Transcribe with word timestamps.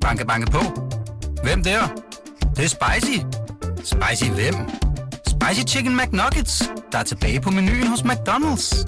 Banke, 0.00 0.26
banke 0.26 0.50
på. 0.50 0.58
Hvem 1.42 1.62
der? 1.62 1.80
Det, 2.40 2.56
det 2.56 2.64
er 2.64 2.68
spicy. 2.68 3.18
Spicy 3.76 4.30
hvem? 4.30 4.54
Spicy 5.26 5.74
Chicken 5.74 5.96
McNuggets, 5.96 6.70
der 6.92 6.98
er 6.98 7.02
tilbage 7.02 7.40
på 7.40 7.50
menuen 7.50 7.86
hos 7.86 8.00
McDonald's. 8.00 8.86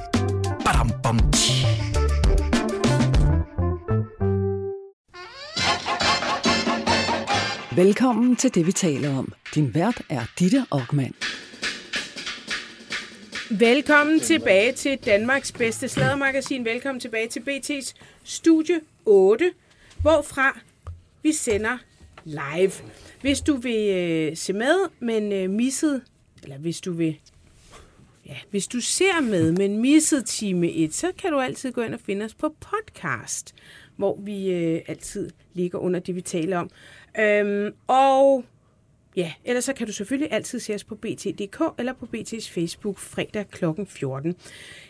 Badum, 0.65 0.91
bom, 1.03 1.19
tji. 1.33 1.67
Velkommen 7.77 8.37
til 8.37 8.55
det, 8.55 8.67
vi 8.67 8.73
taler 8.73 9.19
om. 9.19 9.33
Din 9.55 9.75
vært 9.75 10.03
er 10.09 10.25
Ditte 10.39 10.67
Aukmann. 10.71 11.15
Velkommen 13.51 14.21
tilbage 14.21 14.73
til 14.73 14.99
Danmarks 14.99 15.53
bedste 15.53 15.89
sladdermagasin. 15.89 16.65
Velkommen 16.65 17.01
tilbage 17.01 17.29
til 17.29 17.41
BT's 17.41 17.95
Studie 18.25 18.81
8, 19.07 19.51
hvorfra 20.03 20.61
vi 21.23 21.33
sender 21.33 21.79
live. 22.25 22.73
Hvis 23.21 23.41
du 23.41 23.57
vil 23.57 23.89
øh, 23.89 24.37
se 24.37 24.53
med, 24.53 24.89
men 25.01 25.33
øh, 25.33 25.51
misset, 25.51 26.03
eller 26.43 26.59
hvis 26.59 26.81
du 26.81 26.93
vil, 26.93 27.19
ja, 28.27 28.37
hvis 28.51 28.67
du 28.67 28.81
ser 28.81 29.21
med, 29.21 29.53
men 29.53 29.79
misset 29.79 30.27
time 30.27 30.73
1, 30.73 30.95
så 30.95 31.13
kan 31.19 31.33
du 31.33 31.41
altid 31.41 31.73
gå 31.73 31.83
ind 31.83 31.95
og 31.95 32.01
finde 32.01 32.25
os 32.25 32.35
på 32.35 32.55
podcast, 32.61 33.55
hvor 33.97 34.19
vi 34.21 34.51
øh, 34.51 34.81
altid 34.87 35.31
ligger 35.55 35.79
under 35.79 36.01
det, 36.01 36.15
vi 36.15 36.21
taler 36.21 36.59
om. 36.59 36.71
Øhm, 37.21 37.75
og 37.87 38.45
ja, 39.17 39.33
ellers 39.45 39.65
så 39.65 39.73
kan 39.73 39.87
du 39.87 39.93
selvfølgelig 39.93 40.33
altid 40.33 40.61
se 40.61 40.75
os 40.75 40.85
på 40.85 40.95
bt.dk 40.95 41.63
eller 41.79 41.93
på 41.93 42.09
BT's 42.17 42.51
Facebook 42.51 42.99
fredag 42.99 43.47
kl. 43.51 43.65
14. 43.87 44.37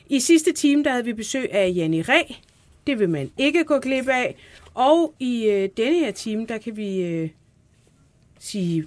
I 0.06 0.20
sidste 0.20 0.52
time, 0.52 0.84
der 0.84 0.90
havde 0.90 1.04
vi 1.04 1.12
besøg 1.12 1.52
af 1.52 1.72
Janni 1.76 2.02
Ræ. 2.02 2.22
Det 2.86 2.98
vil 2.98 3.08
man 3.08 3.30
ikke 3.38 3.64
gå 3.64 3.78
glip 3.78 4.08
af. 4.08 4.36
Og 4.74 5.14
i 5.20 5.46
øh, 5.46 5.68
denne 5.76 5.98
her 5.98 6.10
time, 6.10 6.46
der 6.46 6.58
kan 6.58 6.76
vi 6.76 7.00
øh, 7.00 7.28
sige 8.38 8.84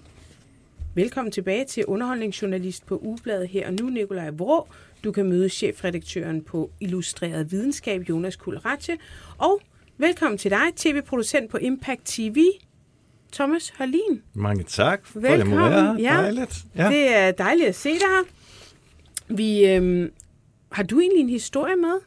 velkommen 0.95 1.31
tilbage 1.31 1.65
til 1.65 1.85
underholdningsjournalist 1.85 2.85
på 2.85 2.97
Ugebladet 2.97 3.49
her 3.49 3.67
og 3.67 3.73
nu, 3.73 3.89
Nikolaj 3.89 4.29
Vrå. 4.29 4.67
Du 5.03 5.11
kan 5.11 5.25
møde 5.29 5.49
chefredaktøren 5.49 6.41
på 6.41 6.71
Illustreret 6.79 7.51
Videnskab, 7.51 8.01
Jonas 8.09 8.35
Kulratje. 8.35 8.97
Og 9.37 9.61
velkommen 9.97 10.37
til 10.37 10.51
dig, 10.51 10.63
tv-producent 10.75 11.51
på 11.51 11.57
Impact 11.57 12.01
TV, 12.05 12.37
Thomas 13.33 13.69
Harlin. 13.69 14.21
Mange 14.33 14.63
tak 14.63 15.01
Velkommen. 15.15 15.57
være. 15.57 15.95
Ja. 15.99 16.13
Dejligt. 16.21 16.65
Ja. 16.75 16.89
Det 16.89 17.15
er 17.15 17.31
dejligt 17.31 17.67
at 17.67 17.75
se 17.75 17.89
dig 17.89 17.99
her. 17.99 18.23
Vi, 19.35 19.65
øhm, 19.65 20.11
har 20.71 20.83
du 20.83 20.99
egentlig 20.99 21.21
en 21.21 21.29
historie 21.29 21.75
med? 21.75 21.99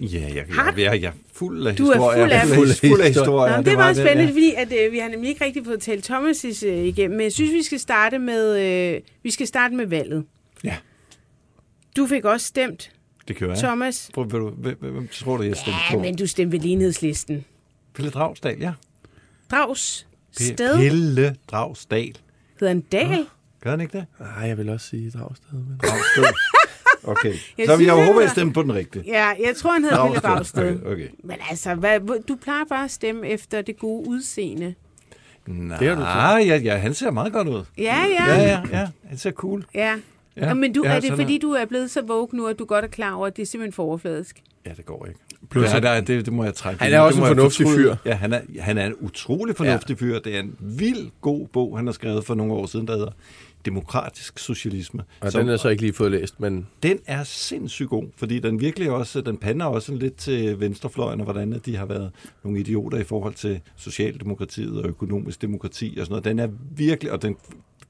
Ja, 0.00 0.20
jeg, 0.20 0.46
jeg, 0.48 0.74
jeg, 0.78 1.02
jeg 1.02 1.12
fuld 1.34 1.66
af 1.66 1.76
Du 1.76 1.86
er 1.86 1.92
historier. 1.94 2.26
fuld 2.26 2.32
af- 2.32 2.46
fuld 2.56 2.70
af, 2.70 2.76
fuld 2.76 3.00
af 3.00 3.06
historier. 3.08 3.52
Nå, 3.52 3.56
det, 3.58 3.66
det 3.66 3.76
var 3.76 3.84
var 3.84 3.92
spændende, 3.92 4.24
ja. 4.24 4.30
fordi 4.30 4.54
at, 4.56 4.86
øh, 4.86 4.92
vi 4.92 4.98
har 4.98 5.08
nemlig 5.08 5.28
ikke 5.28 5.44
rigtig 5.44 5.64
fået 5.64 5.80
talt 5.80 6.10
Thomas' 6.10 6.66
øh, 6.66 6.84
igennem, 6.84 7.16
men 7.16 7.24
jeg 7.24 7.32
synes, 7.32 7.52
vi 7.52 7.62
skal 7.62 7.80
starte 7.80 8.18
med, 8.18 8.60
øh, 8.94 9.00
vi 9.22 9.30
skal 9.30 9.46
starte 9.46 9.74
med 9.74 9.86
valget. 9.86 10.24
Ja, 10.64 10.76
Du 11.96 12.06
fik 12.06 12.24
også 12.24 12.46
stemt, 12.46 12.90
det 13.28 13.36
kører 13.36 13.50
jeg. 13.50 13.58
Thomas. 13.58 14.10
Prøv, 14.14 14.24
vil 14.32 14.40
du, 14.40 14.50
hvem, 14.50 14.76
hvem 14.80 15.08
tror 15.08 15.36
du, 15.36 15.42
jeg 15.42 15.56
stemte 15.56 15.78
Ja, 15.90 15.96
på? 15.96 16.02
men 16.02 16.16
du 16.16 16.26
stemte 16.26 16.52
ved 16.52 16.60
enhedslisten. 16.64 17.44
Pelle 17.94 18.10
Dragsdal, 18.10 18.58
ja. 18.60 18.72
Drags 19.50 20.06
sted 20.32 20.76
Pelle 20.78 21.36
Dragsdal. 21.50 22.14
hedder 22.60 22.72
en 22.74 22.80
dal. 22.80 23.26
Gør 23.62 23.70
han 23.70 23.80
ikke 23.80 23.98
det? 23.98 24.06
Nej, 24.20 24.48
jeg 24.48 24.58
vil 24.58 24.68
også 24.68 24.86
sige 24.88 25.10
Dragsted. 25.10 25.52
Men... 25.52 25.78
Dragsted. 25.82 26.24
Okay, 27.06 27.34
Jeg 27.58 27.66
så 27.66 27.74
synes, 27.76 27.86
jeg 27.86 28.06
håber, 28.06 28.20
jeg 28.20 28.30
stemte 28.30 28.54
på 28.54 28.62
den 28.62 28.74
rigtige. 28.74 29.04
Ja, 29.06 29.26
jeg 29.26 29.56
tror, 29.56 29.72
han 29.72 29.82
hedder 29.84 30.04
Pelle 30.04 30.20
Dragsted. 30.20 30.76
Okay, 30.76 30.92
okay. 30.92 31.08
Men 31.24 31.36
altså, 31.50 31.74
hvad, 31.74 32.22
du 32.28 32.36
plejer 32.36 32.64
bare 32.68 32.84
at 32.84 32.90
stemme 32.90 33.28
efter 33.28 33.62
det 33.62 33.78
gode 33.78 34.08
udseende. 34.08 34.74
Nej, 35.46 35.78
Det 35.78 35.96
har 35.96 36.38
du 36.38 36.44
ja, 36.44 36.56
ja, 36.56 36.76
han 36.76 36.94
ser 36.94 37.10
meget 37.10 37.32
godt 37.32 37.48
ud. 37.48 37.64
Ja, 37.78 38.04
ja. 38.18 38.34
Ja, 38.34 38.42
ja, 38.42 38.60
ja. 38.72 38.88
Han 39.04 39.18
ser 39.18 39.30
cool. 39.30 39.64
Ja. 39.74 39.94
Ja, 40.36 40.46
ja 40.46 40.54
men 40.54 40.72
du, 40.72 40.82
ja, 40.84 40.90
er 40.90 41.00
det 41.00 41.12
fordi, 41.12 41.38
du 41.38 41.50
er 41.50 41.64
blevet 41.64 41.90
så 41.90 42.02
woke 42.02 42.36
nu, 42.36 42.46
at 42.46 42.58
du 42.58 42.64
godt 42.64 42.84
er 42.84 42.88
klar 42.88 43.14
over, 43.14 43.26
at 43.26 43.36
det 43.36 43.42
er 43.42 43.46
simpelthen 43.46 43.72
for 43.72 43.82
overfladisk? 43.82 44.42
Ja, 44.66 44.70
det 44.76 44.86
går 44.86 45.06
ikke. 45.06 45.20
Plus, 45.50 45.74
ja, 45.74 45.80
der, 45.80 46.00
det, 46.00 46.24
det 46.24 46.32
må 46.32 46.44
jeg 46.44 46.54
trække. 46.54 46.82
Han 46.82 46.92
er 46.92 47.00
også 47.00 47.20
en 47.20 47.26
fornuftig 47.26 47.66
fyr. 47.68 47.94
Ja, 48.04 48.14
han 48.14 48.32
er, 48.32 48.40
han 48.60 48.78
er 48.78 48.86
en 48.86 48.94
utrolig 49.00 49.56
fornuftig 49.56 49.98
fyr. 49.98 50.18
Det 50.18 50.36
er 50.36 50.40
en 50.40 50.56
vild 50.60 51.10
god 51.20 51.46
bog, 51.46 51.76
han 51.78 51.86
har 51.86 51.92
skrevet 51.92 52.24
for 52.24 52.34
nogle 52.34 52.52
år 52.52 52.66
siden, 52.66 52.88
der 52.88 52.96
hedder 52.96 53.12
Demokratisk 53.64 54.38
Socialisme. 54.38 55.02
og 55.20 55.32
Som- 55.32 55.40
den 55.40 55.48
jeg 55.48 55.58
så 55.60 55.68
ikke 55.68 55.82
lige 55.82 55.92
fået 55.92 56.10
læst, 56.10 56.40
men 56.40 56.66
den 56.82 56.98
er 57.06 57.24
sindssygt 57.24 57.88
god, 57.88 58.04
fordi 58.16 58.38
den 58.38 58.60
virkelig 58.60 58.90
også, 58.90 59.20
den 59.20 59.36
pander 59.36 59.66
også 59.66 59.94
lidt 59.94 60.16
til 60.16 60.60
venstrefløjen, 60.60 61.20
og 61.20 61.24
hvordan 61.24 61.60
de 61.66 61.76
har 61.76 61.86
været 61.86 62.10
nogle 62.44 62.60
idioter 62.60 62.98
i 62.98 63.04
forhold 63.04 63.34
til 63.34 63.60
socialdemokratiet 63.76 64.82
og 64.82 64.88
økonomisk 64.88 65.42
demokrati 65.42 65.96
og 66.00 66.06
sådan 66.06 66.12
noget. 66.12 66.24
Den 66.24 66.38
er 66.38 66.48
virkelig, 66.76 67.12
og 67.12 67.22
den 67.22 67.36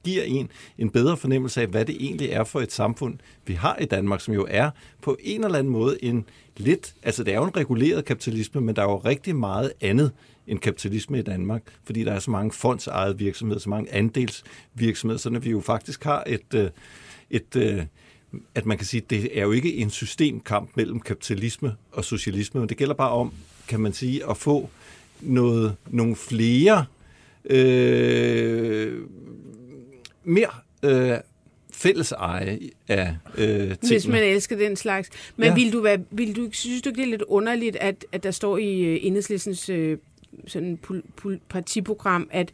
giver 0.03 0.23
en 0.23 0.49
en 0.77 0.89
bedre 0.89 1.17
fornemmelse 1.17 1.61
af, 1.61 1.67
hvad 1.67 1.85
det 1.85 1.95
egentlig 1.99 2.29
er 2.29 2.43
for 2.43 2.61
et 2.61 2.71
samfund, 2.71 3.17
vi 3.45 3.53
har 3.53 3.77
i 3.81 3.85
Danmark, 3.85 4.21
som 4.21 4.33
jo 4.33 4.45
er 4.49 4.69
på 5.01 5.17
en 5.23 5.43
eller 5.43 5.59
anden 5.59 5.73
måde 5.73 6.03
en 6.03 6.25
lidt, 6.57 6.95
altså 7.03 7.23
det 7.23 7.33
er 7.33 7.37
jo 7.37 7.43
en 7.43 7.57
reguleret 7.57 8.05
kapitalisme, 8.05 8.61
men 8.61 8.75
der 8.75 8.81
er 8.81 8.85
jo 8.91 8.97
rigtig 8.97 9.35
meget 9.35 9.71
andet 9.81 10.11
end 10.47 10.59
kapitalisme 10.59 11.19
i 11.19 11.21
Danmark, 11.21 11.61
fordi 11.83 12.03
der 12.03 12.11
er 12.11 12.19
så 12.19 12.31
mange 12.31 12.51
fondsejede 12.51 13.17
virksomheder, 13.17 13.59
så 13.59 13.69
mange 13.69 13.93
andelsvirksomheder, 13.93 15.19
sådan 15.19 15.35
at 15.35 15.45
vi 15.45 15.49
jo 15.49 15.61
faktisk 15.61 16.03
har 16.03 16.23
et, 16.27 16.53
øh, 16.55 16.69
et 17.29 17.55
øh, 17.55 17.83
at 18.55 18.65
man 18.65 18.77
kan 18.77 18.87
sige, 18.87 19.01
det 19.09 19.39
er 19.39 19.43
jo 19.43 19.51
ikke 19.51 19.75
en 19.75 19.89
systemkamp 19.89 20.69
mellem 20.75 20.99
kapitalisme 20.99 21.75
og 21.91 22.05
socialisme, 22.05 22.59
men 22.59 22.69
det 22.69 22.77
gælder 22.77 22.93
bare 22.93 23.11
om, 23.11 23.33
kan 23.67 23.79
man 23.79 23.93
sige, 23.93 24.29
at 24.29 24.37
få 24.37 24.69
noget, 25.21 25.75
nogle 25.89 26.15
flere, 26.15 26.85
øh, 27.49 29.01
mere 30.23 30.49
øh, 30.83 31.17
fælles 31.71 32.11
eje 32.11 32.59
af 32.87 33.15
øh, 33.37 33.47
tingene. 33.47 33.77
Hvis 33.81 34.07
man 34.07 34.23
elsker 34.23 34.55
den 34.55 34.75
slags. 34.75 35.09
Men 35.35 35.45
Ja. 35.45 35.49
ja. 35.49 35.55
vil 35.55 35.73
du 35.73 35.81
være, 35.81 35.99
vil 36.11 36.35
du, 36.35 36.49
synes 36.51 36.81
du 36.81 36.89
ikke, 36.89 36.97
det 36.97 37.07
er 37.07 37.11
lidt 37.11 37.21
underligt, 37.21 37.75
at, 37.75 38.05
at 38.11 38.23
der 38.23 38.31
står 38.31 38.57
i 38.57 38.81
øh, 38.81 38.99
enhedslistens 39.01 39.69
øh, 39.69 39.97
sådan 40.47 40.77
pol, 40.77 41.01
pol, 41.17 41.39
partiprogram, 41.49 42.27
at, 42.31 42.51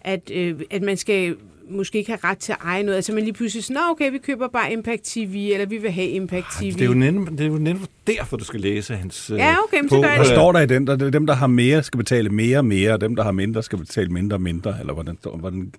at, 0.00 0.30
øh, 0.34 0.60
at 0.70 0.82
man 0.82 0.96
skal 0.96 1.36
måske 1.70 1.98
ikke 1.98 2.10
have 2.10 2.20
ret 2.24 2.38
til 2.38 2.52
at 2.52 2.58
eje 2.64 2.82
noget. 2.82 2.96
Altså 2.96 3.12
man 3.12 3.22
lige 3.24 3.32
pludselig 3.32 3.64
sådan, 3.64 3.74
"Nå, 3.74 3.80
okay, 3.90 4.10
vi 4.12 4.18
køber 4.18 4.48
bare 4.48 4.72
Impact 4.72 5.02
TV, 5.04 5.50
eller 5.52 5.66
vi 5.66 5.76
vil 5.76 5.90
have 5.90 6.08
Impact 6.08 6.46
TV. 6.60 6.72
Det 6.72 6.80
er, 6.80 6.86
jo 6.86 6.94
netop, 6.94 7.28
det 7.30 7.40
er 7.40 7.46
jo 7.46 7.58
netop 7.58 7.88
derfor, 8.06 8.36
du 8.36 8.44
skal 8.44 8.60
læse 8.60 8.94
hans... 8.94 9.30
øh, 9.30 9.36
Ja, 9.38 9.56
okay, 9.64 9.80
men 9.80 9.88
så 9.88 10.00
gør 10.00 10.08
jeg 10.08 10.18
det. 10.18 10.26
står 10.26 10.52
der 10.52 10.60
i 10.60 10.66
den? 10.66 10.86
Der, 10.86 11.06
er 11.06 11.10
dem, 11.10 11.26
der 11.26 11.34
har 11.34 11.46
mere, 11.46 11.82
skal 11.82 11.98
betale 11.98 12.30
mere 12.30 12.58
og 12.58 12.64
mere, 12.64 12.92
og 12.92 13.00
dem, 13.00 13.16
der 13.16 13.22
har 13.22 13.32
mindre, 13.32 13.62
skal 13.62 13.78
betale 13.78 14.08
mindre 14.08 14.36
og 14.36 14.40
mindre, 14.40 14.76
eller 14.80 14.92
hvordan 14.92 15.18
hvordan? 15.34 15.72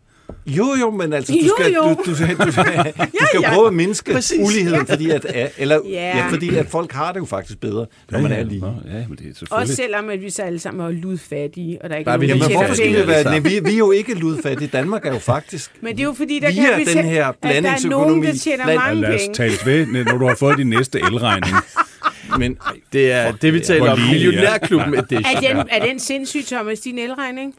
Jo, 0.47 0.75
jo, 0.81 0.91
men 0.91 1.13
altså, 1.13 1.33
du 1.33 1.39
Jo, 1.47 1.53
skal, 1.59 1.73
jo. 1.73 1.81
Du, 1.83 1.89
du, 1.89 2.09
du, 2.11 2.15
skal, 2.15 2.35
du 2.37 2.51
skal 2.51 2.83
ja. 3.43 3.53
prøve 3.53 3.67
at 3.67 3.73
mindske 3.73 4.11
Præcis. 4.13 4.37
uligheden, 4.47 4.87
fordi 4.87 5.09
at, 5.09 5.25
eller, 5.57 5.79
Ja. 5.89 6.17
ja. 6.17 6.27
fordi 6.29 6.55
at 6.55 6.67
folk 6.69 6.91
har 6.91 7.11
det 7.11 7.19
jo 7.19 7.25
faktisk 7.25 7.59
bedre, 7.59 7.85
når 8.11 8.19
man 8.19 8.31
er 8.31 8.43
lige. 8.43 8.61
Nå, 8.61 8.67
ja, 8.67 8.93
men 8.93 8.95
det 8.95 9.01
er 9.01 9.35
selvfølgelig. 9.35 9.49
Også 9.51 9.75
selvom, 9.75 10.09
at 10.09 10.21
vi 10.21 10.29
så 10.29 10.41
alle 10.43 10.59
sammen 10.59 10.85
er 10.85 10.91
ludfattige, 10.91 11.81
og 11.81 11.89
der 11.89 11.95
er 11.95 11.99
ikke 11.99 12.07
Der 12.09 12.13
er 12.13 12.17
vi 12.17 12.27
nogen, 12.27 12.41
Jamen, 12.41 12.41
der 12.41 12.47
lige 12.47 12.57
hvorfor 12.59 12.73
skal 12.75 12.87
vi 12.89 12.93
penge. 12.93 13.07
være... 13.07 13.23
Nej, 13.23 13.39
vi, 13.39 13.59
vi 13.63 13.73
er 13.73 13.77
jo 13.77 13.91
ikke 13.91 14.13
ludfattige. 14.13 14.67
Danmark 14.73 15.05
er 15.05 15.13
jo 15.13 15.19
faktisk... 15.19 15.71
Men 15.81 15.93
det 15.95 15.99
er 15.99 16.05
jo 16.05 16.13
fordi, 16.13 16.39
der 16.39 16.51
Via 16.51 16.61
kan 16.69 16.79
vi 16.79 16.83
den 16.93 17.05
her 17.05 17.27
at 17.27 17.35
der 17.43 17.49
er 17.49 17.53
nogen, 17.61 17.63
der 17.63 17.71
blandingsøkonomi 17.71 18.37
tjener 18.37 18.65
mange 18.75 19.01
Lad 19.01 19.15
os 19.15 19.21
penge. 19.21 19.33
tales 19.33 19.65
ved, 19.65 19.85
når 20.05 20.17
du 20.17 20.27
har 20.27 20.35
fået 20.35 20.57
din 20.57 20.67
næste 20.67 20.99
elregning. 20.99 21.55
Men, 22.39 22.57
det 22.93 23.11
er 23.11 23.31
det, 23.31 23.53
vi 23.53 23.59
taler 23.59 23.91
om. 23.91 23.97
lige, 23.97 24.07
ja. 24.07 24.13
Millionærklubben 24.13 24.93
edition. 24.93 25.23
Er 25.35 25.39
den, 25.53 25.67
er 25.71 25.85
den 25.85 25.99
sindssyg, 25.99 26.45
Thomas, 26.45 26.79
din 26.79 26.99
elregning? 26.99 27.53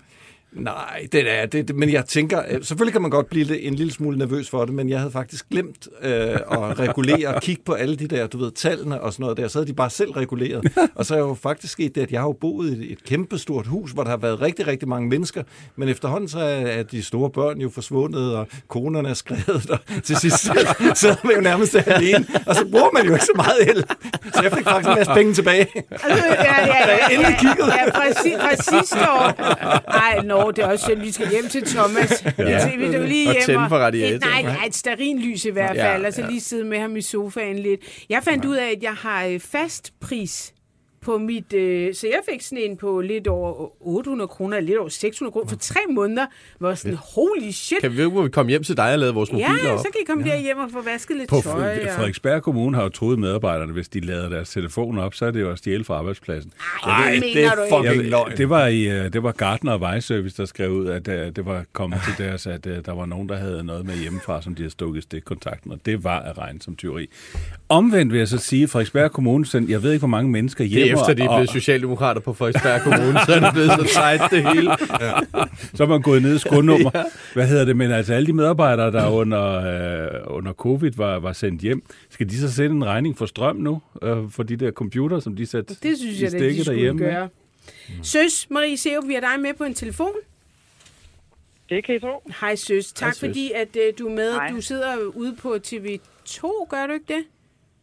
Nej, 0.52 1.06
det 1.12 1.30
er 1.40 1.46
det, 1.46 1.68
det. 1.68 1.76
Men 1.76 1.92
jeg 1.92 2.04
tænker... 2.04 2.42
øh, 2.50 2.64
Selvfølgelig 2.64 2.92
kan 2.92 3.02
man 3.02 3.10
godt 3.10 3.26
blive 3.30 3.60
en 3.60 3.74
lille 3.74 3.92
smule 3.92 4.18
nervøs 4.18 4.50
for 4.50 4.64
det, 4.64 4.74
men 4.74 4.88
jeg 4.88 4.98
havde 4.98 5.12
faktisk 5.12 5.48
glemt 5.50 5.88
øh, 6.02 6.10
at 6.30 6.78
regulere 6.78 7.28
og 7.34 7.42
kigge 7.42 7.62
på 7.66 7.72
alle 7.72 7.96
de 7.96 8.06
der, 8.08 8.26
du 8.26 8.38
ved, 8.38 8.50
tallene 8.50 9.00
og 9.00 9.12
sådan 9.12 9.22
noget 9.22 9.36
der. 9.36 9.48
Så 9.48 9.58
havde 9.58 9.68
de 9.68 9.74
bare 9.74 9.90
selv 9.90 10.10
reguleret. 10.10 10.72
Og 10.94 11.06
så 11.06 11.14
er 11.14 11.18
jo 11.18 11.36
faktisk 11.42 11.72
sket 11.72 11.94
det, 11.94 12.00
at 12.02 12.10
jeg 12.12 12.20
har 12.20 12.26
jo 12.26 12.36
boet 12.40 12.78
i 12.78 12.92
et, 12.92 13.04
kæmpestort 13.04 13.66
hus, 13.66 13.90
hvor 13.90 14.02
der 14.02 14.10
har 14.10 14.16
været 14.16 14.40
rigtig, 14.40 14.66
rigtig 14.66 14.88
mange 14.88 15.08
mennesker. 15.08 15.42
Men 15.76 15.88
efterhånden 15.88 16.28
så 16.28 16.38
er, 16.40 16.82
de 16.82 17.02
store 17.02 17.30
børn 17.30 17.58
jo 17.60 17.70
forsvundet, 17.74 18.36
og 18.36 18.46
konerne 18.68 19.08
er 19.08 19.14
skrevet, 19.14 19.70
og 19.70 19.78
til 20.02 20.16
sidst 20.16 20.38
sidder 20.94 21.16
man 21.26 21.34
jo 21.34 21.40
nærmest 21.40 21.76
alene. 21.86 22.26
Og 22.46 22.54
så 22.54 22.66
bruger 22.70 22.90
man 22.94 23.06
jo 23.06 23.12
ikke 23.12 23.24
så 23.24 23.32
meget 23.36 23.68
el. 23.76 23.84
Så 24.34 24.42
jeg 24.42 24.52
fik 24.52 24.64
faktisk 24.64 24.88
en 24.88 24.94
masse 24.94 25.12
penge 25.14 25.34
tilbage. 25.34 25.66
Altså, 25.90 26.24
ja, 26.26 26.66
ja, 26.66 26.90
ja, 26.90 27.14
endelig 27.14 27.36
kiggede. 27.38 27.72
Ja, 27.74 27.90
fra, 27.90 28.22
si, 28.22 28.32
fra 28.40 28.78
sidste 28.78 29.10
år. 29.10 29.26
Ej, 29.90 30.20
nå, 30.44 30.50
det 30.50 30.64
er 30.64 30.68
også 30.68 30.84
synd, 30.84 31.00
vi 31.00 31.12
skal 31.12 31.30
hjem 31.30 31.48
til 31.48 31.62
Thomas. 31.64 32.24
Ja. 32.38 32.70
Vi 32.70 32.76
vil 32.76 33.00
lige 33.00 33.28
Og 33.28 33.32
hjem 33.32 33.42
tænde 33.46 33.68
for 33.68 33.76
radiatoren. 33.76 34.20
Nej, 34.44 34.54
nej, 34.54 34.66
et 34.66 34.74
stearinlys 34.74 35.44
i 35.44 35.50
hvert 35.50 35.76
Ja, 35.76 35.92
fald, 35.94 36.04
og 36.06 36.12
så 36.12 36.20
ja. 36.22 36.28
lige 36.28 36.40
sidde 36.40 36.64
med 36.64 36.78
ham 36.78 36.96
i 36.96 37.02
sofaen 37.02 37.58
lidt. 37.58 37.80
Jeg 38.08 38.22
fandt 38.24 38.44
ud 38.44 38.56
af, 38.56 38.70
at 38.76 38.82
jeg 38.82 38.92
har 38.94 39.24
øh, 39.24 39.40
fast 39.40 39.92
pris 40.00 40.52
på 41.02 41.18
mit... 41.18 41.52
Øh, 41.52 41.94
så 41.94 42.06
jeg 42.06 42.18
fik 42.32 42.42
sådan 42.42 42.58
en 42.70 42.76
på 42.76 43.00
lidt 43.00 43.26
over 43.26 43.70
800 43.86 44.28
kroner, 44.28 44.60
lidt 44.60 44.78
over 44.78 44.88
600 44.88 45.32
kroner 45.32 45.48
for 45.48 45.56
tre 45.56 45.80
måneder. 45.90 46.26
Var 46.60 46.74
sådan, 46.74 46.96
holy 47.14 47.50
shit. 47.50 47.78
Kan 47.80 47.96
vi 47.96 48.02
ikke 48.04 48.28
komme 48.28 48.50
hjem 48.50 48.62
til 48.62 48.76
dig 48.76 48.92
og 48.92 48.98
lade 48.98 49.14
vores 49.14 49.32
mobiler 49.32 49.48
Ja, 49.64 49.72
op? 49.72 49.78
så 49.78 49.84
kan 49.92 50.00
I 50.02 50.04
komme 50.06 50.24
ja. 50.26 50.30
derhjem 50.32 50.58
og 50.58 50.70
få 50.70 50.82
vasket 50.82 51.16
lidt 51.16 51.28
På 51.28 51.40
tøj. 51.44 51.52
og- 51.52 51.88
Frederiksberg 51.96 52.42
Kommune 52.42 52.76
har 52.76 52.82
jo 52.82 52.88
troet 52.88 53.18
medarbejderne, 53.18 53.72
hvis 53.72 53.88
de 53.88 54.00
lader 54.00 54.28
deres 54.28 54.50
telefon 54.50 54.98
op, 54.98 55.14
så 55.14 55.26
er 55.26 55.30
det 55.30 55.40
jo 55.40 55.50
at 55.50 55.58
stjæle 55.58 55.84
fra 55.84 55.94
arbejdspladsen. 55.94 56.52
Ej, 56.86 57.10
det 57.12 57.20
mener 57.34 57.54
du 57.54 57.62
ikke. 57.62 57.76
fucking 57.76 58.10
løgn. 58.10 58.36
det 58.36 58.48
var 58.50 58.66
i 58.66 58.82
øh, 58.88 59.12
det 59.12 59.22
var 59.22 59.32
Gartner 59.32 59.72
og 59.72 59.80
Vejservice, 59.80 60.36
der 60.36 60.44
skrev 60.44 60.70
ud, 60.70 60.86
at 60.86 61.08
øh, 61.08 61.36
det 61.36 61.46
var 61.46 61.64
kommet 61.72 61.98
til 62.04 62.24
deres, 62.26 62.46
at 62.46 62.66
øh, 62.66 62.84
der 62.84 62.92
var 62.94 63.06
nogen, 63.06 63.28
der 63.28 63.36
havde 63.36 63.64
noget 63.64 63.86
med 63.86 63.94
hjemmefra, 63.94 64.42
som 64.42 64.54
de 64.54 64.62
havde 64.62 64.70
stukket 64.72 64.98
i 64.98 65.02
stikkontakten, 65.02 65.72
og 65.72 65.78
det 65.86 66.04
var 66.04 66.18
at 66.20 66.38
regne 66.38 66.62
som 66.62 66.76
tyveri. 66.76 67.06
Omvendt 67.68 68.12
vil 68.12 68.18
jeg 68.18 68.28
så 68.28 68.38
sige, 68.38 68.62
at 68.62 68.70
Frederiksberg 68.70 69.10
Kommune 69.12 69.46
sendte, 69.46 69.72
jeg 69.72 69.82
ved 69.82 69.92
ikke, 69.92 69.98
hvor 70.00 70.08
mange 70.08 70.30
mennesker 70.30 70.64
hjem. 70.64 70.89
Det 70.90 70.96
er 70.98 71.02
efter, 71.02 71.14
de 71.14 71.22
er 71.22 71.28
og- 71.28 71.36
blevet 71.38 71.50
socialdemokrater 71.50 72.20
på 72.20 72.32
Frederiksberg 72.34 72.80
Kommune, 72.82 73.18
så 73.26 73.32
er 73.34 73.40
det 73.40 73.52
blevet 73.52 73.70
så 73.70 73.88
sejt 73.94 74.20
det 74.30 74.42
hele. 74.54 74.70
Så 75.74 75.82
er 75.82 75.86
man 75.86 76.02
gået 76.02 76.22
ned 76.22 76.34
i 76.36 76.38
skudnummer. 76.38 76.90
Hvad 77.34 77.46
hedder 77.48 77.64
det? 77.64 77.76
Men 77.76 77.90
altså 77.90 78.12
alle 78.14 78.26
de 78.26 78.32
medarbejdere, 78.32 78.92
der 78.92 79.08
under, 79.10 79.44
øh, 79.54 80.20
under 80.36 80.52
covid 80.52 80.92
var, 80.96 81.18
var 81.18 81.32
sendt 81.32 81.60
hjem, 81.62 81.82
skal 82.10 82.30
de 82.30 82.38
så 82.38 82.52
sende 82.52 82.76
en 82.76 82.84
regning 82.84 83.18
for 83.18 83.26
strøm 83.26 83.56
nu? 83.56 83.82
Øh, 84.02 84.16
for 84.30 84.42
de 84.42 84.56
der 84.56 84.70
computer, 84.70 85.20
som 85.20 85.36
de 85.36 85.46
satte 85.46 85.76
Det 85.82 85.98
synes 85.98 86.20
jeg, 86.20 86.34
at 86.34 86.40
de 86.40 86.64
skulle 86.64 86.76
derhjemme? 86.76 87.04
gøre. 87.04 87.28
Søs, 88.02 88.46
Marie 88.50 88.76
Seup, 88.78 89.04
vi 89.08 89.14
har 89.14 89.20
dig 89.20 89.40
med 89.40 89.54
på 89.54 89.64
en 89.64 89.74
telefon. 89.74 90.12
Det 91.68 91.84
kan 91.84 91.94
I 91.94 91.98
tro. 91.98 92.30
Hej 92.40 92.54
søs, 92.56 92.92
tak 92.92 93.06
Hej, 93.06 93.12
søs. 93.12 93.20
fordi 93.20 93.52
at 93.54 93.68
øh, 93.76 93.92
du 93.98 94.08
er 94.08 94.14
med. 94.14 94.32
Hej. 94.32 94.50
Du 94.50 94.60
sidder 94.60 94.96
ude 95.14 95.36
på 95.42 95.56
TV2, 95.66 96.66
gør 96.70 96.86
du 96.86 96.92
ikke 96.92 97.04
det? 97.08 97.24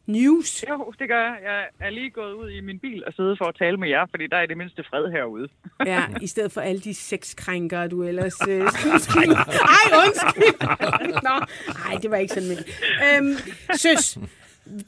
News. 0.08 0.66
Jo, 0.70 0.94
det 1.00 1.08
gør 1.10 1.24
jeg. 1.24 1.40
Jeg 1.44 1.68
er 1.80 1.90
lige 1.90 2.10
gået 2.10 2.34
ud 2.34 2.50
i 2.50 2.62
min 2.62 2.80
bil 2.80 3.04
og 3.08 3.14
siddet 3.14 3.38
for 3.38 3.46
at 3.46 3.56
tale 3.56 3.78
med 3.78 3.90
jer, 3.90 4.06
fordi 4.10 4.28
der 4.28 4.38
er 4.38 4.42
i 4.42 4.48
det 4.48 4.58
mindste 4.58 4.84
fred 4.84 5.12
herude. 5.12 5.50
Ja, 5.86 6.04
i 6.22 6.28
stedet 6.28 6.52
for 6.52 6.62
alle 6.62 6.82
de 6.82 6.94
sexkrænkere, 6.94 7.88
du 7.88 8.04
ellers... 8.04 8.48
Øh, 8.50 8.60
Ej, 9.80 9.88
undskyld! 10.06 10.60
Nå, 11.30 11.46
ej, 11.86 11.98
det 12.02 12.12
var 12.12 12.18
ikke 12.18 12.34
sådan 12.34 12.50
ment. 12.50 12.66
Øhm, 13.06 13.36
søs, 13.76 14.18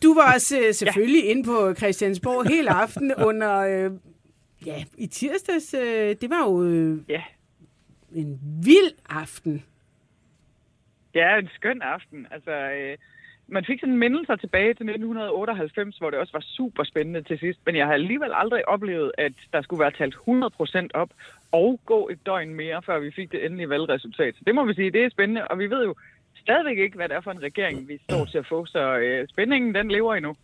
du 0.04 0.14
var 0.14 0.34
også 0.34 0.60
øh, 0.60 0.74
selvfølgelig 0.74 1.24
ja. 1.24 1.30
inde 1.30 1.44
på 1.44 1.74
Christiansborg 1.74 2.48
hele 2.50 2.70
aften 2.70 3.14
under... 3.16 3.58
Øh, 3.58 3.92
ja, 4.66 4.84
i 4.98 5.08
tirsdags. 5.08 5.74
Øh, 5.74 6.16
det 6.22 6.30
var 6.30 6.44
jo 6.46 6.64
øh, 6.64 6.98
Ja, 7.10 7.22
en 8.16 8.40
vild 8.64 8.92
aften. 9.10 9.64
det 11.14 11.22
er 11.22 11.36
en 11.36 11.50
skøn 11.56 11.82
aften. 11.82 12.28
Altså, 12.32 12.52
øh, 12.52 12.98
man 13.52 13.66
fik 13.66 13.80
sådan 13.80 13.98
mindelser 13.98 14.36
tilbage 14.36 14.74
til 14.74 14.86
1998, 14.90 15.98
hvor 15.98 16.10
det 16.10 16.20
også 16.20 16.34
var 16.34 16.46
super 16.58 16.84
spændende 16.84 17.22
til 17.22 17.40
sidst, 17.40 17.60
men 17.66 17.76
jeg 17.76 17.86
har 17.86 17.94
alligevel 17.94 18.32
aldrig 18.34 18.68
oplevet, 18.68 19.12
at 19.18 19.34
der 19.54 19.62
skulle 19.62 19.80
være 19.80 19.92
talt 19.92 20.16
100% 20.16 20.88
op 20.94 21.10
og 21.52 21.80
gå 21.86 22.10
et 22.10 22.20
døgn 22.26 22.54
mere, 22.54 22.82
før 22.86 23.00
vi 23.00 23.12
fik 23.12 23.32
det 23.32 23.46
endelige 23.46 23.70
valgresultat. 23.70 24.36
Så 24.36 24.42
det 24.48 24.56
må 24.56 24.66
vi 24.66 24.74
sige, 24.74 24.92
det 24.92 25.04
er 25.04 25.10
spændende, 25.10 25.48
og 25.48 25.60
vi 25.60 25.70
ved 25.70 25.84
jo 25.86 25.96
stadigvæk 26.42 26.78
ikke, 26.78 26.96
hvad 26.96 27.10
det 27.10 27.16
er 27.16 27.22
for 27.22 27.32
en 27.32 27.44
regering, 27.44 27.88
vi 27.88 28.00
står 28.10 28.26
til 28.26 28.38
at 28.38 28.48
få, 28.48 28.66
så 28.66 28.98
øh, 28.98 29.28
spændingen, 29.28 29.76
den 29.76 29.92
lever 29.92 30.16
endnu. 30.16 30.36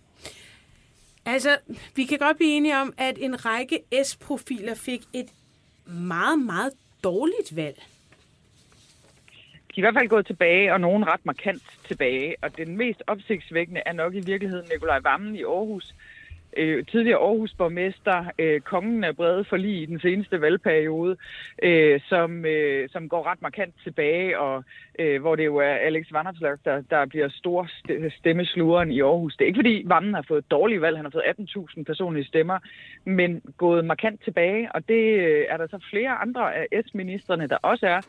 Altså, 1.26 1.58
vi 1.96 2.04
kan 2.04 2.18
godt 2.18 2.38
blive 2.38 2.52
enige 2.52 2.78
om, 2.78 2.94
at 2.98 3.18
en 3.22 3.46
række 3.46 3.80
S-profiler 4.04 4.76
fik 4.76 5.02
et 5.14 5.30
meget, 5.86 6.40
meget 6.40 6.72
dårligt 7.04 7.56
valg 7.56 7.84
de 9.76 9.82
er 9.82 9.84
i 9.84 9.86
hvert 9.86 10.02
fald 10.02 10.10
gået 10.10 10.26
tilbage, 10.26 10.74
og 10.74 10.82
nogen 10.82 11.08
ret 11.08 11.26
markant 11.26 11.64
tilbage. 11.88 12.36
Og 12.42 12.58
den 12.58 12.78
mest 12.78 13.04
opsigtsvækkende 13.08 13.82
er 13.86 13.94
nok 13.94 14.16
i 14.16 14.20
virkeligheden 14.20 14.66
Nikolaj 14.74 15.00
Vammen 15.04 15.36
i 15.36 15.44
Aarhus. 15.44 15.94
Øh, 16.58 16.86
tidligere 16.86 17.20
Aarhus-borgmester, 17.20 18.26
øh, 18.40 18.62
kongen 18.62 19.04
af 19.04 19.16
brede 19.16 19.44
forlig 19.44 19.82
i 19.82 19.86
den 19.86 20.00
seneste 20.00 20.42
valgperiode, 20.42 21.18
øh, 21.64 22.02
som, 22.10 22.46
øh, 22.46 22.90
som 22.90 23.10
går 23.10 23.26
ret 23.26 23.42
markant 23.42 23.76
tilbage, 23.84 24.40
og 24.40 24.64
øh, 25.00 25.22
hvor 25.22 25.36
det 25.36 25.46
jo 25.46 25.58
er 25.58 25.74
Alex 25.74 26.06
Vanderslag, 26.12 26.58
der, 26.66 26.82
der 26.90 27.06
bliver 27.06 27.30
stor 27.30 27.64
st- 27.64 28.18
stemmesluren 28.18 28.92
i 28.92 29.02
Aarhus. 29.02 29.36
Det 29.36 29.44
er 29.44 29.48
ikke 29.48 29.58
fordi 29.58 29.84
Vammen 29.86 30.14
har 30.14 30.26
fået 30.28 30.52
dårlig 30.52 30.82
valg, 30.82 30.98
han 30.98 31.06
har 31.06 31.12
fået 31.12 31.24
18.000 31.78 31.84
personlige 31.84 32.26
stemmer, 32.26 32.60
men 33.06 33.42
gået 33.58 33.86
markant 33.86 34.24
tilbage, 34.24 34.72
og 34.72 34.88
det 34.88 35.04
øh, 35.20 35.46
er 35.50 35.58
der 35.58 35.68
så 35.68 35.80
flere 35.90 36.12
andre 36.12 36.56
af 36.56 36.68
S-ministerne, 36.86 37.48
der 37.48 37.58
også 37.58 37.88
er. 37.88 38.02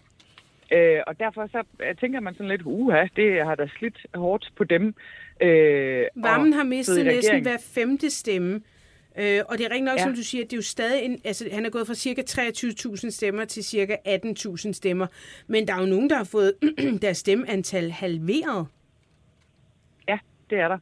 Øh, 0.73 1.01
og 1.07 1.19
derfor 1.19 1.47
så 1.47 1.63
øh, 1.81 1.97
tænker 1.97 2.21
man 2.21 2.35
sådan 2.35 2.49
lidt, 2.49 2.63
uha, 2.65 3.07
det 3.17 3.45
har 3.45 3.55
da 3.55 3.67
slidt 3.79 4.07
hårdt 4.15 4.53
på 4.57 4.65
dem. 4.65 4.95
Øh, 5.41 6.05
Vammen 6.17 6.53
og 6.53 6.59
har 6.59 6.65
mistet 6.65 7.07
næsten 7.07 7.43
hver 7.43 7.59
femte 7.75 8.11
stemme. 8.11 8.61
Øh, 9.19 9.41
og 9.49 9.59
det 9.59 9.67
er 9.67 9.71
rigtig 9.71 9.85
nok, 9.85 9.97
ja. 9.97 10.01
Ja. 10.01 10.07
som 10.07 10.15
du 10.15 10.23
siger, 10.23 10.45
det 10.45 10.53
er 10.53 10.57
jo 10.57 10.63
stadig 10.63 11.05
en, 11.05 11.21
altså, 11.25 11.49
han 11.53 11.67
er 11.67 11.71
gået 11.71 11.87
fra 11.87 11.95
cirka 11.95 12.23
23.000 12.31 13.11
stemmer 13.11 13.45
til 13.45 13.65
cirka 13.65 13.97
18.000 14.09 14.73
stemmer. 14.73 15.07
Men 15.47 15.69
der 15.69 15.75
er 15.75 15.81
jo 15.81 15.87
nogen, 15.87 16.11
der 16.11 16.17
har 16.17 16.25
fået 16.25 16.55
deres 17.03 17.17
stemmeantal 17.17 17.91
halveret. 17.91 18.67
Ja, 20.09 20.19
det 20.51 20.59
er 20.59 20.69
der. 20.69 20.79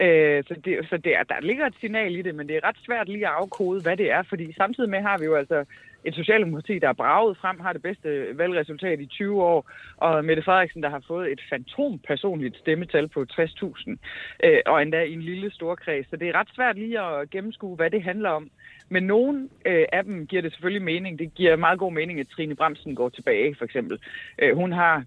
Øh, 0.00 0.44
så 0.44 0.54
det, 0.64 0.86
så 0.90 0.96
det 0.96 1.16
er, 1.16 1.22
der 1.22 1.40
ligger 1.40 1.66
et 1.66 1.74
signal 1.80 2.16
i 2.16 2.22
det, 2.22 2.34
men 2.34 2.48
det 2.48 2.56
er 2.56 2.64
ret 2.64 2.76
svært 2.86 3.08
lige 3.08 3.26
at 3.26 3.32
afkode, 3.32 3.82
hvad 3.82 3.96
det 3.96 4.10
er, 4.10 4.22
fordi 4.22 4.52
samtidig 4.52 4.90
med 4.90 5.00
har 5.00 5.18
vi 5.18 5.24
jo 5.24 5.34
altså 5.34 5.64
et 6.04 6.14
socialdemokrati, 6.14 6.78
der 6.78 6.88
er 6.88 6.92
braget 6.92 7.36
frem, 7.36 7.60
har 7.60 7.72
det 7.72 7.82
bedste 7.82 8.38
valgresultat 8.38 9.00
i 9.00 9.06
20 9.06 9.42
år, 9.42 9.70
og 9.96 10.24
Mette 10.24 10.42
Frederiksen, 10.42 10.82
der 10.82 10.90
har 10.90 11.02
fået 11.06 11.32
et 11.32 11.40
fantompersonligt 11.50 12.56
stemmetal 12.56 13.08
på 13.08 13.26
60.000, 13.32 13.96
øh, 14.44 14.58
og 14.66 14.82
endda 14.82 15.02
i 15.02 15.12
en 15.12 15.22
lille 15.22 15.50
storkreds. 15.50 16.06
Så 16.10 16.16
det 16.16 16.28
er 16.28 16.40
ret 16.40 16.48
svært 16.54 16.78
lige 16.78 17.00
at 17.00 17.30
gennemskue, 17.30 17.76
hvad 17.76 17.90
det 17.90 18.02
handler 18.02 18.30
om. 18.30 18.50
Men 18.88 19.02
nogen 19.02 19.50
øh, 19.66 19.84
af 19.92 20.04
dem 20.04 20.26
giver 20.26 20.42
det 20.42 20.52
selvfølgelig 20.52 20.82
mening. 20.82 21.18
Det 21.18 21.34
giver 21.34 21.56
meget 21.56 21.78
god 21.78 21.92
mening, 21.92 22.20
at 22.20 22.28
Trine 22.28 22.54
Bremsen 22.56 22.94
går 22.94 23.08
tilbage, 23.08 23.54
for 23.58 23.64
eksempel. 23.64 23.98
Øh, 24.38 24.56
hun 24.56 24.72
har 24.72 25.04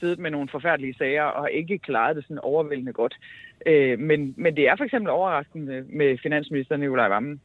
siddet 0.00 0.18
med 0.18 0.30
nogle 0.30 0.48
forfærdelige 0.48 0.94
sager 0.98 1.22
og 1.22 1.42
har 1.42 1.48
ikke 1.48 1.78
klaret 1.78 2.16
det 2.16 2.24
sådan 2.24 2.38
overvældende 2.38 2.92
godt. 2.92 3.18
Øh, 3.66 3.98
men, 3.98 4.34
men 4.36 4.56
det 4.56 4.68
er 4.68 4.76
for 4.76 4.84
eksempel 4.84 5.10
overraskende 5.10 5.84
med 5.88 6.18
finansminister 6.18 6.76
Nikolaj 6.76 7.08
Vammen. 7.08 7.40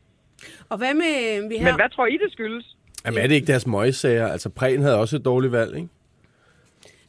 Og 0.70 0.78
hvad 0.78 0.94
med... 0.94 1.48
Vi 1.50 1.56
har, 1.58 1.66
Men 1.66 1.76
hvad 1.76 1.90
tror 1.90 2.08
I, 2.08 2.18
det 2.18 2.32
skyldes? 2.32 2.76
Jamen 3.06 3.22
er 3.24 3.28
det 3.28 3.36
ikke 3.36 3.48
deres 3.48 3.68
møgsager? 3.68 4.28
Altså 4.28 4.50
Prehn 4.50 4.82
havde 4.82 4.98
også 4.98 5.16
et 5.16 5.26
dårligt 5.26 5.52
valg, 5.52 5.76
ikke? 5.76 5.88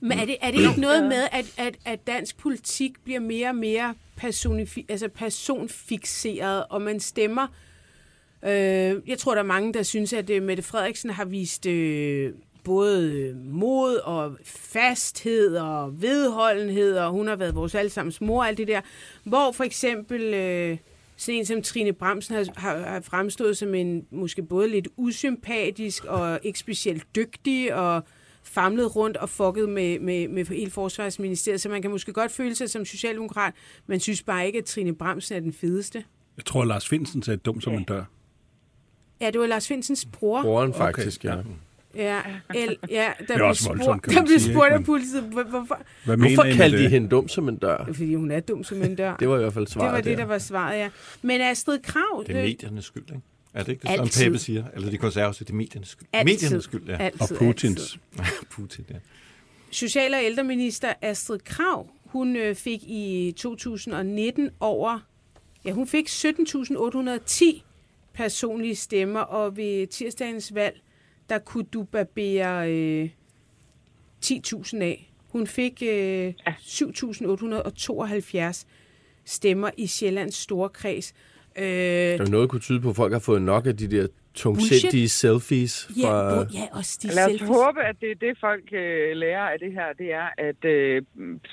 Men 0.00 0.19
er 0.19 0.25
det, 0.25 0.37
er 0.40 0.50
det 0.50 0.61
ikke 0.61 0.81
noget 0.81 1.02
med, 1.02 1.23
at, 1.32 1.55
at, 1.56 1.76
at 1.84 2.06
dansk 2.06 2.38
politik 2.38 2.93
bliver 3.05 3.20
mere 3.20 3.49
og 3.49 3.55
mere 3.55 3.94
personifi- 4.20 4.84
altså 4.88 5.08
personfixeret, 5.08 6.64
og 6.70 6.82
man 6.82 7.00
stemmer... 7.00 7.46
Øh, 8.44 8.94
jeg 9.06 9.19
tror, 9.19 9.34
der 9.34 9.43
er 9.43 9.46
mange, 9.46 9.72
der 9.72 9.82
synes, 9.82 10.12
at 10.12 10.31
øh, 10.31 10.43
Mette 10.43 10.62
Frederiksen 10.62 11.11
har 11.11 11.25
vist 11.25 11.67
øh, 11.67 12.32
både 12.64 13.34
mod 13.44 13.96
og 13.96 14.37
fasthed 14.44 15.56
og 15.56 16.02
vedholdenhed, 16.02 16.99
og 16.99 17.11
hun 17.11 17.29
har 17.29 17.37
været 17.37 17.55
vores 17.55 17.75
allesammens 17.75 18.20
mor 18.20 18.40
og 18.40 18.49
alt 18.49 18.58
det 18.58 18.69
der. 18.69 18.81
Hvor 19.25 19.52
for 19.52 19.64
eksempel... 19.64 20.34
Øh, 20.34 20.76
sådan 21.16 21.38
en 21.38 21.46
som 21.46 21.62
Trine 21.62 21.92
Bremsen 21.92 22.34
har, 22.34 22.46
har, 22.56 22.78
har 22.78 23.00
fremstået 23.00 23.56
som 23.56 23.74
en 23.74 24.06
måske 24.10 24.42
både 24.42 24.68
lidt 24.68 24.88
usympatisk 24.96 26.04
og 26.04 26.40
ikke 26.42 26.58
specielt 26.58 27.16
dygtig 27.16 27.74
og 27.74 28.02
famlet 28.44 28.96
rundt 28.96 29.17
og 29.17 29.29
fucket 29.29 29.69
med, 29.69 29.98
med, 29.98 30.29
med 30.29 30.46
hele 30.46 30.70
forsvarsministeriet, 30.70 31.60
så 31.60 31.69
man 31.69 31.82
kan 31.82 31.91
måske 31.91 32.12
godt 32.12 32.32
føle 32.32 32.55
sig 32.55 32.70
som 32.70 32.84
socialdemokrat, 32.84 33.55
men 33.86 34.00
synes 34.00 34.22
bare 34.22 34.46
ikke, 34.46 34.58
at 34.58 34.64
Trine 34.64 34.94
Bremsen 34.94 35.36
er 35.36 35.41
den 35.41 35.52
fedeste. 35.52 36.05
Jeg 36.36 36.44
tror, 36.44 36.62
at 36.62 36.69
Lars 36.69 36.88
Finsen 36.88 37.22
sagde 37.22 37.36
dum 37.36 37.60
som 37.60 37.74
en 37.74 37.84
dør. 37.84 38.05
Ja, 39.20 39.31
det 39.31 39.41
var 39.41 39.46
Lars 39.46 39.69
Finsens 39.69 40.08
bror. 40.12 40.43
Broren 40.43 40.74
faktisk, 40.74 41.24
Okay, 41.24 41.36
ja. 41.36 41.43
Ja, 41.96 42.20
el, 42.55 42.76
ja 42.91 43.12
der, 43.29 43.34
blev 43.34 43.46
også 43.46 43.65
spurgt, 43.65 43.79
voldsomt, 43.79 44.03
kan 44.03 44.12
der 44.12 44.20
man 44.20 44.26
blev 44.26 44.38
sige, 44.38 44.53
spurgt 44.55 44.67
ikke? 44.67 44.74
af 44.74 44.81
Men- 44.81 44.86
politiet, 44.86 45.22
hvor- 45.22 45.43
hvorfor? 45.43 45.81
Hvad 46.05 46.17
Hvorfor 46.17 46.43
kaldte 46.43 46.79
de 46.79 46.82
det? 46.82 46.91
hende 46.91 47.08
dum 47.08 47.29
som 47.29 47.48
en 47.48 47.56
dør? 47.56 47.84
Fordi 47.86 48.15
hun 48.15 48.31
er 48.31 48.41
dum 48.41 48.65
som 48.65 48.82
en 48.82 48.94
dør. 48.96 49.17
Det 49.17 49.29
var 49.29 49.36
i 49.36 49.41
hvert 49.41 49.53
fald 49.53 49.65
det 49.67 49.72
svaret 49.72 49.93
var 49.93 49.96
det, 50.00 50.05
der. 50.05 50.17
der 50.17 50.24
var 50.24 50.38
svaret, 50.38 50.79
ja. 50.79 50.88
Men 51.22 51.41
Astrid 51.41 51.79
Krav... 51.79 52.24
Det 52.26 52.34
er 52.36 52.38
øh, 52.43 52.44
mediernes 52.48 52.84
skyld, 52.84 53.03
ikke? 53.03 53.20
Er 53.55 53.62
det 53.62 53.69
ikke 53.72 53.82
det, 53.82 53.91
som 53.91 54.00
Altid. 54.00 54.24
Pape 54.24 54.38
siger? 54.38 54.65
Eller 54.74 54.91
de 54.91 54.98
konservative, 54.98 55.44
det 55.46 55.53
er 55.53 55.56
mediernes 55.56 55.88
skyld. 55.88 56.08
altid, 56.12 56.34
Mediernes 56.34 56.65
skyld, 56.65 56.82
ja. 56.88 56.96
Altid, 56.96 57.20
Og 57.20 57.29
Putins. 57.38 57.98
Putin, 58.53 58.84
ja. 58.91 58.94
Social- 59.70 60.15
og 60.15 60.20
ældreminister 60.24 60.93
Astrid 61.03 61.38
Krav, 61.44 61.86
hun 62.05 62.36
øh, 62.36 62.55
fik 62.55 62.82
i 62.82 63.34
2019 63.36 64.50
over, 64.60 64.98
ja, 65.65 65.70
hun 65.72 65.86
fik 65.86 66.08
17.810 66.08 67.44
personlige 68.15 68.74
stemmer, 68.76 69.20
og 69.20 69.56
ved 69.56 69.86
tirsdagens 69.86 70.55
valg, 70.55 70.81
der 71.30 71.38
kunne 71.38 71.64
du 71.64 71.82
barbere 71.82 72.72
øh, 72.72 73.08
10.000 74.24 74.82
af. 74.82 75.12
Hun 75.32 75.46
fik 75.46 75.82
øh, 75.82 76.32
7.872 76.48 78.64
stemmer 79.24 79.70
i 79.76 79.86
Sjællands 79.86 80.34
store 80.34 80.68
kreds. 80.68 81.14
Øh, 81.58 81.64
Der 81.64 82.20
er 82.20 82.28
noget, 82.30 82.48
kunne 82.50 82.60
tyde 82.60 82.80
på, 82.80 82.90
at 82.90 82.96
folk 82.96 83.12
har 83.12 83.20
fået 83.20 83.42
nok 83.42 83.66
af 83.66 83.76
de 83.76 83.90
der 83.90 84.06
tungsindige 84.34 85.08
selfies. 85.08 85.90
ja, 86.02 86.08
Fra... 86.08 86.34
hvor- 86.34 86.46
ja, 86.54 86.66
også 86.72 86.98
de 87.02 87.06
Lad 87.08 87.24
os 87.24 87.30
selfies. 87.30 87.48
håbe, 87.48 87.82
at 87.82 87.96
det 88.00 88.10
er 88.10 88.14
det, 88.14 88.38
folk 88.40 88.62
øh, 88.72 89.16
lærer 89.16 89.42
af 89.42 89.58
det 89.58 89.72
her. 89.72 89.92
Det 89.98 90.12
er, 90.12 90.28
at 90.38 90.64
øh, 90.64 91.02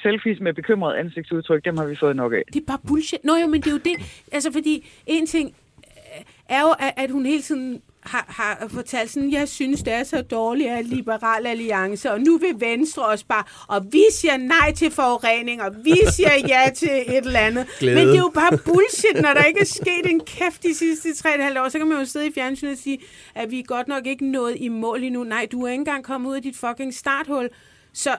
selfies 0.03 0.39
med 0.39 0.53
bekymret 0.53 0.95
ansigtsudtryk, 0.95 1.65
dem 1.65 1.77
har 1.77 1.85
vi 1.85 1.95
fået 1.95 2.15
nok 2.15 2.33
af. 2.33 2.41
Det 2.53 2.61
er 2.61 2.65
bare 2.67 2.79
bullshit. 2.87 3.23
Nå 3.23 3.35
jo, 3.35 3.47
men 3.47 3.61
det 3.61 3.67
er 3.67 3.71
jo 3.71 3.77
det. 3.85 3.95
Altså, 4.31 4.51
fordi 4.51 4.87
en 5.07 5.27
ting... 5.27 5.55
øh, 5.87 6.23
er 6.49 6.61
jo, 6.61 6.71
at, 6.79 6.93
at 6.97 7.11
hun 7.11 7.25
hele 7.25 7.41
tiden 7.41 7.81
har, 8.05 8.25
har 8.27 8.67
fortalt 8.67 9.11
sådan, 9.11 9.31
jeg 9.31 9.49
synes, 9.49 9.83
det 9.83 9.93
er 9.93 10.03
så 10.03 10.21
dårligt 10.21 10.69
at 10.69 10.85
Liberal 10.85 11.47
Alliance, 11.47 12.11
og 12.11 12.21
nu 12.21 12.37
vil 12.37 12.53
Venstre 12.59 13.05
også 13.05 13.25
bare, 13.25 13.43
og 13.67 13.85
vi 13.91 14.03
siger 14.11 14.37
nej 14.37 14.73
til 14.73 14.91
forurening, 14.91 15.61
og 15.61 15.75
vi 15.83 15.95
siger 16.11 16.31
ja 16.47 16.69
til 16.75 16.89
et 17.07 17.25
eller 17.25 17.39
andet. 17.39 17.67
Glæde. 17.79 17.95
Men 17.95 18.07
det 18.07 18.15
er 18.15 18.19
jo 18.19 18.31
bare 18.33 18.57
bullshit, 18.57 19.21
når 19.21 19.33
der 19.33 19.43
ikke 19.43 19.59
er 19.59 19.65
sket 19.65 20.05
en 20.05 20.19
kæft 20.19 20.63
de 20.63 20.75
sidste 20.75 21.09
3,5 21.09 21.59
år, 21.59 21.69
så 21.69 21.77
kan 21.77 21.87
man 21.87 21.99
jo 21.99 22.05
sidde 22.05 22.27
i 22.27 22.31
fjernsynet 22.33 22.71
og 22.71 22.77
sige, 22.77 22.99
at 23.35 23.51
vi 23.51 23.59
er 23.59 23.63
godt 23.63 23.87
nok 23.87 24.07
ikke 24.07 24.31
nået 24.31 24.55
i 24.57 24.67
mål 24.67 25.03
endnu. 25.03 25.23
Nej, 25.23 25.47
du 25.51 25.63
er 25.63 25.67
ikke 25.67 25.81
engang 25.81 26.03
kommet 26.03 26.29
ud 26.29 26.35
af 26.35 26.41
dit 26.41 26.55
fucking 26.55 26.93
starthul. 26.93 27.49
Så, 27.93 28.17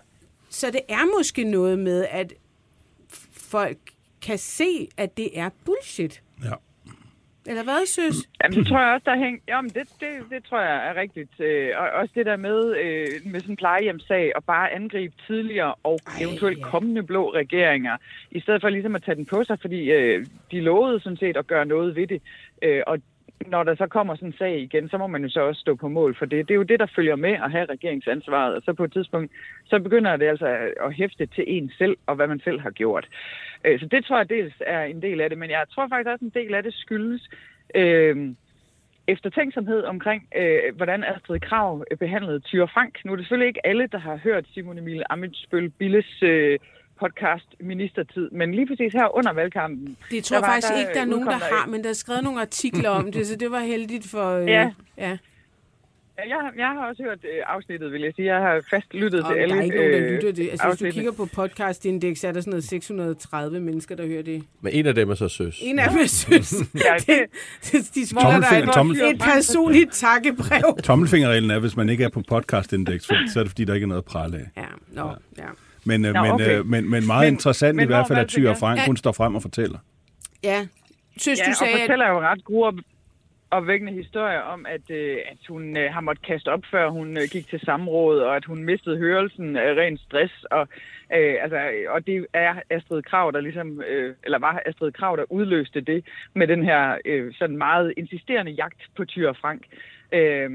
så 0.50 0.70
det 0.70 0.80
er 0.88 1.16
måske 1.18 1.44
noget 1.44 1.78
med, 1.78 2.06
at 2.10 2.32
folk 3.32 3.78
kan 4.22 4.38
se, 4.38 4.88
at 4.96 5.16
det 5.16 5.38
er 5.38 5.50
bullshit. 5.64 6.22
Ja. 6.44 6.50
Eller 7.46 7.64
hvad, 7.64 7.86
synes? 7.86 8.16
Jamen, 8.42 8.58
det 8.58 8.66
tror 8.66 8.80
jeg 8.80 8.94
også, 8.94 9.04
der 9.04 9.16
hænger... 9.16 9.40
Jamen, 9.48 9.70
det, 9.70 9.88
det, 10.00 10.08
det 10.30 10.44
tror 10.44 10.60
jeg 10.60 10.88
er 10.88 10.94
rigtigt. 11.00 11.40
Øh, 11.40 11.70
Og 11.76 11.88
også 11.88 12.12
det 12.14 12.26
der 12.26 12.36
med, 12.36 12.76
øh, 12.76 13.06
med 13.32 13.40
sådan 13.40 13.52
en 13.52 13.56
plejehjemsag, 13.56 14.32
og 14.36 14.44
bare 14.44 14.72
angribe 14.72 15.14
tidligere 15.26 15.74
og 15.82 15.98
Ej, 16.06 16.12
eventuelt 16.22 16.58
ja. 16.58 16.64
kommende 16.64 17.02
blå 17.02 17.34
regeringer, 17.34 17.96
i 18.30 18.40
stedet 18.40 18.60
for 18.60 18.68
ligesom 18.68 18.94
at 18.94 19.02
tage 19.02 19.14
den 19.14 19.26
på 19.26 19.44
sig, 19.44 19.58
fordi 19.60 19.90
øh, 19.92 20.26
de 20.50 20.60
lovede 20.60 21.00
sådan 21.00 21.16
set 21.16 21.36
at 21.36 21.46
gøre 21.46 21.66
noget 21.66 21.96
ved 21.96 22.06
det. 22.06 22.22
Øh, 22.62 22.82
og 22.86 22.98
når 23.46 23.62
der 23.62 23.74
så 23.74 23.86
kommer 23.86 24.14
sådan 24.14 24.28
en 24.28 24.34
sag 24.38 24.58
igen, 24.60 24.88
så 24.88 24.98
må 24.98 25.06
man 25.06 25.22
jo 25.22 25.28
så 25.28 25.40
også 25.40 25.60
stå 25.60 25.74
på 25.74 25.88
mål 25.88 26.16
for 26.18 26.26
det. 26.26 26.48
Det 26.48 26.54
er 26.54 26.62
jo 26.62 26.62
det, 26.62 26.80
der 26.80 26.86
følger 26.96 27.16
med 27.16 27.32
at 27.32 27.50
have 27.50 27.66
regeringsansvaret, 27.66 28.54
og 28.54 28.62
så 28.64 28.72
på 28.72 28.84
et 28.84 28.92
tidspunkt, 28.92 29.32
så 29.64 29.78
begynder 29.78 30.16
det 30.16 30.26
altså 30.26 30.46
at 30.80 30.94
hæfte 30.94 31.26
til 31.26 31.44
en 31.46 31.70
selv, 31.78 31.96
og 32.06 32.14
hvad 32.16 32.26
man 32.26 32.40
selv 32.40 32.60
har 32.60 32.70
gjort. 32.70 33.08
Øh, 33.64 33.80
så 33.80 33.86
det 33.86 34.04
tror 34.04 34.16
jeg 34.16 34.28
dels 34.28 34.54
er 34.60 34.82
en 34.82 35.02
del 35.02 35.20
af 35.20 35.30
det, 35.30 35.38
men 35.38 35.50
jeg 35.50 35.64
tror 35.70 35.88
faktisk 35.88 36.08
også 36.08 36.24
en 36.24 36.42
del 36.42 36.54
af 36.54 36.62
det 36.62 36.74
skyldes 36.74 37.30
øh, 37.74 38.34
eftertænksomhed 39.08 39.82
omkring, 39.82 40.28
øh, 40.36 40.76
hvordan 40.76 41.04
Astrid 41.04 41.40
Krav 41.40 41.84
behandlede 41.98 42.40
Tyre 42.40 42.68
Frank. 42.68 43.04
Nu 43.04 43.12
er 43.12 43.16
det 43.16 43.24
selvfølgelig 43.24 43.48
ikke 43.48 43.66
alle, 43.66 43.86
der 43.86 43.98
har 43.98 44.16
hørt 44.16 44.46
Simon 44.52 44.78
Emil 44.78 45.02
Amitsbøl 45.10 45.70
Billes 45.70 46.22
øh, 46.22 46.58
podcast 47.00 47.46
Ministertid, 47.60 48.30
men 48.30 48.54
lige 48.54 48.66
præcis 48.66 48.92
her 48.92 49.16
under 49.16 49.32
valgkampen. 49.32 49.96
Det 50.10 50.24
tror 50.24 50.36
jeg 50.36 50.42
der 50.42 50.46
var- 50.48 50.54
faktisk 50.54 50.72
der 50.72 50.78
ikke, 50.78 50.94
der 50.94 51.00
er 51.00 51.04
nogen, 51.04 51.26
der 51.26 51.38
der 51.38 51.44
har, 51.56 51.66
men 51.66 51.84
der 51.84 51.90
er 51.90 51.94
skrevet 51.94 52.24
nogle 52.24 52.40
artikler 52.40 52.90
om 52.90 53.12
det, 53.12 53.26
så 53.26 53.36
det 53.36 53.50
var 53.50 53.60
heldigt 53.60 54.06
for... 54.10 54.30
Øh, 54.38 54.46
Ja. 54.48 54.70
ja. 54.98 55.16
Jeg, 56.18 56.50
jeg 56.58 56.66
har 56.66 56.86
også 56.88 57.02
hørt 57.02 57.18
øh, 57.24 57.42
afsnittet, 57.46 57.92
vil 57.92 58.00
jeg 58.02 58.12
sige. 58.16 58.34
Jeg 58.34 58.42
har 58.42 58.60
fast 58.70 58.94
lyttet 58.94 59.22
Og 59.24 59.28
til 59.30 59.36
der 59.36 59.42
alle 59.42 59.58
er 59.58 59.62
ikke 59.62 59.76
nogen, 59.76 59.92
der 59.92 59.98
øh, 60.06 60.12
lytter 60.14 60.32
det. 60.32 60.50
Altså, 60.50 60.68
hvis 60.68 60.78
du 60.78 60.90
kigger 60.94 61.12
på 61.12 61.26
podcastindex, 61.34 62.24
er 62.24 62.32
der 62.32 62.40
sådan 62.40 62.50
noget 62.50 62.64
630 62.64 63.60
mennesker, 63.60 63.94
der 63.96 64.06
hører 64.06 64.22
det. 64.22 64.42
Men 64.60 64.72
en 64.72 64.86
af 64.86 64.94
dem 64.94 65.10
er 65.10 65.14
så 65.14 65.28
søs. 65.28 65.58
En 65.62 65.78
af 65.78 65.90
dem 65.90 66.06
synes, 66.06 66.52
Ja, 66.86 66.94
det, 67.06 67.18
det, 67.72 67.94
de 67.94 68.06
skylder 68.06 68.40
dig 68.50 68.58
et, 68.58 68.68
tommel- 68.74 69.02
et 69.14 69.18
personligt 69.20 69.92
takkebrev. 69.92 70.76
Tommelfingerreglen 70.84 71.50
er, 71.50 71.58
hvis 71.58 71.76
man 71.76 71.88
ikke 71.88 72.04
er 72.04 72.08
på 72.08 72.22
podcastindex, 72.28 73.02
så 73.02 73.14
er 73.36 73.42
det 73.42 73.50
fordi, 73.50 73.64
der 73.64 73.74
ikke 73.74 73.84
er 73.84 73.88
noget 73.88 74.02
at 74.02 74.04
prale 74.06 74.36
af. 74.36 74.60
Ja, 74.62 74.66
nå, 74.92 75.10
ja. 75.38 75.44
Men, 75.86 76.04
øh, 76.04 76.14
Nå, 76.14 76.22
men, 76.22 76.30
okay. 76.32 76.58
øh, 76.58 76.66
men, 76.66 76.90
men 76.90 77.06
meget 77.06 77.26
Men- 77.26 77.34
interessant 77.34 77.76
men 77.76 77.82
i 77.82 77.86
hvert 77.86 78.08
fald, 78.08 78.18
at 78.18 78.38
jeg? 78.38 78.56
Frank, 78.56 78.78
Ja. 78.78 78.86
hun 78.86 78.96
står 78.96 79.12
frem 79.12 79.34
og 79.34 79.42
fortæller. 79.42 79.78
Ja, 80.44 80.66
synes 81.16 81.40
ja, 81.40 81.44
du 81.44 81.50
og 81.50 81.56
sagde, 81.56 81.74
at... 81.74 81.80
fortæller 81.80 82.08
jo 82.08 82.20
ret 82.20 82.44
gode 82.44 82.82
opvækkende 83.50 83.92
historier 83.92 84.40
om, 84.40 84.66
at, 84.66 84.90
øh, 84.90 85.18
at 85.32 85.38
hun 85.48 85.76
øh, 85.76 85.92
har 85.92 86.00
måttet 86.00 86.26
kaste 86.26 86.48
op, 86.48 86.62
før 86.70 86.88
hun 86.90 87.16
øh, 87.16 87.22
gik 87.32 87.48
til 87.48 87.60
samråd, 87.60 88.18
og 88.20 88.36
at 88.36 88.44
hun 88.44 88.64
mistede 88.64 88.98
hørelsen 88.98 89.56
af 89.56 89.74
ren 89.74 89.98
stress. 89.98 90.44
Og, 90.50 90.68
øh, 91.16 91.34
altså, 91.42 91.58
og 91.88 92.06
det 92.06 92.26
er 92.32 92.54
Astrid 92.70 93.02
Krav, 93.02 93.30
der 93.32 93.40
ligesom, 93.40 93.82
øh, 93.82 94.14
eller 94.24 94.38
var 94.38 94.62
Astrid 94.66 94.92
Krav, 94.92 95.16
der 95.16 95.24
udløste 95.32 95.80
det 95.80 96.04
med 96.34 96.46
den 96.46 96.64
her 96.64 96.98
øh, 97.04 97.34
sådan 97.38 97.56
meget 97.58 97.94
insisterende 97.96 98.52
jagt 98.52 98.80
på 98.96 99.04
Tyre 99.04 99.34
Frank. 99.34 99.62
Øh, 100.12 100.50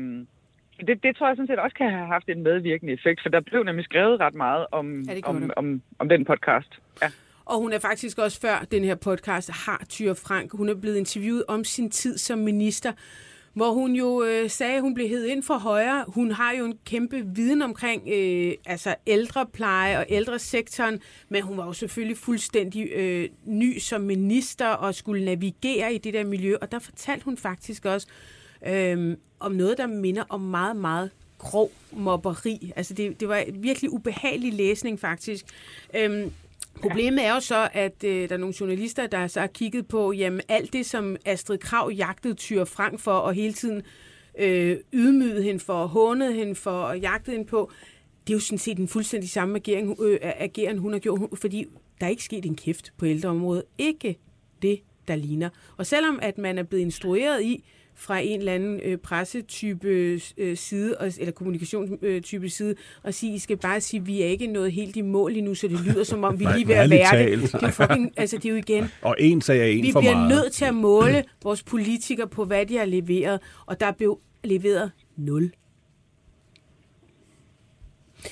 det, 0.88 1.04
det 1.04 1.16
tror 1.16 1.28
jeg 1.28 1.36
sådan 1.36 1.48
set 1.48 1.60
også 1.60 1.76
kan 1.76 1.92
have 1.92 2.08
haft 2.08 2.30
en 2.30 2.44
medvirkende 2.44 2.94
effekt, 2.94 3.20
for 3.24 3.30
der 3.30 3.42
blev 3.42 3.64
nemlig 3.64 3.86
skrevet 3.86 4.20
ret 4.20 4.34
meget 4.36 4.66
om, 4.72 5.02
Ja, 5.02 5.20
om, 5.24 5.42
der. 5.42 5.54
om, 5.56 5.82
om 6.00 6.10
den 6.10 6.26
podcast. 6.26 6.72
Ja. 7.02 7.08
Og 7.46 7.58
hun 7.60 7.74
er 7.74 7.80
faktisk 7.80 8.18
også 8.18 8.42
før 8.42 8.66
den 8.72 8.84
her 8.84 8.96
podcast, 8.96 9.50
har 9.66 9.86
Tyre 9.90 10.16
Frank. 10.16 10.52
Hun 10.52 10.70
er 10.70 10.76
blevet 10.76 10.98
interviewet 10.98 11.44
om 11.48 11.64
sin 11.64 11.90
tid 11.90 12.18
som 12.18 12.40
minister, 12.40 12.92
hvor 13.54 13.72
hun 13.72 13.96
jo 13.96 14.24
øh, 14.24 14.50
sagde, 14.50 14.76
at 14.76 14.82
hun 14.82 14.94
blev 14.94 15.08
hed 15.08 15.26
ind 15.26 15.44
for 15.44 15.54
højre. 15.58 16.06
Hun 16.08 16.32
har 16.32 16.54
jo 16.54 16.66
en 16.66 16.78
kæmpe 16.86 17.24
viden 17.36 17.62
omkring 17.62 18.02
øh, 18.14 18.54
altså 18.66 18.96
ældrepleje 19.08 19.98
og 20.00 20.06
ældresektoren, 20.10 21.02
men 21.30 21.44
hun 21.44 21.58
var 21.58 21.66
jo 21.66 21.74
selvfølgelig 21.74 22.18
fuldstændig 22.18 22.90
øh, 22.96 23.30
ny 23.46 23.78
som 23.80 24.02
minister 24.02 24.68
og 24.68 24.96
skulle 24.96 25.26
navigere 25.26 25.94
i 25.94 25.98
det 25.98 26.14
der 26.14 26.24
miljø. 26.24 26.56
Og 26.62 26.72
der 26.72 26.80
fortalte 26.80 27.26
hun 27.26 27.38
faktisk 27.38 27.86
også 27.86 28.08
øh, 28.68 29.18
om 29.40 29.52
noget, 29.52 29.78
der 29.78 29.88
minder 29.88 30.24
om 30.30 30.42
meget, 30.42 30.76
meget 30.76 31.10
grov 31.38 31.72
mobberi. 31.92 32.72
Altså 32.76 32.94
det, 32.94 33.20
det 33.20 33.28
var 33.30 33.44
virkelig 33.54 33.94
ubehagelig 33.94 34.54
læsning 34.54 35.00
faktisk. 35.00 35.46
Øhm, 35.96 36.32
Problemet 36.82 37.26
er 37.26 37.34
jo 37.34 37.40
så, 37.40 37.70
at 37.74 38.04
øh, 38.04 38.30
der 38.30 38.36
er 38.36 38.40
nogle 38.40 38.56
journalister, 38.60 39.08
der 39.08 39.28
så 39.28 39.40
har 39.40 39.48
kigget 39.48 39.88
på, 39.88 40.12
jamen 40.12 40.42
alt 40.48 40.74
det, 40.74 40.86
som 40.86 41.18
Astrid 41.26 41.58
Krav 41.58 41.92
jagtede 41.92 42.34
Tyre 42.34 42.66
Frank 42.66 43.00
for, 43.00 43.12
og 43.12 43.34
hele 43.34 43.54
tiden 43.54 43.82
øh, 44.40 44.78
ydmygede 44.94 45.44
hende 45.44 45.60
for, 45.60 45.86
hånede 45.86 46.34
hende 46.34 46.56
for, 46.56 46.72
og 46.72 47.00
jagtede 47.00 47.36
hende 47.38 47.50
på, 47.50 47.72
det 48.28 48.34
er 48.34 48.36
jo 48.36 48.40
sådan 48.40 48.58
set 48.58 48.78
den 48.78 48.88
fuldstændig 48.88 49.30
samme 49.30 49.56
agering, 49.56 49.98
øh, 50.02 50.20
ageren, 50.22 50.78
hun 50.78 50.94
har 50.94 51.00
gjort, 51.00 51.22
fordi 51.34 51.66
der 52.00 52.06
er 52.06 52.10
ikke 52.10 52.24
sket 52.24 52.46
en 52.46 52.56
kæft 52.56 52.94
på 52.98 53.06
ældreområdet. 53.06 53.64
Ikke 53.78 54.18
det, 54.62 54.80
der 55.08 55.16
ligner. 55.16 55.50
Og 55.78 55.86
selvom 55.86 56.20
at 56.22 56.38
man 56.38 56.58
er 56.58 56.64
blevet 56.64 56.84
instrueret 56.84 57.44
i, 57.44 57.64
fra 58.00 58.20
en 58.20 58.40
eller 58.40 58.54
anden 58.54 58.80
øh, 58.84 58.98
pressetype 58.98 59.88
øh, 60.38 60.58
side, 60.58 60.98
og, 60.98 61.08
eller 61.20 61.32
kommunikationstype 61.32 62.50
side, 62.50 62.76
og 63.04 63.14
sige, 63.14 63.34
I 63.36 63.40
skal 63.40 63.58
bare 63.58 63.82
sige, 63.82 64.06
vi 64.06 64.22
er 64.22 64.26
ikke 64.26 64.48
nået 64.48 64.72
helt 64.72 64.96
i 64.96 65.02
mål 65.02 65.36
endnu, 65.36 65.56
så 65.56 65.68
det 65.68 65.80
lyder 65.86 66.04
som 66.04 66.24
om, 66.24 66.40
vi 66.40 66.46
er 66.46 66.56
lige 66.56 66.68
ved 66.68 66.76
at 66.76 66.90
være 66.90 67.26
det. 67.26 67.42
Det 67.42 67.64
er, 67.64 67.72
fucking, 67.72 68.12
altså, 68.18 68.38
det 68.38 68.46
er 68.46 68.50
jo 68.50 68.56
igen, 68.56 68.92
Og 69.02 69.16
en 69.20 69.42
sag 69.42 69.60
er 69.60 69.66
en 69.66 69.84
vi 69.84 69.92
for 69.92 70.00
bliver 70.00 70.14
meget. 70.16 70.30
nødt 70.30 70.54
til 70.54 70.66
at 70.66 70.74
måle 70.76 71.24
vores 71.44 71.64
politikere 71.64 72.28
på, 72.28 72.46
hvad 72.46 72.66
de 72.66 72.78
har 72.78 72.86
leveret, 72.86 73.40
og 73.66 73.80
der 73.80 73.92
blev 73.92 74.20
leveret 74.44 74.92
nul. 75.18 75.52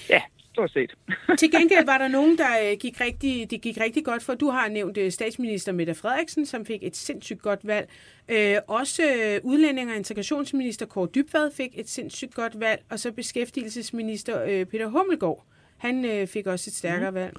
ja, 0.09 0.21
stort 0.58 0.72
set. 0.72 0.96
Til 1.40 1.52
gengæld 1.52 1.86
var 1.86 1.98
der 1.98 2.08
nogen, 2.08 2.38
der 2.38 2.72
øh, 2.72 2.78
gik 2.80 3.02
rigtig, 3.02 3.52
det 3.52 3.62
gik 3.62 3.78
rigtig 3.80 4.06
godt 4.06 4.24
for. 4.24 4.34
Du 4.34 4.50
har 4.50 4.68
nævnt 4.68 4.98
øh, 4.98 5.12
statsminister 5.12 5.72
Mette 5.72 5.96
Frederiksen, 5.96 6.46
som 6.46 6.66
fik 6.66 6.80
et 6.84 6.96
sindssygt 6.96 7.42
godt 7.42 7.60
valg. 7.64 7.90
Øh, 8.30 8.56
også 8.68 9.04
øh, 9.04 9.40
udlænding- 9.44 9.90
og 9.92 9.96
integrationsminister 9.96 10.86
Kåre 10.86 11.08
Dybvad 11.16 11.52
fik 11.52 11.72
et 11.80 11.90
sindssygt 11.90 12.34
godt 12.34 12.60
valg. 12.60 12.84
Og 12.90 13.00
så 13.00 13.12
beskæftigelsesminister 13.12 14.44
øh, 14.44 14.66
Peter 14.66 14.88
Hummelgaard, 14.88 15.46
han 15.78 16.06
øh, 16.06 16.28
fik 16.28 16.48
også 16.48 16.70
et 16.70 16.76
stærkere 16.76 17.14
valg. 17.14 17.34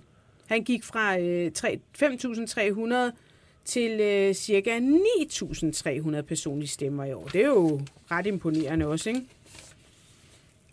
Han 0.47 0.65
gik 0.65 0.85
fra 0.85 1.19
øh, 1.19 1.53
tre- 1.53 1.81
5.300 2.03 3.13
til 3.65 4.01
øh, 4.01 4.35
cirka 4.35 4.79
9.300 4.79 6.21
personlige 6.21 6.69
stemmer 6.69 7.05
i 7.05 7.13
år. 7.13 7.29
Det 7.33 7.43
er 7.43 7.49
jo 7.49 7.81
ret 8.11 8.27
imponerende 8.27 8.87
også, 8.87 9.09
ikke? 9.09 9.23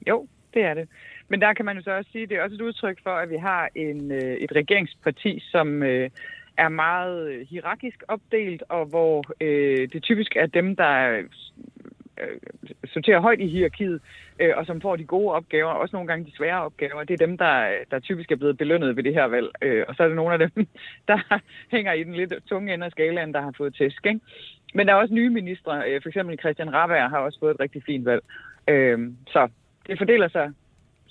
Jo, 0.07 0.27
det 0.53 0.61
er 0.63 0.73
det. 0.73 0.87
Men 1.29 1.41
der 1.41 1.53
kan 1.53 1.65
man 1.65 1.77
jo 1.77 1.83
så 1.83 1.91
også 1.91 2.11
sige, 2.11 2.23
at 2.23 2.29
det 2.29 2.37
er 2.37 2.43
også 2.43 2.55
et 2.55 2.61
udtryk 2.61 2.97
for, 3.03 3.09
at 3.09 3.29
vi 3.29 3.37
har 3.37 3.69
en, 3.75 4.11
øh, 4.11 4.33
et 4.37 4.51
regeringsparti, 4.55 5.43
som 5.51 5.83
øh, 5.83 6.09
er 6.57 6.69
meget 6.69 7.29
øh, 7.29 7.47
hierarkisk 7.47 8.03
opdelt, 8.07 8.63
og 8.69 8.85
hvor 8.85 9.23
øh, 9.41 9.89
det 9.93 10.03
typisk 10.03 10.35
er 10.35 10.45
dem, 10.45 10.75
der 10.75 11.23
øh, 12.21 12.39
sorterer 12.93 13.19
højt 13.19 13.39
i 13.39 13.47
hierarkiet, 13.47 14.01
øh, 14.39 14.53
og 14.57 14.65
som 14.65 14.81
får 14.81 14.95
de 14.95 15.03
gode 15.03 15.33
opgaver, 15.33 15.71
også 15.71 15.95
nogle 15.95 16.07
gange 16.07 16.25
de 16.25 16.37
svære 16.37 16.61
opgaver. 16.61 17.03
Det 17.03 17.13
er 17.13 17.25
dem, 17.25 17.37
der, 17.37 17.69
der 17.91 17.99
typisk 17.99 18.31
er 18.31 18.35
blevet 18.35 18.57
belønnet 18.57 18.95
ved 18.95 19.03
det 19.03 19.13
her 19.13 19.25
valg. 19.25 19.49
Øh, 19.61 19.85
og 19.87 19.95
så 19.95 20.03
er 20.03 20.07
det 20.07 20.15
nogle 20.15 20.33
af 20.33 20.39
dem, 20.39 20.67
der 21.07 21.39
hænger 21.71 21.93
i 21.93 22.03
den 22.03 22.13
lidt 22.13 22.33
tunge 22.45 22.73
ende 22.73 22.85
af 22.85 22.91
skalaen, 22.91 23.33
der 23.33 23.41
har 23.41 23.53
fået 23.57 23.75
tæsk. 23.75 24.05
Ikke? 24.05 24.19
Men 24.73 24.87
der 24.87 24.93
er 24.93 24.97
også 24.97 25.13
nye 25.13 25.29
ministre. 25.29 25.89
Øh, 25.89 26.01
for 26.01 26.09
eksempel 26.09 26.39
Christian 26.39 26.73
Rabær 26.73 27.07
har 27.07 27.17
også 27.17 27.39
fået 27.39 27.53
et 27.53 27.59
rigtig 27.59 27.83
fint 27.83 28.05
valg. 28.05 28.23
Øh, 28.67 29.11
så 29.27 29.47
det 29.87 29.97
fordeler 29.97 30.27
sig 30.27 30.51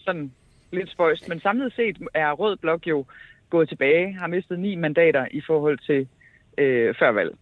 sådan 0.05 0.33
lidt 0.73 0.91
spøjst. 0.91 1.29
Men 1.29 1.41
samlet 1.41 1.73
set 1.77 1.99
er 2.15 2.33
Rød 2.33 2.57
Blok 2.57 2.87
jo 2.87 3.05
gået 3.51 3.69
tilbage, 3.69 4.15
har 4.15 4.27
mistet 4.27 4.59
ni 4.59 4.75
mandater 4.75 5.27
i 5.31 5.41
forhold 5.47 5.79
til 5.79 6.09
øh, 6.59 6.95
før 6.99 7.11
valg. 7.11 7.37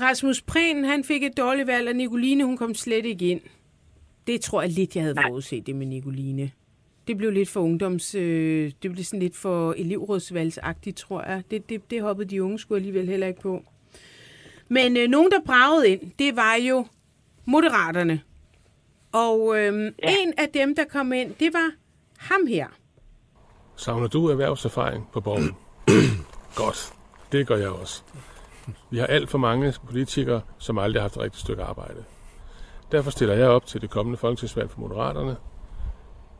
Rasmus 0.00 0.42
Prehn, 0.42 0.84
han 0.84 1.04
fik 1.04 1.22
et 1.22 1.36
dårligt 1.36 1.66
valg, 1.66 1.88
og 1.88 1.94
Nicoline, 1.94 2.44
hun 2.44 2.56
kom 2.56 2.74
slet 2.74 3.06
ikke 3.06 3.28
ind. 3.30 3.40
Det 4.26 4.40
tror 4.40 4.62
jeg 4.62 4.70
lidt, 4.70 4.96
jeg 4.96 5.02
havde 5.02 5.14
Nej. 5.14 5.28
forudset, 5.28 5.66
det 5.66 5.76
med 5.76 5.86
Nicoline. 5.86 6.50
Det 7.06 7.16
blev 7.16 7.30
lidt 7.30 7.48
for 7.48 7.60
ungdoms... 7.60 8.14
Øh, 8.14 8.72
det 8.82 8.92
blev 8.92 9.04
sådan 9.04 9.20
lidt 9.20 9.36
for 9.36 9.72
elevrådsvalgsagtigt, 9.72 10.96
tror 10.96 11.22
jeg. 11.22 11.42
Det, 11.50 11.68
det, 11.68 11.90
det 11.90 12.02
hoppede 12.02 12.30
de 12.30 12.42
unge 12.42 12.58
skulle 12.58 12.76
alligevel 12.76 13.08
heller 13.08 13.26
ikke 13.26 13.40
på. 13.40 13.64
Men 14.68 14.96
øh, 14.96 15.08
nogen, 15.08 15.30
der 15.30 15.40
bragede 15.46 15.88
ind, 15.88 16.10
det 16.18 16.36
var 16.36 16.54
jo 16.68 16.86
Moderaterne. 17.44 18.20
Og 19.12 19.58
øh, 19.58 19.92
ja. 20.02 20.16
en 20.22 20.32
af 20.38 20.48
dem, 20.54 20.74
der 20.74 20.84
kom 20.92 21.12
ind, 21.12 21.34
det 21.34 21.52
var 21.52 21.70
ham 22.18 22.46
her. 22.46 22.66
Savner 23.76 24.08
du 24.08 24.28
erhvervserfaring 24.28 25.08
på 25.12 25.20
borgen? 25.20 25.56
Godt. 26.54 26.92
Det 27.32 27.46
gør 27.46 27.56
jeg 27.56 27.70
også. 27.70 28.02
Vi 28.90 28.98
har 28.98 29.06
alt 29.06 29.30
for 29.30 29.38
mange 29.38 29.74
politikere, 29.86 30.40
som 30.58 30.78
aldrig 30.78 31.00
har 31.00 31.04
haft 31.04 31.16
et 31.16 31.22
rigtigt 31.22 31.40
stykke 31.40 31.62
arbejde. 31.62 32.04
Derfor 32.92 33.10
stiller 33.10 33.34
jeg 33.34 33.48
op 33.48 33.66
til 33.66 33.80
det 33.80 33.90
kommende 33.90 34.18
folketingsvalg 34.18 34.70
for 34.70 34.80
Moderaterne, 34.80 35.36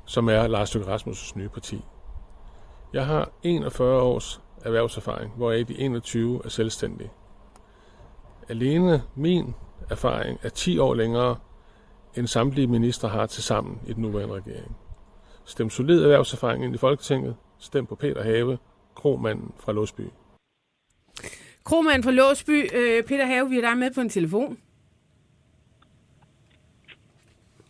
som 0.05 0.29
er 0.29 0.47
Lars 0.47 0.75
Løkke 0.75 0.91
Rasmussens 0.91 1.37
nye 1.37 1.49
parti. 1.49 1.85
Jeg 2.93 3.07
har 3.07 3.31
41 3.43 4.03
års 4.03 4.41
erhvervserfaring, 4.65 5.33
hvoraf 5.37 5.67
de 5.67 5.79
21 5.79 6.41
er 6.45 6.49
selvstændige. 6.49 7.11
Alene 8.49 9.03
min 9.15 9.55
erfaring 9.91 10.39
er 10.43 10.49
10 10.49 10.79
år 10.79 10.95
længere, 10.95 11.37
end 12.17 12.27
samtlige 12.27 12.67
ministre 12.67 13.09
har 13.09 13.27
til 13.27 13.43
sammen 13.43 13.81
i 13.87 13.93
den 13.93 14.03
nuværende 14.03 14.35
regering. 14.35 14.77
Stem 15.45 15.71
solid 15.71 16.03
erhvervserfaring 16.03 16.65
ind 16.65 16.75
i 16.75 16.79
Folketinget. 16.79 17.37
Stem 17.59 17.87
på 17.87 17.95
Peter 17.95 18.23
Have, 18.23 18.59
kromanden 18.95 19.53
fra 19.59 19.73
Låsby. 19.73 20.03
Kromand 21.65 22.03
fra 22.03 22.11
Låsby, 22.11 22.75
øh, 22.75 23.03
Peter 23.03 23.27
Have, 23.27 23.51
vi 23.51 23.57
er 23.57 23.61
der 23.61 23.75
med 23.75 23.91
på 23.91 24.01
en 24.01 24.09
telefon. 24.09 24.59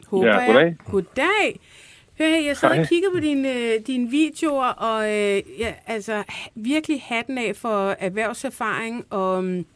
Håber 0.06 0.26
Ja, 0.26 0.46
goddag. 0.46 0.64
Jeg. 0.64 0.76
Goddag. 0.90 1.60
Hør 2.18 2.26
her, 2.26 2.40
jeg 2.40 2.56
sad 2.56 2.78
og 2.78 2.86
kiggede 2.88 3.12
på 3.14 3.20
dine, 3.20 3.52
øh, 3.52 3.80
dine 3.86 4.10
videoer, 4.10 4.66
og 4.66 5.04
øh, 5.04 5.42
ja, 5.58 5.74
altså 5.86 6.24
virkelig 6.54 7.02
hatten 7.02 7.38
af 7.38 7.56
for 7.56 7.96
erhvervserfaring, 7.98 9.06
og 9.10 9.38
um, 9.38 9.66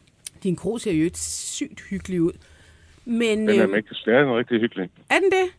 din 0.43 0.55
kro 0.55 0.77
ser 0.77 0.91
jo 0.91 1.05
et 1.05 1.17
sygt 1.17 1.81
hyggelig 1.81 2.21
ud. 2.21 2.31
Men 3.09 3.47
Den 3.47 3.59
er 3.59 3.63
øh, 3.63 3.69
mægtig. 3.69 3.97
Den 4.05 4.13
er 4.13 4.37
rigtig 4.37 4.59
hyggelig. 4.59 4.89
er 5.09 5.15
den 5.19 5.31
det? 5.31 5.51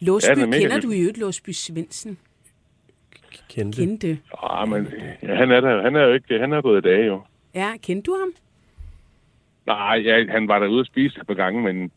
Låsby, 0.00 0.28
Ja, 0.28 0.34
den 0.34 0.54
er 0.54 0.58
kender 0.58 0.80
du 0.80 0.88
hyggelig. 0.88 1.04
jo 1.04 1.10
et 1.10 1.18
Låsby 1.18 1.50
Svendsen? 1.50 2.18
Kendte. 3.48 3.80
Kendte. 3.82 4.18
Ah, 4.42 4.68
men 4.68 4.88
ja, 5.22 5.34
han 5.34 5.50
er 5.50 5.60
der. 5.60 5.82
Han 5.82 5.96
er 5.96 6.02
jo 6.02 6.12
ikke... 6.12 6.38
Han 6.38 6.52
er 6.52 6.62
gået 6.62 6.86
i 6.86 6.88
dag, 6.88 7.06
jo. 7.06 7.22
Ja, 7.54 7.72
kendte 7.82 8.10
du 8.10 8.16
ham? 8.20 8.32
Nej, 9.66 10.02
ja, 10.04 10.24
han 10.30 10.48
var 10.48 10.58
derude 10.58 10.80
og 10.80 10.86
spise 10.86 11.20
et 11.20 11.26
par 11.26 11.34
gange, 11.34 11.62
men, 11.62 11.90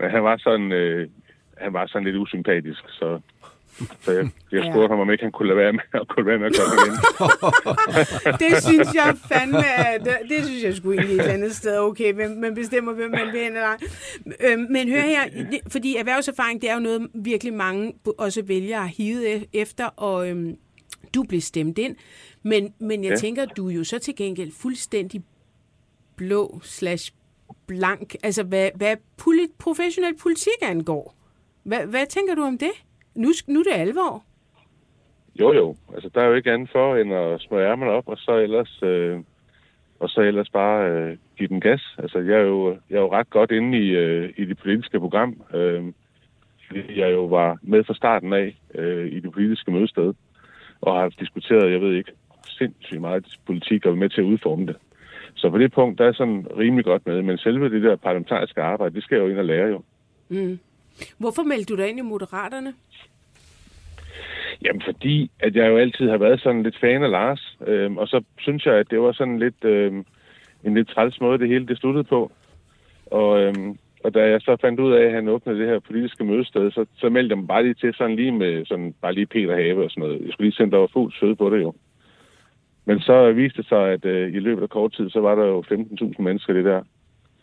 men 0.00 0.10
han 0.10 0.24
var 0.24 0.36
sådan... 0.36 0.72
Øh, 0.72 1.08
han 1.56 1.72
var 1.72 1.86
sådan 1.86 2.04
lidt 2.04 2.16
usympatisk, 2.16 2.80
så... 2.88 3.20
Så 4.00 4.12
jeg, 4.12 4.28
jeg 4.52 4.64
Ja. 4.64 4.72
spurgte 4.72 4.88
ham, 4.88 5.00
om 5.00 5.10
ikke 5.12 5.22
han 5.24 5.32
kunne 5.32 5.48
lade 5.48 5.58
være 5.58 5.72
med 5.72 5.80
at, 5.92 6.08
kunne 6.08 6.26
lade 6.26 6.40
være 6.40 6.50
med 6.50 6.58
at 6.58 6.62
komme 6.62 6.74
igen. 6.86 6.96
Det 8.52 8.62
synes 8.64 8.88
jeg 8.94 9.16
fandme, 9.32 9.58
er- 9.58 9.98
det, 9.98 10.16
det 10.28 10.44
synes 10.44 10.64
jeg 10.64 10.74
sgu 10.74 10.92
egentlig 10.92 11.16
et 11.16 11.20
andet 11.22 11.56
sted 11.56 11.78
okay, 11.78 12.12
hvem 12.14 12.30
man 12.30 12.54
bestemmer, 12.54 12.92
hvem 12.92 13.10
man 13.10 13.26
vil 13.32 13.40
hen 13.40 13.52
eller 13.52 13.66
ej. 13.66 13.76
Øhm, 14.40 14.66
Men 14.70 14.88
hør 14.88 15.00
her, 15.00 15.28
det- 15.28 15.60
fordi 15.68 15.96
erhvervserfaring, 15.96 16.62
det 16.62 16.70
er 16.70 16.74
jo 16.74 16.80
noget, 16.80 17.08
virkelig 17.14 17.54
mange 17.54 17.92
også 18.18 18.42
vælger 18.42 18.80
at 18.80 18.88
hive 18.88 19.36
e- 19.36 19.44
efter, 19.52 19.84
og 19.86 20.28
øhm, 20.30 20.56
du 21.14 21.22
blev 21.22 21.40
stemt 21.40 21.78
ind. 21.78 21.96
Men, 22.42 22.74
men 22.80 23.04
jeg 23.04 23.10
Ja. 23.10 23.16
tænker, 23.16 23.44
du 23.44 23.68
er 23.68 23.72
jo 23.74 23.84
så 23.84 23.98
til 23.98 24.16
gengæld 24.16 24.52
fuldstændig 24.52 25.22
blå 26.16 26.60
slash 26.62 27.12
blank, 27.66 28.14
altså 28.22 28.42
hvad, 28.42 28.70
hvad 28.74 28.96
polit, 29.16 29.50
professionel 29.58 30.16
politik 30.16 30.52
angår. 30.62 31.14
Hvad, 31.62 31.80
hvad 31.86 32.06
tænker 32.06 32.34
du 32.34 32.42
om 32.42 32.58
det? 32.58 32.70
Nu, 33.16 33.28
nu 33.46 33.58
er 33.60 33.64
det 33.64 33.80
alvor. 33.80 34.22
Jo, 35.40 35.52
jo. 35.52 35.76
Altså, 35.94 36.10
der 36.14 36.20
er 36.20 36.26
jo 36.26 36.34
ikke 36.34 36.52
andet 36.52 36.70
for, 36.70 36.96
end 36.96 37.14
at 37.14 37.40
smøre 37.40 37.70
ærmerne 37.70 37.92
op, 37.92 38.08
og 38.08 38.18
så 38.18 38.36
ellers, 38.36 38.82
øh, 38.82 39.18
og 40.00 40.08
så 40.08 40.20
ellers 40.20 40.50
bare 40.50 40.90
øh, 40.90 41.16
give 41.36 41.48
den 41.48 41.60
gas. 41.60 41.96
Altså, 41.98 42.18
jeg 42.18 42.34
er 42.34 42.46
jo, 42.46 42.76
jeg 42.90 42.96
er 42.96 43.00
jo 43.00 43.12
ret 43.12 43.30
godt 43.30 43.50
inde 43.50 43.78
i, 43.78 43.88
øh, 43.88 44.32
i 44.36 44.44
det 44.44 44.58
politiske 44.58 45.00
program, 45.00 45.42
øh, 45.54 45.84
fordi 46.66 47.00
jeg 47.00 47.12
jo 47.12 47.24
var 47.24 47.58
med 47.62 47.84
fra 47.84 47.94
starten 47.94 48.32
af 48.32 48.56
øh, 48.74 49.12
i 49.12 49.20
det 49.20 49.32
politiske 49.32 49.70
mødested, 49.70 50.14
og 50.80 51.00
har 51.00 51.08
diskuteret, 51.08 51.72
jeg 51.72 51.80
ved 51.80 51.94
ikke, 51.94 52.12
sindssygt 52.58 53.00
meget 53.00 53.38
politik, 53.46 53.86
og 53.86 53.90
været 53.90 53.98
med 53.98 54.08
til 54.08 54.20
at 54.20 54.24
udforme 54.24 54.66
det. 54.66 54.76
Så 55.34 55.50
på 55.50 55.58
det 55.58 55.72
punkt, 55.72 55.98
der 55.98 56.04
er 56.04 56.12
sådan 56.12 56.46
rimelig 56.58 56.84
godt 56.84 57.06
med, 57.06 57.22
men 57.22 57.38
selve 57.38 57.70
det 57.70 57.82
der 57.82 57.96
parlamentariske 57.96 58.62
arbejde, 58.62 58.94
det 58.94 59.02
skal 59.02 59.16
jeg 59.16 59.24
jo 59.24 59.28
ind 59.28 59.38
og 59.38 59.44
lære 59.44 59.68
jo. 59.68 59.82
Mm. 60.28 60.58
Hvorfor 61.18 61.42
meldte 61.42 61.74
du 61.74 61.76
dig 61.80 61.88
ind 61.88 61.98
i 61.98 62.02
Moderaterne? 62.02 62.74
Jamen, 64.64 64.82
fordi 64.84 65.30
at 65.40 65.56
jeg 65.56 65.68
jo 65.68 65.76
altid 65.76 66.08
har 66.08 66.18
været 66.18 66.40
sådan 66.40 66.62
lidt 66.62 66.80
fan 66.80 67.02
af 67.02 67.10
Lars, 67.10 67.56
øhm, 67.66 67.96
og 67.98 68.08
så 68.08 68.24
synes 68.38 68.66
jeg, 68.66 68.74
at 68.74 68.90
det 68.90 69.00
var 69.00 69.12
sådan 69.12 69.38
lidt 69.38 69.64
øhm, 69.64 70.04
en 70.64 70.74
lidt 70.74 70.88
træls 70.88 71.20
måde, 71.20 71.38
det 71.38 71.48
hele 71.48 71.66
det 71.66 71.78
sluttede 71.78 72.04
på. 72.04 72.32
Og, 73.06 73.40
øhm, 73.40 73.78
og 74.04 74.14
da 74.14 74.20
jeg 74.30 74.40
så 74.40 74.56
fandt 74.60 74.80
ud 74.80 74.92
af, 74.92 75.04
at 75.04 75.12
han 75.12 75.28
åbnede 75.28 75.58
det 75.58 75.68
her 75.68 75.78
politiske 75.78 76.24
mødested, 76.24 76.70
så, 76.70 76.86
så 76.96 77.08
meldte 77.08 77.32
jeg 77.32 77.38
mig 77.38 77.48
bare 77.48 77.62
lige 77.62 77.74
til 77.74 77.94
sådan 77.94 78.16
lige 78.16 78.32
med 78.32 78.64
sådan, 78.64 78.94
bare 79.02 79.14
lige 79.14 79.26
Peter 79.26 79.56
Have 79.56 79.84
og 79.84 79.90
sådan 79.90 80.02
noget. 80.02 80.20
Jeg 80.20 80.32
skulle 80.32 80.46
lige 80.46 80.56
sende, 80.56 80.76
over 80.76 80.86
var 80.86 80.92
fuldt 80.92 81.14
søde 81.20 81.36
på 81.36 81.50
det 81.50 81.62
jo. 81.62 81.74
Men 82.84 83.00
så 83.00 83.32
viste 83.32 83.62
det 83.62 83.68
sig, 83.68 83.92
at 83.92 84.04
øh, 84.04 84.34
i 84.34 84.38
løbet 84.38 84.62
af 84.62 84.68
kort 84.68 84.92
tid, 84.92 85.10
så 85.10 85.20
var 85.20 85.34
der 85.34 85.46
jo 85.46 85.64
15.000 85.72 86.22
mennesker 86.22 86.52
det 86.52 86.64
der. 86.64 86.82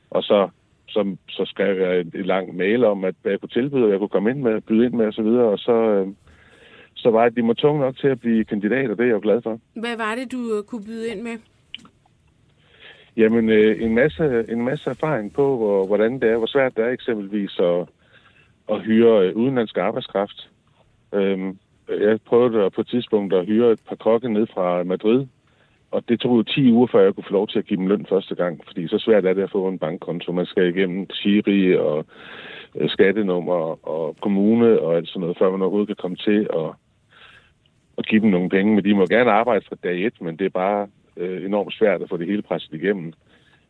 Og 0.10 0.24
så, 0.24 0.50
så, 0.94 1.16
så 1.30 1.46
skrev 1.46 1.82
jeg 1.82 2.00
et, 2.00 2.16
et 2.16 2.26
langt 2.26 2.56
mail 2.56 2.84
om, 2.84 3.04
at 3.04 3.16
hvad 3.22 3.32
jeg 3.32 3.40
kunne 3.40 3.50
tilbyde, 3.50 3.86
og 3.86 3.92
jeg 3.92 4.00
kunne 4.00 4.16
komme 4.16 4.30
ind 4.30 4.42
med, 4.42 4.62
byde 4.62 4.86
ind 4.86 4.94
med 4.94 5.08
osv., 5.08 5.32
og 5.54 5.60
så, 5.60 5.72
øh, 5.72 6.08
så 6.96 7.10
var 7.10 7.30
de 7.30 7.42
mig 7.42 7.58
tunge 7.58 7.82
nok 7.82 7.98
til 7.98 8.08
at 8.08 8.20
blive 8.20 8.46
kandidat, 8.46 8.90
og 8.90 8.98
det 8.98 9.04
er 9.04 9.08
jeg 9.08 9.14
jo 9.14 9.20
glad 9.24 9.42
for. 9.42 9.60
Hvad 9.76 9.98
var 9.98 10.16
det, 10.16 10.32
du 10.32 10.58
øh, 10.58 10.64
kunne 10.64 10.86
byde 10.86 11.08
ind 11.12 11.22
med? 11.22 11.38
Jamen, 13.18 13.50
øh, 13.50 13.82
en, 13.82 13.96
masse, 13.96 14.46
en 14.50 14.66
masse 14.66 14.90
erfaring 14.90 15.34
på, 15.34 15.58
hvor, 15.58 15.88
hvordan 15.88 16.14
det 16.14 16.30
er, 16.30 16.38
hvor 16.38 16.48
svært 16.48 16.76
det 16.76 16.86
er 16.86 16.90
eksempelvis 16.90 17.60
at, 17.60 17.86
at 18.72 18.82
hyre 18.82 19.28
øh, 19.28 19.36
udenlandsk 19.36 19.78
arbejdskraft. 19.78 20.50
Øhm, 21.14 21.58
jeg 21.90 22.20
prøvede 22.26 22.72
på 22.72 22.82
et 22.82 22.88
tidspunkt 22.88 23.34
at 23.34 23.46
hyre 23.46 23.72
et 23.72 23.80
par 23.90 23.96
kokke 23.96 24.34
ned 24.34 24.48
fra 24.54 24.84
Madrid, 24.84 25.26
og 25.94 26.04
det 26.10 26.20
tog 26.20 26.38
jo 26.38 26.44
10 26.44 26.72
uger, 26.72 26.88
før 26.88 27.04
jeg 27.04 27.14
kunne 27.14 27.30
få 27.30 27.34
lov 27.34 27.48
til 27.48 27.60
at 27.60 27.66
give 27.66 27.78
dem 27.78 27.88
løn 27.88 28.06
første 28.10 28.36
gang, 28.36 28.62
fordi 28.68 28.88
så 28.88 28.98
svært 29.00 29.26
er 29.26 29.34
det 29.34 29.44
at 29.44 29.52
få 29.52 29.68
en 29.68 29.80
bankkonto. 29.80 30.32
Man 30.32 30.46
skal 30.46 30.76
igennem 30.76 31.10
Siri 31.10 31.78
og 31.78 32.06
øh, 32.76 32.90
skattenummer 32.90 33.88
og 33.88 34.16
kommune 34.22 34.80
og 34.80 34.96
alt 34.96 35.08
sådan 35.08 35.22
noget, 35.22 35.38
før 35.38 35.52
man 35.52 35.62
overhovedet 35.62 35.88
kan 35.88 36.02
komme 36.02 36.18
til 36.18 36.48
at, 36.54 36.70
at 37.98 38.06
give 38.06 38.22
dem 38.22 38.30
nogle 38.30 38.50
penge. 38.50 38.76
Men 38.76 38.84
de 38.84 38.94
må 38.94 39.06
gerne 39.06 39.32
arbejde 39.32 39.66
fra 39.70 39.76
dag 39.84 40.06
et, 40.06 40.22
men 40.22 40.38
det 40.38 40.46
er 40.46 40.60
bare 40.64 40.88
øh, 41.18 41.46
enormt 41.46 41.74
svært 41.74 42.02
at 42.02 42.10
få 42.10 42.18
det 42.18 42.28
hele 42.28 42.42
presset 42.42 42.74
igennem. 42.74 43.14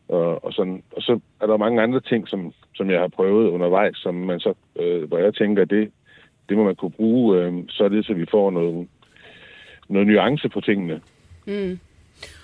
Og, 0.07 0.45
og, 0.45 0.53
sådan, 0.53 0.83
og 0.91 1.01
så 1.01 1.19
er 1.41 1.47
der 1.47 1.57
mange 1.57 1.81
andre 1.81 1.99
ting, 1.99 2.27
som, 2.27 2.53
som 2.75 2.89
jeg 2.89 2.99
har 2.99 3.07
prøvet 3.07 3.49
undervejs, 3.49 3.97
som 3.97 4.15
man 4.15 4.39
så, 4.39 4.53
øh, 4.79 5.03
hvor 5.03 5.17
jeg 5.17 5.33
tænker, 5.33 5.65
det, 5.65 5.91
det 6.49 6.57
må 6.57 6.63
man 6.63 6.75
kunne 6.75 6.91
bruge, 6.91 7.37
øh, 7.37 7.53
så 7.69 7.83
er 7.83 7.89
det, 7.89 8.05
så 8.05 8.13
vi 8.13 8.25
får 8.31 8.51
noget, 8.51 8.87
noget 9.89 10.07
nuance 10.07 10.49
på 10.49 10.61
tingene. 10.61 11.01
Mm. 11.47 11.79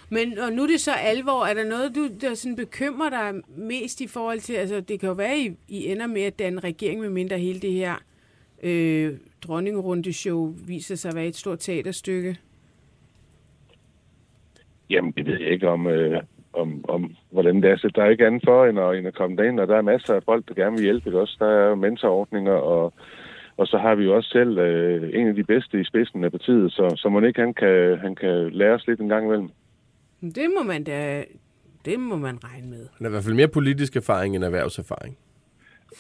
Men 0.10 0.40
og 0.40 0.54
nu 0.54 0.64
er 0.64 0.68
det 0.68 0.80
så 0.80 0.92
alvor. 0.92 1.46
Er 1.46 1.54
der 1.54 1.66
noget, 1.66 1.96
du 1.96 2.08
der 2.22 2.34
sådan 2.34 2.56
bekymrer 2.56 3.10
dig 3.10 3.42
mest 3.48 4.02
i 4.02 4.08
forhold 4.08 4.40
til... 4.40 4.54
Altså, 4.54 4.80
det 4.82 5.00
kan 5.00 5.10
jo 5.10 5.16
være, 5.16 5.38
I, 5.38 5.52
I 5.68 5.92
ender 5.92 6.08
med 6.08 6.22
at 6.22 6.40
danne 6.40 6.60
regering, 6.60 7.02
med 7.02 7.10
mindre 7.10 7.38
hele 7.38 7.60
det 7.60 7.72
her 7.72 7.96
øh, 8.64 9.14
dronningrundeshow 9.42 10.54
viser 10.68 10.96
sig 10.96 11.10
at 11.10 11.16
være 11.16 11.28
et 11.28 11.36
stort 11.36 11.60
teaterstykke. 11.60 12.38
Jamen, 14.90 15.12
det 15.12 15.26
ved 15.26 15.40
jeg 15.40 15.50
ikke 15.50 15.70
om, 15.70 15.88
øh, 15.88 16.22
om, 16.54 16.86
om 16.88 17.16
hvordan 17.32 17.62
det 17.62 17.72
er. 17.72 17.78
Så 17.78 17.92
der 17.96 18.04
er 18.04 18.10
ikke 18.10 18.26
andet 18.26 18.42
for, 18.46 18.66
end 18.66 18.80
at, 18.80 18.98
end 18.98 19.08
at 19.08 19.16
komme 19.16 19.38
derind, 19.38 19.60
og 19.60 19.68
der 19.68 19.78
er 19.78 19.82
masser 19.82 20.14
af 20.14 20.24
folk, 20.24 20.48
der 20.48 20.54
gerne 20.54 20.72
vil 20.72 20.84
hjælpe. 20.84 21.20
os. 21.22 21.36
Der 21.40 21.48
er 21.48 21.76
mentorordninger, 21.76 22.54
og, 22.54 22.94
og 23.58 23.68
så 23.68 23.78
har 23.78 23.96
vi 23.96 24.04
jo 24.04 24.16
også 24.16 24.30
selv 24.30 24.58
øh, 24.58 25.10
en 25.14 25.28
af 25.28 25.36
de 25.36 25.44
bedste 25.44 25.82
i 25.82 25.84
spidsen 25.84 26.24
af 26.24 26.32
partiet, 26.32 26.72
så, 26.72 26.94
så 26.96 27.10
må 27.10 27.22
ikke 27.22 27.42
han 27.42 27.54
kan, 27.54 27.98
han 27.98 28.16
kan 28.16 28.50
lære 28.50 28.74
os 28.74 28.88
lidt 28.88 29.00
en 29.00 29.10
gang 29.10 29.26
imellem. 29.26 29.50
Det 30.22 30.48
må 30.58 30.64
man 30.64 30.84
da... 30.84 31.24
Det 31.86 32.00
må 32.00 32.16
man 32.18 32.38
regne 32.44 32.68
med. 32.70 32.78
Han 32.78 33.06
har 33.06 33.08
i 33.08 33.10
hvert 33.12 33.24
fald 33.24 33.36
mere 33.36 33.48
politisk 33.48 33.96
erfaring 33.96 34.36
end 34.36 34.44
erhvervserfaring. 34.44 35.18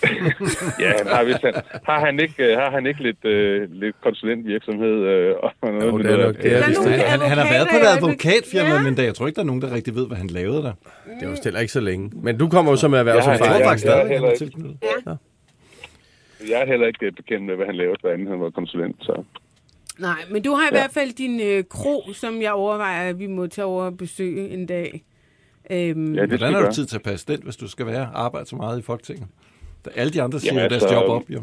Ja, 0.79 0.91
han 0.97 1.08
har, 1.08 1.23
vist, 1.23 1.41
han, 1.41 1.53
har, 1.86 1.99
han 2.05 2.19
ikke, 2.19 2.51
øh, 2.51 2.58
har 2.58 2.71
han 2.71 2.86
ikke 2.86 3.03
lidt, 3.03 3.25
øh, 3.25 3.71
lidt 3.71 3.95
konsulentvirksomhed? 4.01 4.89
Øh, 5.12 5.36
og 5.43 5.51
noget 5.62 5.84
Jo, 5.91 5.97
det 5.97 6.05
er 6.05 6.10
noget- 6.17 6.25
nok- 6.25 6.43
det 6.43 6.53
er 6.53 6.58
er. 6.58 6.63
Han, 7.10 7.19
han 7.19 7.38
har 7.38 7.49
været 7.53 7.67
på 7.71 7.75
et 7.77 7.82
jeg- 7.82 7.95
advokatfirma, 7.97 8.69
Ja. 8.75 8.82
men 8.84 8.97
der, 8.97 9.03
jeg 9.03 9.15
tror 9.15 9.27
ikke, 9.27 9.36
der 9.36 9.41
er 9.41 9.45
nogen, 9.45 9.62
der 9.62 9.73
rigtig 9.73 9.95
ved, 9.95 10.08
hvad 10.08 10.17
han 10.17 10.27
lavede 10.27 10.63
der. 10.63 10.73
Det 11.19 11.23
er 11.25 11.29
jo 11.29 11.36
heller 11.43 11.60
ikke 11.60 11.73
så 11.73 11.79
længe. 11.79 12.12
Men 12.13 12.38
du 12.38 12.49
kommer 12.49 12.71
jo 12.71 12.75
så 12.75 12.88
med 12.88 12.97
Jeg 12.99 13.05
Jeg 13.05 13.15
erhvervserfaring. 13.17 13.79
Stadig, 13.79 13.97
han 14.01 14.08
heller 14.12 14.27
er 14.27 14.32
ikke. 14.32 14.45
tilknyttet. 14.45 14.77
Jeg 16.49 16.62
er 16.62 16.65
heller 16.65 16.88
ikke 16.88 17.12
bekendt 17.12 17.45
med, 17.45 17.55
hvad 17.55 17.65
han 17.65 17.75
lavede, 17.75 17.97
hvad 18.01 18.12
andet 18.12 18.27
han 18.27 18.39
var 18.41 18.49
konsulent. 18.49 18.95
Så. 19.01 19.23
Nej, 19.99 20.19
men 20.31 20.41
du 20.41 20.51
har 20.51 20.67
i 20.67 20.73
hvert 20.73 20.91
fald 20.91 21.12
din 21.12 21.41
øh, 21.41 21.63
kro, 21.69 22.13
som 22.13 22.41
jeg 22.41 22.51
overvejer, 22.53 23.09
at 23.09 23.19
vi 23.19 23.27
må 23.27 23.47
tage 23.47 23.65
over 23.65 23.83
og 23.83 23.97
besøge 23.97 24.49
en 24.49 24.65
dag. 24.65 25.03
Øhm, 25.71 26.15
Ja, 26.15 26.21
det 26.21 26.29
Hvordan 26.29 26.53
har 26.53 26.65
du 26.65 26.73
tid 26.73 26.85
til 26.85 26.95
at 26.95 27.03
passe 27.03 27.27
den, 27.27 27.43
hvis 27.43 27.57
du 27.57 27.67
skal 27.67 27.85
være 27.85 28.09
arbejde 28.13 28.45
så 28.45 28.55
meget 28.55 28.79
i 28.79 28.81
Folketinget? 28.81 29.27
Da 29.85 29.89
alle 29.95 30.12
de 30.12 30.21
andre 30.21 30.39
siger 30.39 30.53
Jamen, 30.53 30.59
Jamen, 30.59 30.69
deres 30.69 30.83
altså, 30.83 30.99
job 30.99 31.09
op, 31.09 31.29
jo. 31.29 31.41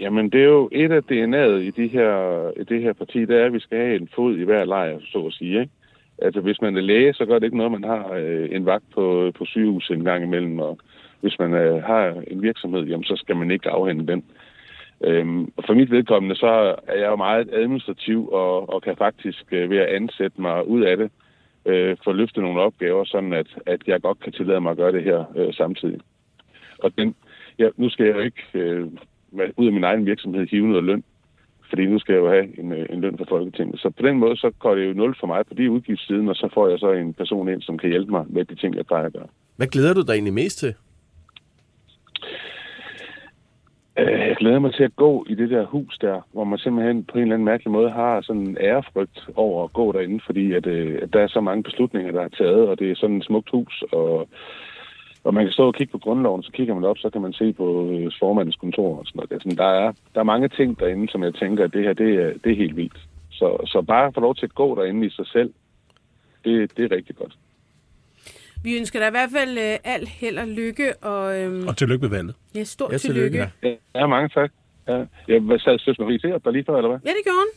Jamen, 0.00 0.30
det 0.30 0.40
er 0.40 0.44
jo 0.44 0.68
et 0.72 0.92
af 0.92 1.00
DNA'et 1.12 1.60
i, 1.60 1.70
de 1.70 1.88
her, 1.88 2.50
i 2.60 2.64
det 2.64 2.82
her 2.82 2.92
parti, 2.92 3.20
det 3.20 3.36
er, 3.36 3.46
at 3.46 3.52
vi 3.52 3.60
skal 3.60 3.78
have 3.78 3.96
en 3.96 4.08
fod 4.14 4.36
i 4.36 4.44
hver 4.44 4.64
lejr, 4.64 4.98
så 5.12 5.26
at 5.26 5.32
sige. 5.32 5.60
Ikke? 5.60 5.72
Altså, 6.22 6.40
hvis 6.40 6.60
man 6.60 6.76
er 6.76 6.80
læge, 6.80 7.14
så 7.14 7.24
gør 7.26 7.38
det 7.38 7.46
ikke 7.46 7.56
noget, 7.56 7.72
man 7.72 7.84
har 7.84 8.12
øh, 8.12 8.48
en 8.52 8.66
vagt 8.66 8.84
på, 8.94 9.32
på 9.38 9.44
sygehuset 9.44 9.96
en 9.96 10.04
gang 10.04 10.24
imellem, 10.24 10.58
og 10.58 10.78
hvis 11.20 11.38
man 11.38 11.54
øh, 11.54 11.82
har 11.82 12.22
en 12.26 12.42
virksomhed, 12.42 12.82
jamen, 12.84 13.04
så 13.04 13.16
skal 13.16 13.36
man 13.36 13.50
ikke 13.50 13.70
afhænde 13.70 14.06
den. 14.06 14.24
Øhm, 15.04 15.52
for 15.66 15.74
mit 15.74 15.90
vedkommende, 15.90 16.36
så 16.36 16.76
er 16.86 16.98
jeg 16.98 17.06
jo 17.06 17.16
meget 17.16 17.48
administrativ, 17.52 18.28
og, 18.28 18.74
og 18.74 18.82
kan 18.82 18.96
faktisk 18.96 19.44
øh, 19.52 19.70
ved 19.70 19.78
at 19.78 19.86
ansætte 19.86 20.40
mig 20.40 20.66
ud 20.68 20.82
af 20.82 20.96
det, 20.96 21.10
øh, 21.66 21.96
få 22.04 22.12
løftet 22.12 22.42
nogle 22.42 22.60
opgaver, 22.60 23.04
sådan 23.04 23.32
at, 23.32 23.46
at 23.66 23.80
jeg 23.86 24.02
godt 24.02 24.20
kan 24.20 24.32
tillade 24.32 24.60
mig 24.60 24.70
at 24.70 24.76
gøre 24.76 24.92
det 24.92 25.02
her 25.02 25.24
øh, 25.36 25.54
samtidig. 25.54 26.00
Og 26.78 26.92
den, 26.98 27.14
ja, 27.58 27.68
nu 27.76 27.90
skal 27.90 28.06
jeg 28.06 28.14
jo 28.14 28.20
ikke 28.20 28.42
øh, 28.54 28.86
ud 29.56 29.66
af 29.66 29.72
min 29.72 29.84
egen 29.84 30.06
virksomhed 30.06 30.46
hive 30.46 30.68
noget 30.68 30.84
løn, 30.84 31.04
fordi 31.68 31.86
nu 31.86 31.98
skal 31.98 32.12
jeg 32.12 32.20
jo 32.20 32.28
have 32.28 32.58
en, 32.58 32.72
øh, 32.72 32.86
en 32.90 33.00
løn 33.00 33.18
fra 33.18 33.24
Folketinget. 33.28 33.80
Så 33.80 33.90
på 33.90 34.06
den 34.06 34.18
måde, 34.18 34.36
så 34.36 34.50
går 34.58 34.74
det 34.74 34.88
jo 34.88 34.92
nul 34.92 35.16
for 35.20 35.26
mig 35.26 35.46
på 35.46 35.54
de 35.54 35.70
udgiftssiden, 35.70 36.28
og 36.28 36.36
så 36.36 36.48
får 36.54 36.68
jeg 36.68 36.78
så 36.78 36.92
en 36.92 37.14
person 37.14 37.48
ind, 37.48 37.62
som 37.62 37.78
kan 37.78 37.90
hjælpe 37.90 38.10
mig 38.10 38.24
med 38.28 38.44
de 38.44 38.54
ting, 38.54 38.76
jeg 38.76 38.86
plejer 38.86 39.06
at 39.06 39.12
gøre. 39.12 39.26
Hvad 39.56 39.66
glæder 39.66 39.94
du 39.94 40.00
dig 40.00 40.12
egentlig 40.12 40.34
mest 40.34 40.58
til? 40.58 40.74
Øh, 43.98 44.28
Jeg 44.28 44.29
glæder 44.40 44.58
mig 44.58 44.74
til 44.74 44.84
at 44.84 44.96
gå 44.96 45.26
i 45.28 45.34
det 45.34 45.50
der 45.50 45.66
hus 45.66 45.98
der, 45.98 46.20
hvor 46.32 46.44
man 46.44 46.58
simpelthen 46.58 47.04
på 47.04 47.14
en 47.14 47.22
eller 47.22 47.34
anden 47.34 47.50
mærkelig 47.52 47.72
måde 47.72 47.90
har 47.90 48.20
sådan 48.20 48.46
en 48.48 48.56
ærefrygt 48.60 49.28
over 49.36 49.64
at 49.64 49.72
gå 49.72 49.92
derinde, 49.92 50.20
fordi 50.26 50.52
at, 50.52 50.66
øh, 50.66 50.98
at 51.02 51.12
der 51.12 51.20
er 51.20 51.28
så 51.28 51.40
mange 51.40 51.62
beslutninger, 51.62 52.12
der 52.12 52.22
er 52.22 52.28
taget, 52.28 52.68
og 52.68 52.78
det 52.78 52.90
er 52.90 52.94
sådan 52.96 53.16
et 53.16 53.24
smukt 53.24 53.50
hus, 53.50 53.84
og, 53.92 54.28
og 55.24 55.34
man 55.34 55.44
kan 55.44 55.52
stå 55.52 55.66
og 55.66 55.74
kigge 55.74 55.92
på 55.92 55.98
grundloven, 55.98 56.42
så 56.42 56.52
kigger 56.52 56.74
man 56.74 56.84
op, 56.84 56.98
så 56.98 57.10
kan 57.10 57.22
man 57.22 57.32
se 57.32 57.52
på 57.52 57.66
øh, 57.90 58.10
formandens 58.20 58.56
kontor 58.56 58.98
og 58.98 59.06
sådan 59.06 59.18
noget. 59.18 59.32
Altså, 59.32 59.48
der, 59.62 59.70
er, 59.84 59.92
der 60.14 60.20
er 60.20 60.32
mange 60.32 60.48
ting 60.48 60.80
derinde, 60.80 61.08
som 61.08 61.22
jeg 61.22 61.34
tænker, 61.34 61.64
at 61.64 61.72
det 61.72 61.84
her, 61.84 61.92
det 61.92 62.14
er, 62.14 62.32
det 62.44 62.52
er 62.52 62.56
helt 62.56 62.76
vildt. 62.76 63.00
Så, 63.30 63.48
så 63.66 63.82
bare 63.82 64.06
at 64.06 64.14
få 64.14 64.20
lov 64.20 64.34
til 64.34 64.46
at 64.46 64.54
gå 64.54 64.74
derinde 64.74 65.06
i 65.06 65.10
sig 65.10 65.26
selv, 65.26 65.52
det, 66.44 66.76
det 66.76 66.84
er 66.84 66.96
rigtig 66.96 67.16
godt. 67.16 67.34
Vi 68.64 68.76
ønsker 68.78 68.98
dig 68.98 69.08
i 69.08 69.10
hvert 69.18 69.30
fald 69.36 69.58
øh, 69.58 69.76
alt 69.94 70.08
held 70.08 70.38
og 70.38 70.48
lykke, 70.48 70.96
og, 70.96 71.38
øhm, 71.40 71.68
Og 71.68 71.76
tillykke 71.76 72.02
med 72.02 72.10
valget. 72.16 72.34
ja, 72.54 72.64
stort 72.64 72.92
Ja, 72.92 72.98
tillykke, 72.98 73.38
tillykke. 73.38 73.76
ja. 73.94 74.00
Ja, 74.00 74.06
mange 74.06 74.28
tak. 74.28 74.50
Ja. 74.88 75.04
Jeg 75.28 75.40
hvad 75.40 75.58
sad 75.58 75.78
Søs 75.78 75.98
Marie 75.98 76.18
til 76.18 76.30
der 76.44 76.50
lige 76.50 76.64
før, 76.68 76.76
eller 76.76 76.88
hvad? 76.88 77.00
Ja, 77.04 77.10
det 77.18 77.22
gjorde 77.24 77.38
hun. 77.44 77.50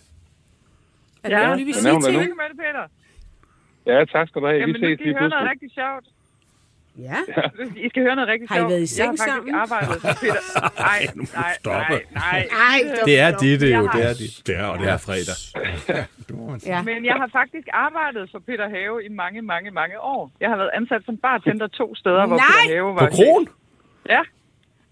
Er 1.23 1.29
Ja, 1.29 1.43
noget, 1.43 1.57
lige 1.57 1.65
vil 1.65 1.73
sige 1.75 1.89
er 1.89 1.93
til 1.93 1.99
nu? 1.99 2.05
hende? 2.07 2.19
Tillykke 2.19 2.35
med 2.41 2.47
det, 2.51 2.57
Peter. 2.63 2.85
Ja, 3.91 4.05
tak 4.05 4.25
skal 4.29 4.41
du 4.41 4.47
have. 4.47 4.59
Jamen, 4.59 4.75
Vi 4.75 4.79
nu 4.79 4.87
ses 4.87 4.97
skal 4.97 5.05
I 5.05 5.09
lige 5.09 5.19
høre 5.19 5.29
noget 5.29 5.33
pludselig. 5.33 5.51
rigtig 5.53 5.71
sjovt. 5.79 6.05
Ja. 6.97 7.15
I 7.85 7.89
skal 7.89 8.01
høre 8.03 8.15
noget 8.15 8.29
rigtig 8.29 8.49
Har 8.49 8.55
I 8.55 8.59
sjovt. 8.59 8.69
været 8.71 8.81
i 8.81 8.87
seng 8.87 8.99
jeg 8.99 9.09
har 9.09 9.17
faktisk 9.17 9.29
sammen? 9.35 9.55
arbejdet 9.55 10.01
for 10.01 10.13
Peter. 10.21 10.41
Nej, 10.87 11.01
nej, 11.41 11.53
stoppe. 11.59 11.93
nej, 11.93 12.01
nej. 12.13 12.47
Ej, 12.71 12.79
Det 13.05 13.19
er 13.19 13.37
dit, 13.37 13.61
det 13.61 13.73
er 13.73 13.77
jo. 13.77 13.89
Det 13.95 14.03
er 14.09 14.13
dit. 14.13 14.35
Det 14.47 14.55
er, 14.57 14.65
og 14.65 14.79
det 14.79 14.87
er 14.89 14.97
fredag. 14.97 15.37
Ja. 16.65 16.81
Men 16.81 17.05
jeg 17.05 17.13
har 17.21 17.29
faktisk 17.39 17.67
arbejdet 17.73 18.29
for 18.31 18.39
Peter 18.47 18.69
Have 18.69 19.03
i 19.05 19.09
mange, 19.09 19.41
mange, 19.41 19.71
mange 19.71 19.99
år. 20.01 20.31
Jeg 20.39 20.49
har 20.49 20.57
været 20.57 20.69
ansat 20.73 21.01
som 21.05 21.17
bartender 21.17 21.67
to 21.67 21.95
steder, 21.95 22.25
hvor 22.27 22.37
Nej! 22.37 22.45
Peter 22.67 22.75
Have 22.75 22.95
var 22.95 23.09
På 23.09 23.15
kron? 23.15 23.47
Ja. 24.09 24.21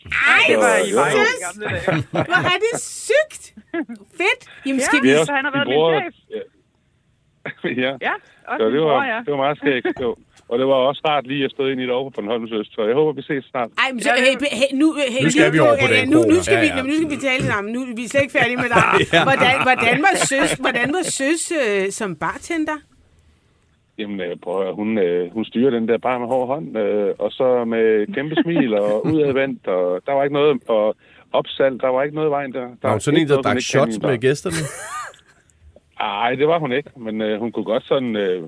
Ej, 0.05 0.43
Det 0.49 0.57
var 0.57 0.75
i 0.89 0.91
Vejle 0.99 1.19
i 1.37 1.43
gamle 1.45 1.65
dage. 1.75 2.25
hvor 2.31 2.41
er 2.55 2.59
det 2.65 2.81
sygt. 2.81 3.43
Fedt. 4.19 4.41
Jamen, 4.65 4.81
skal 4.81 4.97
Ja. 4.97 5.01
vi... 5.01 5.09
Ja, 5.09 5.25
Så 5.25 5.33
han 5.33 5.45
har 5.45 5.51
været 5.57 5.67
min 5.67 5.81
chef. 5.91 6.13
ja. 7.83 7.91
Ja, 8.07 8.13
også 8.47 8.57
Så 8.59 8.63
min 8.65 8.73
det 8.73 8.81
bror, 8.81 8.91
var, 8.97 9.05
ja. 9.05 9.17
det 9.25 9.31
var 9.31 9.37
meget 9.45 9.57
skægt. 9.57 9.85
Og 10.51 10.59
det 10.59 10.67
var 10.67 10.73
også 10.73 11.01
rart 11.07 11.27
lige 11.27 11.45
at 11.45 11.51
stå 11.51 11.63
ind 11.71 11.79
i 11.81 11.83
det 11.83 11.91
over 11.91 12.09
på 12.09 12.13
Bornholms 12.15 12.51
Øst. 12.51 12.71
Så 12.75 12.81
jeg 12.89 12.95
håber, 12.95 13.11
vi 13.11 13.21
ses 13.21 13.45
snart. 13.45 13.69
Ej, 13.77 13.89
men 13.93 14.01
så, 14.01 14.09
hey, 14.25 14.35
hey, 14.61 14.71
nu, 14.81 14.87
hey, 15.15 15.23
Nu 15.23 15.29
skal 15.29 15.41
lige 15.43 15.51
vi 15.51 15.59
over 15.59 15.77
på 15.83 15.87
den 15.95 16.09
nu, 16.09 16.19
nu 16.33 16.37
skal 16.43 16.55
Ja, 16.55 16.61
vi, 16.61 16.67
ja. 16.67 16.75
jamen, 16.75 16.89
nu 16.91 16.95
skal 16.99 17.09
vi 17.15 17.19
tale 17.29 17.43
sammen. 17.51 17.73
Nu 17.73 17.79
vi 17.97 18.03
er 18.03 18.09
slet 18.09 18.21
ikke 18.25 18.37
færdige 18.39 18.59
med 18.63 18.69
dig. 18.77 18.83
Hvordan, 19.29 19.55
hvordan 19.67 19.95
var 20.07 20.15
søs, 20.31 20.51
hvordan 20.63 20.87
var 20.97 21.03
søs 21.19 21.41
øh, 21.61 21.91
som 21.99 22.09
bartender? 22.15 22.77
Jamen, 23.99 24.19
øh, 24.21 24.35
prøv 24.43 24.67
at 24.69 24.75
hun, 24.75 24.97
øh, 24.97 25.33
hun 25.33 25.45
styrer 25.45 25.71
den 25.77 25.87
der 25.87 25.97
bare 25.97 26.19
med 26.19 26.27
hård 26.27 26.47
hånd, 26.47 26.77
øh, 26.77 27.13
og 27.19 27.31
så 27.31 27.65
med 27.65 27.85
kæmpe 28.15 28.35
smil 28.43 28.73
og 28.73 28.89
udadvendt, 29.11 29.67
og 29.67 30.01
der 30.05 30.13
var 30.13 30.23
ikke 30.23 30.33
noget, 30.33 30.61
og 30.67 30.95
opsalg, 31.33 31.81
der 31.81 31.87
var 31.87 32.03
ikke 32.03 32.15
noget 32.15 32.29
i 32.29 32.35
vejen 32.37 32.53
der. 32.53 32.59
der 32.61 32.87
Var 32.87 32.91
hun 32.91 32.99
sådan 32.99 33.19
en, 33.19 33.27
der 33.27 33.41
drak 33.41 33.59
shots 33.61 34.01
med 34.01 34.17
gæsterne? 34.17 34.61
Ej, 36.25 36.35
det 36.35 36.47
var 36.47 36.59
hun 36.59 36.71
ikke, 36.71 36.89
men 36.95 37.21
øh, 37.21 37.39
hun 37.39 37.51
kunne 37.51 37.65
godt 37.65 37.83
sådan... 37.83 38.15
Øh, 38.15 38.43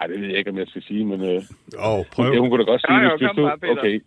ej, 0.00 0.06
det 0.06 0.20
ved 0.20 0.28
jeg 0.28 0.38
ikke, 0.38 0.50
om 0.50 0.58
jeg 0.58 0.66
skal 0.68 0.82
sige, 0.82 1.04
men... 1.04 1.20
Øh, 1.20 1.42
Åh, 1.78 1.98
oh, 1.98 2.04
prøv. 2.12 2.32
Ja, 2.32 2.38
hun 2.38 2.48
kunne 2.50 2.64
da 2.64 2.70
godt 2.70 2.80
sige, 2.80 3.00
jo, 3.02 3.10
hvis, 3.10 3.20
hvis 3.20 3.30
du... 3.36 3.42
bare. 3.42 3.70
Okay. 3.78 4.00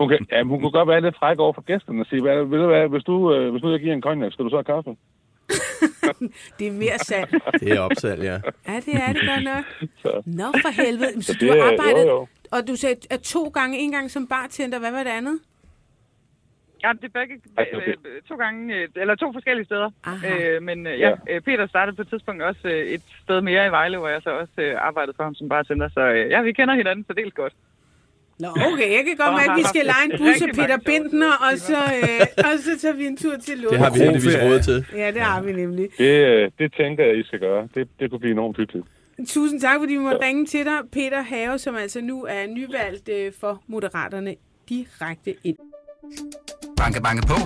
Hun, 0.00 0.08
kan, 0.08 0.26
ja, 0.32 0.42
hun 0.42 0.60
kunne 0.60 0.70
godt 0.70 0.88
være 0.88 1.00
lidt 1.00 1.16
fræk 1.18 1.38
over 1.38 1.52
for 1.52 1.62
gæsterne 1.62 2.00
og 2.02 2.06
sige, 2.06 2.22
hvad, 2.22 2.36
ved 2.44 2.58
du 2.58 2.66
hvad, 2.66 2.88
hvis, 2.88 3.04
du, 3.04 3.34
øh, 3.34 3.50
hvis 3.52 3.62
nu 3.62 3.70
jeg 3.70 3.80
giver 3.80 3.94
en 3.94 4.02
cognac, 4.02 4.32
skal 4.32 4.44
du 4.44 4.50
så 4.50 4.56
have 4.56 4.64
kaffe? 4.64 4.90
Det 6.58 6.66
er 6.66 6.72
mere 6.72 6.98
salg. 6.98 7.30
Det 7.60 7.72
er 7.72 7.80
opsalg, 7.80 8.22
ja. 8.22 8.38
Ja, 8.68 8.76
det 8.86 8.94
er 8.94 9.12
det 9.12 9.22
godt 9.34 9.44
nok. 9.44 9.64
Så, 10.02 10.22
Nå, 10.26 10.44
for 10.62 10.82
helvede. 10.82 11.22
Så 11.22 11.32
så 11.32 11.38
du 11.40 11.46
det, 11.46 11.54
har 11.54 11.68
er- 11.68 11.72
arbejdet, 11.72 12.04
jo, 12.06 12.10
jo. 12.10 12.26
og 12.52 12.68
du 12.68 12.76
sagde, 12.76 12.96
at 13.10 13.20
to 13.20 13.48
gange, 13.48 13.78
en 13.78 13.90
gang 13.92 14.10
som 14.10 14.26
bartender, 14.26 14.78
hvad 14.78 14.90
var 14.92 15.02
det 15.02 15.10
andet? 15.10 15.38
Ja, 16.84 16.92
det 17.00 17.04
er 17.04 17.14
begge, 17.20 17.34
okay. 17.58 17.88
øh, 17.88 18.22
to 18.28 18.34
gange, 18.36 18.76
øh, 18.76 18.88
eller 18.96 19.14
to 19.14 19.32
forskellige 19.32 19.64
steder. 19.64 19.90
Aha. 20.04 20.28
Øh, 20.38 20.62
men 20.62 20.86
ja, 20.86 21.10
Ja. 21.28 21.40
Peter 21.40 21.66
startede 21.66 21.96
på 21.96 22.02
et 22.02 22.08
tidspunkt 22.08 22.42
også 22.42 22.68
et 22.68 23.02
sted 23.24 23.40
mere 23.40 23.66
i 23.66 23.70
Vejle, 23.70 23.98
hvor 23.98 24.08
jeg 24.08 24.22
så 24.22 24.30
også 24.30 24.52
øh, 24.58 24.74
arbejdede 24.78 25.16
for 25.16 25.24
ham 25.24 25.34
som 25.34 25.48
bartender. 25.48 25.88
Så 25.88 26.00
øh, 26.00 26.30
ja, 26.30 26.42
vi 26.42 26.52
kender 26.52 26.74
hinanden 26.74 27.04
fordelt 27.04 27.34
godt. 27.34 27.52
Nå, 28.40 28.48
okay, 28.72 28.90
jeg 28.96 29.02
kan 29.06 29.16
godt 29.16 29.34
mærke, 29.40 29.50
at 29.50 29.56
vi 29.58 29.62
skal 29.64 29.84
lege 29.84 30.04
en 30.12 30.18
bus 30.18 30.42
af 30.42 30.48
Peter 30.54 30.78
Bindner, 30.86 31.32
og 31.50 31.58
så, 31.58 31.76
øh, 31.76 32.26
og 32.38 32.58
så 32.58 32.78
tager 32.80 32.94
vi 32.96 33.04
en 33.06 33.16
tur 33.16 33.36
til 33.36 33.58
Lund. 33.58 33.70
Det 33.70 33.78
har 33.78 33.90
vi 33.92 33.98
heldigvis 33.98 34.36
råd 34.36 34.60
til. 34.60 34.86
Ja, 34.98 35.10
det 35.10 35.20
har 35.20 35.42
vi 35.42 35.52
nemlig. 35.52 35.88
Det, 35.98 36.52
det 36.58 36.72
tænker 36.74 37.04
jeg, 37.04 37.18
I 37.18 37.22
skal 37.22 37.38
gøre. 37.40 37.68
Det, 37.74 37.88
det 38.00 38.10
kunne 38.10 38.18
blive 38.20 38.32
enormt 38.32 38.56
hyggeligt. 38.56 38.86
Tusind 39.28 39.60
tak, 39.60 39.78
fordi 39.80 39.92
vi 39.92 39.98
måtte 39.98 40.20
ringe 40.26 40.46
til 40.46 40.64
dig. 40.64 40.78
Peter 40.92 41.22
Have, 41.22 41.58
som 41.58 41.76
altså 41.76 42.00
nu 42.00 42.24
er 42.24 42.46
nyvalgt 42.46 43.08
øh, 43.08 43.32
for 43.40 43.62
Moderaterne, 43.66 44.34
direkte 44.68 45.34
ind. 45.44 45.56
Banke, 46.76 47.02
banke 47.02 47.26
på. 47.26 47.36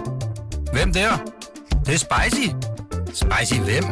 Hvem 0.72 0.92
der? 0.92 1.16
Det, 1.70 1.86
det 1.86 1.94
er 1.94 1.98
spicy. 1.98 2.48
Spicy 3.06 3.60
hvem? 3.60 3.84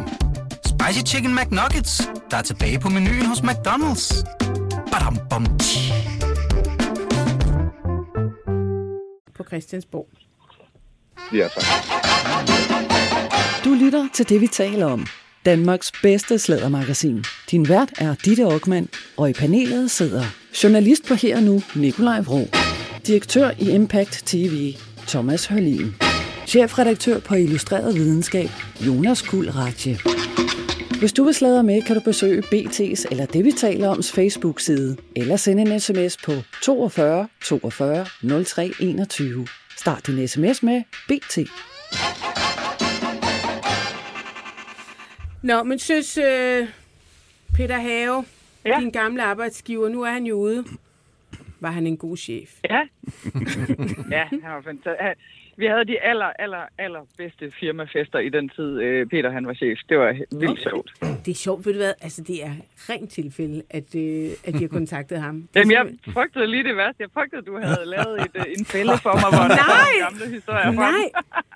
Spicy 0.65 1.13
Chicken 1.13 1.35
McNuggets, 1.35 2.09
der 2.31 2.37
er 2.37 2.41
tilbage 2.41 2.79
på 2.79 2.89
menuen 2.89 3.25
hos 3.25 3.39
McDonald's. 3.39 4.23
Badum, 4.91 5.17
bom, 5.29 5.57
tji. 5.57 5.93
på 9.43 9.43
Christiansborg. 9.47 10.07
Ja, 11.33 11.47
tak. 11.47 11.63
Du 13.65 13.73
lytter 13.73 14.07
til 14.13 14.29
det, 14.29 14.41
vi 14.41 14.47
taler 14.47 14.85
om. 14.85 15.07
Danmarks 15.45 15.91
bedste 16.01 16.39
slædermagasin. 16.39 17.23
Din 17.51 17.69
vært 17.69 17.93
er 17.97 18.15
Ditte 18.25 18.43
Aukmann, 18.43 18.87
og 19.17 19.29
i 19.29 19.33
panelet 19.33 19.91
sidder 19.91 20.23
journalist 20.63 21.07
på 21.07 21.13
Her 21.13 21.39
Nu, 21.39 21.61
Nikolaj 21.75 22.19
Vrå. 22.19 22.62
Direktør 23.07 23.51
i 23.59 23.69
Impact 23.69 24.23
TV, 24.25 24.73
Thomas 25.07 25.45
Hørlin. 25.45 25.95
Chefredaktør 26.47 27.19
på 27.19 27.35
Illustreret 27.35 27.95
Videnskab, 27.95 28.49
Jonas 28.87 29.21
Kuld 29.21 29.55
Ratje. 29.55 29.97
Hvis 30.99 31.13
du 31.13 31.23
vil 31.23 31.33
sladre 31.33 31.63
med, 31.63 31.81
kan 31.81 31.95
du 31.95 32.01
besøge 32.01 32.41
BT's 32.41 33.05
eller 33.11 33.25
det, 33.25 33.45
vi 33.45 33.51
taler 33.51 33.89
oms 33.89 34.11
Facebook-side, 34.11 34.97
eller 35.15 35.35
sende 35.35 35.61
en 35.61 35.79
sms 35.79 36.17
på 36.17 36.31
42 36.63 37.27
42 37.43 38.05
03 38.45 38.71
21. 38.79 39.47
Start 39.77 40.07
din 40.07 40.27
sms 40.27 40.63
med 40.63 40.83
BT. 41.07 41.37
Nå, 45.41 45.63
men 45.63 45.79
søs, 45.79 46.17
øh, 46.17 46.67
Peter 47.55 47.79
Have. 47.79 48.25
Ja. 48.65 48.79
din 48.79 48.91
gamle 48.91 49.23
arbejdsgiver, 49.23 49.89
nu 49.89 50.01
er 50.01 50.11
han 50.11 50.23
jo 50.25 50.35
ude. 50.35 50.65
Var 51.63 51.71
han 51.71 51.87
en 51.87 51.97
god 51.97 52.17
chef? 52.17 52.49
Ja. 52.69 52.81
ja, 54.17 54.23
han 54.29 54.41
var 54.43 54.61
fantastisk. 54.61 55.19
Vi 55.57 55.65
havde 55.65 55.85
de 55.85 55.99
aller, 56.01 56.25
aller, 56.25 56.63
aller 56.77 56.99
bedste 57.17 57.51
firmafester 57.59 58.19
i 58.19 58.29
den 58.29 58.49
tid, 58.49 58.71
øh, 58.81 59.05
Peter 59.07 59.29
han 59.31 59.47
var 59.47 59.53
chef. 59.53 59.79
Det 59.89 59.97
var 59.97 60.11
vildt 60.31 60.49
Okay. 60.51 60.61
sjovt. 60.69 60.89
Det 61.25 61.31
er 61.31 61.35
sjovt, 61.35 61.65
ved 61.65 61.73
du 61.73 61.79
hvad? 61.79 61.93
Altså, 62.01 62.21
det 62.23 62.43
er 62.45 62.53
rent 62.89 63.11
tilfælde, 63.11 63.61
at, 63.69 63.95
øh, 63.95 64.29
at 64.43 64.53
vi 64.53 64.59
har 64.59 64.67
kontaktet 64.67 65.21
ham. 65.21 65.35
Jamen, 65.55 65.71
jeg 65.71 65.85
frygtede 66.13 66.47
lige 66.47 66.63
det 66.63 66.75
værste. 66.77 66.95
Jeg 67.03 67.09
frygtede, 67.13 67.39
at 67.41 67.47
du 67.47 67.57
havde 67.63 67.85
lavet 67.85 68.21
et, 68.21 68.31
øh, 68.35 68.45
en 68.59 68.65
fælde 68.65 68.97
for 68.97 69.13
mig, 69.13 69.29
hvor 69.37 69.47
der 69.55 69.63
Nej! 69.67 69.93
var 70.01 70.09
gamle 70.09 70.33
historier 70.35 70.71
fra 70.73 70.91
Nej, 70.91 71.05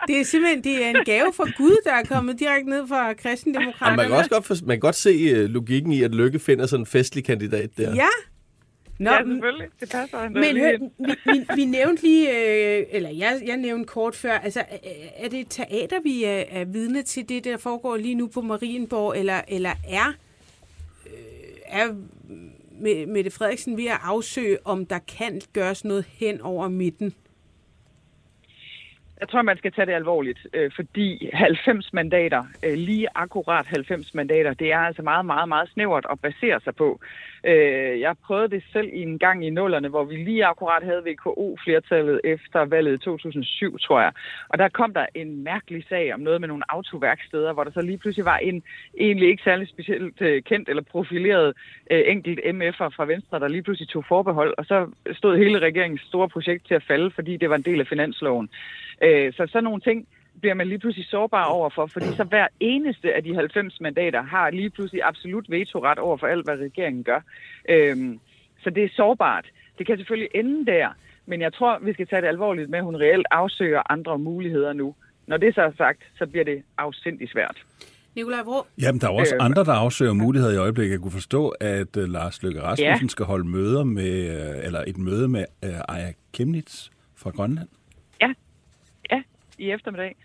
det 0.08 0.20
er 0.20 0.24
simpelthen 0.24 0.64
det 0.64 0.86
er 0.86 0.90
en 0.90 1.06
gave 1.06 1.34
fra 1.38 1.46
Gud, 1.58 1.78
der 1.86 1.94
er 1.94 2.04
kommet 2.04 2.40
direkte 2.40 2.70
ned 2.70 2.88
fra 2.88 3.10
Og 3.10 3.18
kristendemokraterne. 3.18 3.98
man 3.98 4.08
kan 4.08 4.16
også 4.18 4.30
godt, 4.30 4.46
for, 4.46 4.56
man 4.66 4.76
kan 4.78 4.80
godt 4.90 4.96
se 4.96 5.44
uh, 5.44 5.50
logikken 5.50 5.92
i, 5.92 6.04
at 6.04 6.16
Lykke 6.16 6.40
finder 6.40 6.66
sådan 6.66 6.82
en 6.82 6.86
festlig 6.86 7.26
kandidat 7.26 7.70
der. 7.78 7.96
Ja. 7.96 8.08
Nå, 9.00 9.10
Ja, 9.12 9.18
selvfølgelig. 9.18 9.68
Det 9.80 9.90
passer 9.92 10.18
da 10.22 10.30
Men 10.30 10.58
hør, 10.58 10.78
vi, 11.00 11.14
vi, 11.32 11.46
vi 11.56 11.66
nævnte 11.78 12.04
lige, 12.04 12.30
øh, 12.30 12.86
eller 12.92 13.10
jeg, 13.10 13.42
jeg 13.46 13.58
nævnte 13.58 13.86
kort 13.86 14.16
før, 14.16 14.32
altså 14.32 14.60
er- 14.60 14.78
er 15.18 15.30
det 15.30 15.40
et 15.40 15.48
teater, 15.50 16.00
vi 16.04 16.24
er, 16.24 16.44
er 16.50 16.66
vidne 16.66 17.04
til 17.04 17.30
det, 17.30 17.44
der 17.44 17.58
foregår 17.58 17.98
lige 17.98 18.16
nu 18.16 18.28
på 18.28 18.42
Marienborg, 18.42 19.18
eller, 19.20 19.42
eller 19.48 19.72
er, 19.90 20.14
øh, 21.06 21.14
er 21.66 21.88
Me- 22.80 23.06
Mette 23.12 23.32
Frederiksen 23.32 23.78
ved 23.78 23.86
at 23.86 23.98
afsøge, 24.04 24.58
om 24.66 24.86
der 24.86 25.00
kan 25.00 25.42
gøres 25.54 25.86
noget 25.86 26.06
hen 26.14 26.42
over 26.42 26.68
midten? 26.68 27.14
Jeg 29.20 29.30
tror, 29.30 29.42
man 29.42 29.58
skal 29.58 29.72
tage 29.72 29.86
det 29.86 29.94
alvorligt, 29.94 30.48
øh, 30.54 30.72
fordi 30.76 31.30
90 31.34 31.94
mandater, 31.94 32.44
øh, 32.64 32.74
lige 32.74 33.08
akkurat 33.16 33.66
90 33.68 34.14
mandater, 34.14 34.54
det 34.54 34.72
er 34.72 34.80
altså 34.80 35.02
meget, 35.02 35.26
meget, 35.26 35.50
meget 35.50 35.70
snævert 35.70 36.06
at 36.12 36.20
basere 36.20 36.60
sig 36.60 36.76
på. 36.76 37.00
Øh, 37.44 38.00
jeg 38.00 38.16
prøvede 38.26 38.50
det 38.50 38.64
selv 38.74 38.90
i 38.94 39.02
en 39.02 39.20
gang 39.20 39.46
i 39.46 39.50
nullerne, 39.50 39.88
hvor 39.88 40.04
vi 40.04 40.16
lige 40.16 40.46
akkurat 40.46 40.84
havde 40.84 41.04
VKO-flertallet 41.06 42.22
efter 42.24 42.66
valget 42.66 42.94
i 42.94 42.98
2007, 42.98 43.80
tror 43.80 44.02
jeg. 44.02 44.12
Og 44.50 44.58
der 44.58 44.70
kom 44.70 44.94
der 44.94 45.06
en 45.16 45.44
mærkelig 45.44 45.86
sag 45.90 46.14
om 46.14 46.20
noget 46.20 46.42
med 46.42 46.48
nogle 46.48 46.72
autoværksteder, 46.72 47.54
hvor 47.54 47.64
der 47.64 47.72
så 47.72 47.82
lige 47.82 47.98
pludselig 47.98 48.26
var 48.26 48.38
en 48.38 48.64
egentlig 49.00 49.30
ikke 49.30 49.44
særlig 49.44 49.68
specielt 49.68 50.22
øh, 50.22 50.44
kendt 50.44 50.70
eller 50.70 50.84
profileret 50.84 51.54
øh, 51.92 52.04
enkelt 52.06 52.40
MF'er 52.40 52.90
fra 52.96 53.06
Venstre, 53.06 53.40
der 53.40 53.48
lige 53.48 53.64
pludselig 53.64 53.90
tog 53.90 54.06
forbehold, 54.06 54.54
og 54.58 54.66
så 54.66 54.88
stod 55.12 55.38
hele 55.38 55.60
regeringens 55.60 56.02
store 56.02 56.30
projekt 56.30 56.68
til 56.68 56.74
at 56.74 56.84
falde, 56.84 57.12
fordi 57.12 57.38
det 57.38 57.50
var 57.50 57.56
en 57.56 57.62
del 57.62 57.80
af 57.80 57.88
finansloven. 57.88 58.50
Øh, 59.04 59.34
så 59.34 59.48
sådan 59.52 59.64
nogle 59.64 59.82
ting 59.82 60.08
bliver 60.42 60.54
man 60.54 60.68
lige 60.68 60.80
pludselig 60.80 61.08
sårbar 61.08 61.44
overfor, 61.44 61.86
fordi 61.86 62.06
så 62.16 62.24
hver 62.24 62.48
eneste 62.60 63.14
af 63.14 63.24
de 63.24 63.36
90 63.36 63.82
mandater 63.82 64.22
har 64.22 64.50
lige 64.50 64.70
pludselig 64.70 65.02
absolut 65.06 65.46
vetoret 65.50 66.00
over 66.00 66.18
for 66.18 66.28
alt, 66.28 66.46
hvad 66.46 66.58
regeringen 66.58 67.04
gør. 67.04 67.22
Øhm, 67.70 68.20
så 68.64 68.70
det 68.70 68.84
er 68.84 68.90
sårbart. 68.96 69.46
Det 69.78 69.86
kan 69.86 69.98
selvfølgelig 69.98 70.30
ende 70.36 70.66
der, 70.72 70.90
men 71.26 71.42
jeg 71.42 71.54
tror, 71.54 71.80
vi 71.82 71.94
skal 71.94 72.08
tage 72.08 72.22
det 72.22 72.28
alvorligt 72.28 72.70
med, 72.70 72.80
at 72.80 72.86
hun 72.86 72.96
reelt 72.96 73.28
afsøger 73.32 73.92
andre 73.92 74.20
muligheder 74.20 74.74
nu. 74.74 74.96
Når 75.28 75.38
det 75.38 75.56
så 75.56 75.62
er 75.62 75.72
sagt, 75.78 76.00
så 76.18 76.26
bliver 76.26 76.46
det 76.46 76.64
afsindig 76.78 77.30
svært. 77.30 77.58
Nikolaj 78.16 78.42
Vrå? 78.42 78.66
Jamen, 78.82 79.02
der 79.02 79.08
er 79.08 79.12
også 79.12 79.36
Øh, 79.36 79.46
andre, 79.46 79.64
der 79.64 79.74
afsøger 79.74 80.14
muligheder 80.14 80.54
i 80.54 80.58
øjeblikket. 80.58 80.92
Jeg 80.92 81.00
kunne 81.02 81.12
forstå, 81.12 81.50
at 81.50 81.98
uh, 81.98 82.04
Lars 82.04 82.44
Løkke 82.44 82.62
Rasmussen 82.62 82.86
Ja. 83.02 83.08
skal 83.08 83.26
holde 83.26 83.48
møder 83.48 83.84
med, 83.84 84.30
uh, 84.30 84.66
eller 84.66 84.84
et 84.88 84.98
møde 84.98 85.28
med 85.28 85.46
uh, 85.66 85.96
Aya 85.96 86.12
Kemnitz 86.34 86.90
fra 87.16 87.30
Grønland. 87.30 87.68
I 89.58 89.72
eftermiddag. 89.72 90.16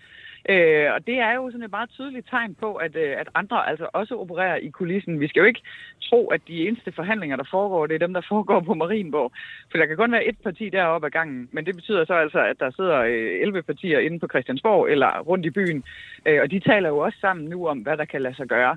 Øh, 0.49 0.92
og 0.95 1.07
det 1.07 1.18
er 1.18 1.33
jo 1.33 1.51
sådan 1.51 1.62
et 1.62 1.71
meget 1.71 1.90
tydeligt 1.90 2.29
tegn 2.31 2.55
på, 2.55 2.75
at, 2.75 2.97
øh, 2.97 3.14
at 3.18 3.29
andre 3.35 3.68
altså 3.68 3.88
også 3.92 4.14
opererer 4.18 4.57
i 4.57 4.68
kulissen. 4.68 5.21
Vi 5.21 5.29
skal 5.29 5.40
jo 5.40 5.47
ikke 5.47 5.62
tro, 6.03 6.27
at 6.27 6.40
de 6.49 6.68
eneste 6.68 6.92
forhandlinger, 6.92 7.37
der 7.37 7.45
foregår, 7.51 7.87
det 7.87 7.95
er 7.95 8.07
dem, 8.07 8.14
der 8.14 8.21
foregår 8.29 8.61
på 8.61 8.75
Marienborg. 8.75 9.33
For 9.71 9.79
der 9.79 9.87
kan 9.87 9.97
kun 9.97 10.12
være 10.12 10.25
et 10.25 10.38
parti 10.45 10.68
deroppe 10.68 11.07
ad 11.07 11.11
gangen, 11.11 11.49
men 11.53 11.66
det 11.66 11.75
betyder 11.75 12.05
så 12.05 12.14
altså, 12.14 12.38
at 12.38 12.61
der 12.61 12.71
sidder 12.71 12.99
øh, 12.99 13.40
11 13.40 13.62
partier 13.62 13.99
inde 13.99 14.18
på 14.18 14.27
Christiansborg 14.27 14.88
eller 14.90 15.21
rundt 15.21 15.47
i 15.47 15.51
byen, 15.51 15.85
øh, 16.27 16.40
og 16.42 16.51
de 16.51 16.61
taler 16.61 16.88
jo 16.88 16.99
også 16.99 17.18
sammen 17.21 17.47
nu 17.49 17.68
om, 17.68 17.79
hvad 17.79 17.97
der 17.97 18.05
kan 18.05 18.23
lade 18.23 18.35
sig 18.35 18.49
gøre. 18.49 18.77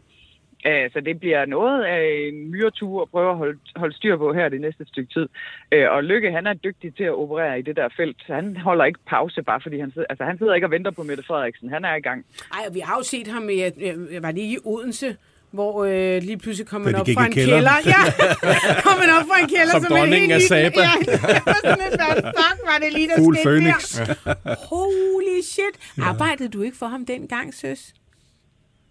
Øh, 0.68 0.92
Så 0.94 1.00
det 1.00 1.20
bliver 1.20 1.46
noget 1.46 1.84
af 1.84 2.04
en 2.28 2.52
myretur 2.52 3.02
at 3.02 3.10
prøve 3.10 3.32
at 3.32 3.38
holde, 3.38 3.60
holde 3.76 3.96
styr 3.96 4.18
på 4.18 4.34
her 4.34 4.50
det 4.50 4.62
næste 4.62 4.86
stykke 4.88 5.14
tid. 5.14 5.28
Øh, 5.72 5.92
Og 5.92 6.04
Lykke, 6.04 6.32
han 6.32 6.48
er 6.48 6.54
dygtig 6.54 6.96
til 6.96 7.04
at 7.04 7.14
operere 7.24 7.60
i 7.60 7.62
det 7.62 7.76
der 7.76 7.90
felt. 7.98 8.18
Så 8.28 8.34
han 8.34 8.58
holder 8.58 8.86
ikke 8.86 9.00
pause, 9.08 9.44
bare 9.44 9.62
fordi 9.62 9.80
han 9.80 9.92
sidder, 9.92 10.08
altså, 10.10 10.24
han 10.24 10.38
sidder 10.38 10.54
ikke 10.54 10.68
og 10.68 10.72
venter 10.72 10.92
på 10.92 11.04
Mette 11.04 11.24
Frederiksen. 11.24 11.70
Han 11.70 11.86
er 11.86 11.96
i 11.96 12.00
gang. 12.02 12.26
Ej, 12.54 12.60
og 12.70 12.74
vi 12.76 12.80
har 12.80 12.96
jo 12.98 13.04
set 13.04 13.28
ham 13.28 13.50
i, 13.50 13.62
jeg, 13.62 13.72
jeg 14.12 14.22
var 14.24 14.32
lige 14.32 14.54
i 14.54 14.58
Odense, 14.66 15.16
hvor 15.52 15.86
øh, 15.86 16.22
lige 16.22 16.38
pludselig 16.38 16.68
kom 16.68 16.82
man 16.82 16.96
op 16.96 17.08
fra 17.16 17.26
en 17.26 17.32
kælderen. 17.34 17.64
kælder. 17.64 17.72
Ja, 17.86 18.02
kom 18.88 18.96
man 19.00 19.10
op 19.18 19.26
fra 19.30 19.38
en 19.44 19.50
kælder. 19.56 19.72
Som 19.72 19.84
en 19.84 19.92
dronningen 19.98 20.32
helt 20.32 20.34
af 20.34 20.42
Saba. 20.42 20.82
Ja, 20.82 20.92
det 21.12 21.22
var 21.46 21.60
sådan 21.64 22.18
et, 22.18 22.24
fuck 22.40 22.60
var 22.72 22.78
det 22.84 22.94
lige, 22.94 23.08
der 23.08 23.16
Fugl 23.18 23.36
skete 23.36 23.50
Phoenix. 23.50 23.98
der? 23.98 24.56
Holy 24.70 25.42
shit. 25.42 25.76
Arbejdede 26.02 26.50
du 26.50 26.62
ikke 26.62 26.78
for 26.78 26.86
ham 26.86 27.06
dengang, 27.06 27.54
søs? 27.54 27.94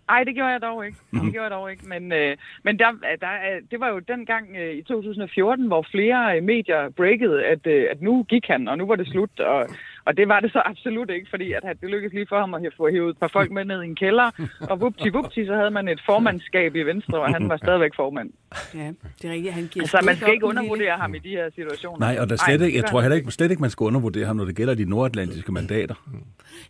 Ej, 0.08 0.24
det 0.24 0.34
gjorde 0.34 0.50
jeg 0.50 0.62
dog 0.62 0.86
ikke. 0.86 0.98
Det 1.24 1.32
gjorde 1.32 1.42
jeg 1.42 1.50
dog 1.50 1.70
ikke. 1.70 1.88
Men, 1.88 2.12
øh, 2.12 2.36
men 2.62 2.78
der, 2.78 2.86
der, 3.20 3.26
er- 3.26 3.60
det 3.70 3.80
var 3.80 3.88
jo 3.88 3.98
den 3.98 4.26
gang 4.26 4.56
øh, 4.56 4.74
i 4.74 4.82
2014, 4.82 5.66
hvor 5.66 5.86
flere 5.90 6.36
øh, 6.36 6.42
medier 6.42 6.88
breakede, 6.88 7.44
at, 7.44 7.66
øh, 7.66 7.86
at 7.90 8.02
nu 8.02 8.22
gik 8.22 8.46
han, 8.46 8.68
og 8.68 8.78
nu 8.78 8.86
var 8.86 8.96
det 8.96 9.08
slut. 9.08 9.40
Og, 9.40 9.68
og 10.06 10.16
det 10.16 10.28
var 10.28 10.40
det 10.40 10.52
så 10.52 10.62
absolut 10.64 11.10
ikke, 11.10 11.26
fordi 11.30 11.52
at, 11.52 11.62
han- 11.64 11.76
det 11.80 11.88
lykkedes 11.90 12.14
lige 12.14 12.26
for 12.28 12.38
ham 12.40 12.54
at 12.54 12.62
få 12.76 12.90
hævet 12.90 13.10
et 13.10 13.18
par 13.18 13.28
folk 13.28 13.50
med 13.50 13.64
ned 13.64 13.82
i 13.82 13.86
en 13.86 13.96
kælder. 13.96 14.30
Og 14.70 14.80
vupti 14.80 15.08
vupti, 15.08 15.46
så 15.46 15.54
havde 15.54 15.70
man 15.70 15.88
et 15.88 16.00
formandskab 16.06 16.74
i 16.76 16.82
Venstre, 16.82 17.18
og 17.20 17.28
han 17.34 17.48
var 17.48 17.56
stadigvæk 17.56 17.90
formand. 17.96 18.30
Ja, 18.74 18.92
det 19.22 19.28
er 19.28 19.32
rigtigt. 19.32 19.54
Han 19.54 19.66
giver 19.72 19.86
Så 19.86 20.00
man 20.04 20.16
skal 20.16 20.32
ikke 20.32 20.46
undervurdere 20.46 20.96
ham 20.96 21.14
i 21.14 21.18
de 21.18 21.28
her 21.28 21.50
situationer. 21.54 21.98
Nej, 21.98 22.16
og 22.20 22.30
der 22.30 22.36
slet 22.46 22.60
ikke, 22.62 22.78
jeg 22.78 22.84
tror 22.86 23.00
heller 23.00 23.16
ikke, 23.16 23.30
slet 23.30 23.50
ikke, 23.50 23.60
man 23.60 23.70
skal 23.70 23.84
undervurdere 23.84 24.26
ham, 24.26 24.36
når 24.36 24.44
det 24.44 24.56
gælder 24.56 24.74
de 24.74 24.84
nordatlantiske 24.90 25.52
mandater. 25.52 25.94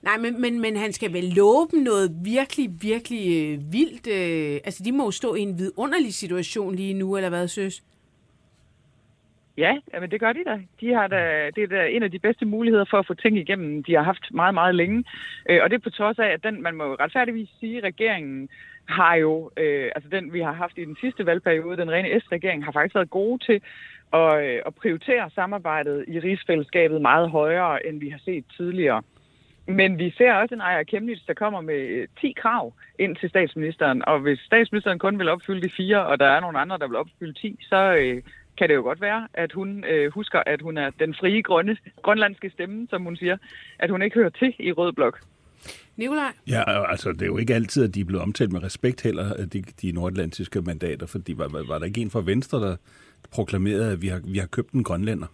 Nej, 0.02 0.16
men, 0.18 0.40
men, 0.40 0.60
men 0.60 0.76
han 0.76 0.92
skal 0.92 1.12
vel 1.12 1.24
love 1.24 1.68
dem 1.72 1.82
noget 1.82 2.10
virkelig, 2.24 2.70
virkelig 2.82 3.52
øh, 3.52 3.72
vildt. 3.72 4.06
Øh, 4.06 4.60
altså, 4.64 4.82
de 4.84 4.92
må 4.92 5.04
jo 5.04 5.10
stå 5.10 5.34
i 5.34 5.40
en 5.40 5.58
vidunderlig 5.58 6.14
situation 6.14 6.74
lige 6.74 6.94
nu, 6.94 7.16
eller 7.16 7.28
hvad, 7.28 7.48
søs? 7.48 7.82
Ja, 9.56 9.76
men 10.00 10.10
det 10.10 10.20
gør 10.20 10.32
de 10.32 10.44
da. 10.44 10.60
De 10.80 10.94
har 10.94 11.06
da. 11.06 11.50
Det 11.56 11.62
er 11.62 11.66
da 11.66 11.86
en 11.86 12.02
af 12.02 12.10
de 12.10 12.18
bedste 12.18 12.46
muligheder 12.46 12.84
for 12.90 12.98
at 12.98 13.06
få 13.06 13.14
ting 13.14 13.38
igennem, 13.38 13.82
de 13.82 13.94
har 13.94 14.02
haft 14.02 14.24
meget, 14.30 14.54
meget 14.54 14.74
længe. 14.74 15.04
Øh, 15.50 15.60
og 15.62 15.70
det 15.70 15.76
er 15.76 15.80
på 15.80 15.90
trods 15.90 16.18
af, 16.18 16.26
at 16.26 16.44
den, 16.44 16.62
man 16.62 16.74
må 16.74 16.84
retfærdigvis 16.84 17.48
sige, 17.60 17.80
regeringen 17.80 18.48
har 18.88 19.14
jo, 19.14 19.50
øh, 19.56 19.90
altså 19.94 20.10
den 20.10 20.32
vi 20.32 20.40
har 20.40 20.52
haft 20.52 20.78
i 20.78 20.84
den 20.84 20.96
sidste 21.00 21.26
valgperiode, 21.26 21.76
den 21.76 21.90
rene 21.90 22.20
S-regering, 22.20 22.64
har 22.64 22.72
faktisk 22.72 22.94
været 22.94 23.10
gode 23.10 23.44
til 23.44 23.60
at, 24.12 24.44
øh, 24.44 24.60
at 24.66 24.74
prioritere 24.74 25.30
samarbejdet 25.34 26.04
i 26.08 26.20
rigsfællesskabet 26.20 27.02
meget 27.02 27.30
højere, 27.30 27.86
end 27.86 28.00
vi 28.00 28.08
har 28.08 28.20
set 28.24 28.44
tidligere. 28.56 29.02
Men 29.66 29.98
vi 29.98 30.10
ser 30.10 30.32
også 30.32 30.54
en 30.54 30.60
ejer 30.60 30.82
Kemnitz, 30.82 31.22
der 31.26 31.34
kommer 31.34 31.60
med 31.60 32.06
10 32.20 32.32
krav 32.32 32.72
ind 32.98 33.16
til 33.16 33.28
statsministeren. 33.28 34.04
Og 34.08 34.18
hvis 34.18 34.38
statsministeren 34.38 34.98
kun 34.98 35.18
vil 35.18 35.28
opfylde 35.28 35.62
de 35.62 35.74
fire, 35.76 36.06
og 36.06 36.20
der 36.20 36.26
er 36.26 36.40
nogle 36.40 36.58
andre, 36.58 36.78
der 36.78 36.88
vil 36.88 36.96
opfylde 36.96 37.32
10, 37.32 37.58
så 37.60 37.94
øh, 37.94 38.22
kan 38.58 38.68
det 38.68 38.74
jo 38.74 38.82
godt 38.82 39.00
være, 39.00 39.28
at 39.34 39.52
hun 39.52 39.84
øh, 39.84 40.12
husker, 40.12 40.42
at 40.46 40.60
hun 40.62 40.78
er 40.78 40.90
den 40.98 41.14
frie 41.14 41.42
grønne, 41.42 41.76
grønlandske 42.02 42.50
stemme, 42.50 42.86
som 42.90 43.02
hun 43.02 43.16
siger, 43.16 43.36
at 43.78 43.90
hun 43.90 44.02
ikke 44.02 44.14
hører 44.14 44.30
til 44.30 44.54
i 44.58 44.72
Rød 44.72 44.92
Blok. 44.92 45.20
Nikolaj? 45.96 46.32
Ja, 46.48 46.90
altså, 46.90 47.12
det 47.12 47.22
er 47.22 47.26
jo 47.26 47.38
ikke 47.38 47.54
altid, 47.54 47.84
at 47.84 47.94
de 47.94 48.00
er 48.00 48.04
blevet 48.04 48.22
omtalt 48.22 48.52
med 48.52 48.62
respekt 48.62 49.02
heller, 49.02 49.46
de, 49.46 49.62
de 49.82 49.92
nordatlantiske 49.92 50.62
mandater, 50.62 51.06
fordi 51.06 51.32
var, 51.38 51.48
var, 51.48 51.64
var 51.68 51.78
der 51.78 51.86
ikke 51.86 52.00
en 52.00 52.10
fra 52.10 52.22
Venstre, 52.24 52.60
der 52.60 52.76
proklamerede, 53.30 53.92
at 53.92 54.02
vi 54.02 54.08
har, 54.08 54.20
vi 54.24 54.38
har 54.38 54.46
købt 54.46 54.72
en 54.72 54.84
grønlænder? 54.84 55.26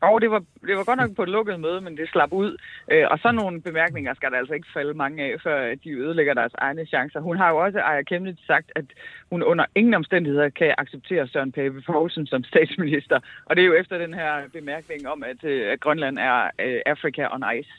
Og 0.00 0.20
det 0.20 0.30
var, 0.30 0.42
det 0.66 0.76
var 0.76 0.84
godt 0.84 1.00
nok 1.00 1.16
på 1.16 1.22
et 1.22 1.28
lukket 1.28 1.60
møde, 1.60 1.80
men 1.80 1.96
det 1.96 2.08
slap 2.08 2.32
ud. 2.32 2.56
Øh, 2.92 3.04
og 3.10 3.18
så 3.18 3.32
nogle 3.32 3.62
bemærkninger 3.62 4.14
skal 4.14 4.30
der 4.30 4.38
altså 4.38 4.54
ikke 4.54 4.66
falde 4.74 4.94
mange 4.94 5.24
af, 5.24 5.40
før 5.40 5.74
de 5.74 5.90
ødelægger 5.90 6.34
deres 6.34 6.52
egne 6.58 6.86
chancer. 6.86 7.20
Hun 7.20 7.36
har 7.36 7.48
jo 7.50 7.56
også, 7.56 7.78
Aya 7.78 8.02
Kemnitz, 8.02 8.46
sagt, 8.46 8.72
at 8.76 8.84
hun 9.30 9.42
under 9.42 9.64
ingen 9.74 9.94
omstændigheder 9.94 10.48
kan 10.48 10.74
acceptere 10.78 11.28
Søren 11.28 11.52
Pape 11.52 11.82
Poulsen 11.86 12.26
som 12.26 12.44
statsminister. 12.44 13.20
Og 13.44 13.56
det 13.56 13.62
er 13.62 13.66
jo 13.66 13.74
efter 13.74 13.98
den 13.98 14.14
her 14.14 14.32
bemærkning 14.52 15.08
om, 15.08 15.22
at, 15.22 15.44
øh, 15.44 15.72
at 15.72 15.80
Grønland 15.80 16.18
er 16.18 16.50
øh, 16.64 16.80
Africa 16.86 17.28
on 17.34 17.44
ice. 17.58 17.70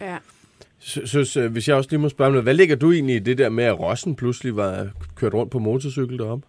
Ja. 0.00 0.18
Så, 0.78 1.06
synes, 1.06 1.36
øh, 1.36 1.52
hvis 1.52 1.68
jeg 1.68 1.76
også 1.76 1.90
lige 1.90 2.00
må 2.00 2.08
spørge 2.08 2.30
noget, 2.30 2.44
hvad 2.44 2.54
ligger 2.54 2.76
du 2.76 2.92
egentlig 2.92 3.16
i 3.16 3.18
det 3.18 3.38
der 3.38 3.48
med, 3.48 3.64
at 3.64 3.80
Rossen 3.80 4.16
pludselig 4.16 4.56
var 4.56 4.88
kørt 5.16 5.34
rundt 5.34 5.52
på 5.52 5.58
motorcykel 5.58 6.18
deroppe? 6.18 6.46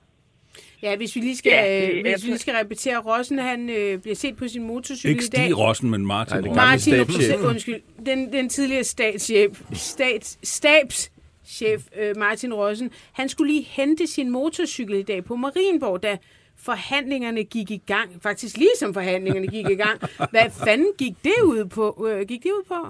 Ja, 0.83 0.95
hvis 0.95 1.15
vi 1.15 1.19
lige 1.21 1.37
skal, 1.37 1.49
Ja, 1.51 1.79
ja, 1.79 1.85
det- 1.87 2.01
hvis 2.01 2.23
vi 2.23 2.27
lige 2.27 2.37
skal 2.39 2.53
repetere, 2.53 2.97
Rossen 2.97 3.39
han 3.39 3.69
øh, 3.69 3.99
bliver 3.99 4.15
set 4.15 4.35
på 4.37 4.47
sin 4.47 4.63
motorcykel 4.63 5.09
Ikke 5.11 5.23
i 5.23 5.27
dag. 5.27 5.43
Stig 5.45 5.57
Rossen, 5.57 5.89
men 5.89 6.05
Martin 6.05 6.33
Nej, 6.33 6.41
det 6.41 6.49
Rossen. 6.49 6.59
gamle 6.59 6.71
Martin, 7.05 7.17
stabschef. 7.25 7.45
undskyld, 7.49 7.81
den, 8.05 8.33
den 8.33 8.49
tidligere 8.49 8.83
statschef, 8.83 9.61
stats, 9.73 10.39
stabschef 10.43 11.81
øh, 11.99 12.17
Martin 12.17 12.53
Rossen, 12.53 12.91
han 13.13 13.29
skulle 13.29 13.53
lige 13.53 13.63
hente 13.69 14.07
sin 14.07 14.29
motorcykel 14.29 14.95
i 14.95 15.01
dag 15.03 15.23
på 15.25 15.35
Marienborg, 15.35 16.03
da 16.03 16.17
forhandlingerne 16.57 17.43
gik 17.43 17.71
i 17.71 17.81
gang. 17.87 18.09
Faktisk 18.23 18.57
lige 18.57 18.69
som 18.79 18.93
forhandlingerne 18.93 19.47
gik 19.47 19.69
i 19.69 19.75
gang. 19.75 19.99
Hvad 20.31 20.49
fanden 20.65 20.91
gik 20.97 21.13
det 21.23 21.41
ud 21.43 21.65
på? 21.65 22.07
Øh, 22.11 22.27
gik 22.27 22.43
det 22.43 22.49
ud 22.51 22.63
på? 22.67 22.87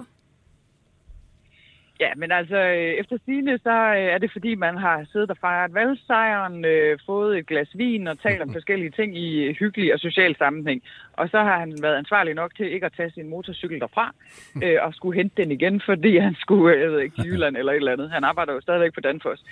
Ja, 2.02 2.10
men 2.16 2.32
altså, 2.32 2.56
øh, 2.56 2.92
efter 3.02 3.16
sigende, 3.24 3.58
så 3.58 3.76
øh, 3.98 4.08
er 4.14 4.18
det 4.18 4.30
fordi, 4.32 4.54
man 4.54 4.76
har 4.76 5.06
siddet 5.12 5.30
og 5.30 5.36
fejret 5.40 5.74
valgsejren, 5.74 6.64
øh, 6.64 6.98
fået 7.06 7.38
et 7.38 7.46
glas 7.46 7.68
vin 7.74 8.06
og 8.06 8.18
talt 8.18 8.42
om 8.42 8.52
forskellige 8.56 8.90
ting 8.90 9.18
i 9.18 9.52
hyggelig 9.52 9.94
og 9.94 10.00
social 10.00 10.36
sammenhæng. 10.36 10.82
Og 11.12 11.28
så 11.28 11.38
har 11.38 11.58
han 11.58 11.72
været 11.82 11.96
ansvarlig 11.96 12.34
nok 12.34 12.54
til 12.56 12.72
ikke 12.72 12.86
at 12.86 12.92
tage 12.96 13.10
sin 13.10 13.28
motorcykel 13.28 13.80
derfra, 13.80 14.14
øh, 14.64 14.78
og 14.82 14.94
skulle 14.94 15.18
hente 15.20 15.42
den 15.42 15.52
igen, 15.52 15.82
fordi 15.86 16.18
han 16.18 16.34
skulle, 16.40 16.74
øh, 16.74 16.80
jeg 16.82 16.90
ved 16.90 17.00
ikke, 17.00 17.22
Jylland 17.24 17.56
eller 17.56 17.72
et 17.72 17.76
eller 17.76 17.92
andet. 17.92 18.10
Han 18.10 18.24
arbejder 18.24 18.52
jo 18.52 18.60
stadigvæk 18.60 18.94
på 18.94 19.00
Danfoss. 19.00 19.42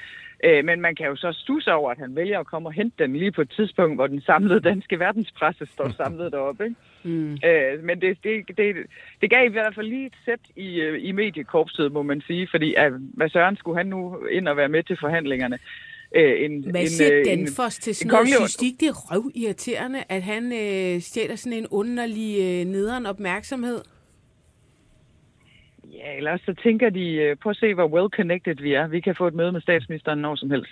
Øh, 0.44 0.64
men 0.64 0.80
man 0.80 0.94
kan 0.94 1.06
jo 1.06 1.16
så 1.16 1.32
stusse 1.32 1.72
over, 1.72 1.90
at 1.90 1.98
han 1.98 2.16
vælger 2.16 2.40
at 2.40 2.46
komme 2.46 2.68
og 2.68 2.72
hente 2.72 2.96
den 2.98 3.16
lige 3.16 3.32
på 3.32 3.40
et 3.42 3.50
tidspunkt, 3.56 3.96
hvor 3.96 4.06
den 4.06 4.20
samlede 4.20 4.60
danske 4.60 4.98
verdenspresse 4.98 5.66
står 5.66 5.88
samlet 6.02 6.32
deroppe. 6.32 6.64
Ikke? 6.64 6.76
Mm. 7.04 7.32
Øh, 7.44 7.84
men 7.84 8.00
det, 8.00 8.18
det, 8.24 8.56
det, 8.56 8.76
det 9.20 9.30
gav 9.30 9.46
i 9.46 9.52
hvert 9.52 9.74
fald 9.74 9.86
lige 9.86 10.06
et 10.06 10.14
sæt 10.24 10.40
i, 10.56 10.80
øh, 10.80 10.98
i 11.04 11.12
mediekorpset, 11.12 11.92
må 11.92 12.02
man 12.02 12.20
sige, 12.26 12.48
fordi 12.50 12.74
at, 12.74 12.92
hvad 12.92 13.28
søren 13.28 13.56
skulle 13.56 13.76
han 13.76 13.86
nu 13.86 14.26
ind 14.30 14.48
og 14.48 14.56
være 14.56 14.68
med 14.68 14.82
til 14.82 14.96
forhandlingerne? 15.00 15.58
Øh, 16.16 16.44
en, 16.44 16.70
Hvad 16.70 16.80
en, 16.80 16.88
siger 16.88 17.18
øh, 17.18 17.24
Danfoss 17.24 17.78
til 17.78 17.94
sådan 17.94 18.06
en 18.06 18.12
noget? 18.12 18.18
kongelig- 18.26 18.36
Synes 18.36 18.56
de 18.56 18.66
ikke, 18.66 18.78
det 18.80 18.88
er 18.88 19.14
røvirriterende, 19.14 19.98
at 20.08 20.22
han 20.22 20.44
øh, 20.52 21.00
stjæler 21.00 21.36
sådan 21.36 21.58
en 21.58 21.66
underlig 21.70 22.36
øh, 22.38 22.64
nederen 22.72 23.06
opmærksomhed? 23.06 23.80
Ja, 26.00 26.16
ellers 26.16 26.40
så 26.40 26.54
tænker 26.62 26.90
de, 26.90 27.10
øh, 27.12 27.36
prøv 27.36 27.50
at 27.50 27.56
se, 27.56 27.74
hvor 27.74 27.88
well-connected 27.88 28.62
vi 28.62 28.72
er. 28.74 28.86
Vi 28.86 29.00
kan 29.00 29.14
få 29.18 29.26
et 29.26 29.34
møde 29.34 29.52
med 29.52 29.60
statsministeren 29.60 30.18
når 30.18 30.36
som 30.36 30.50
helst. 30.50 30.70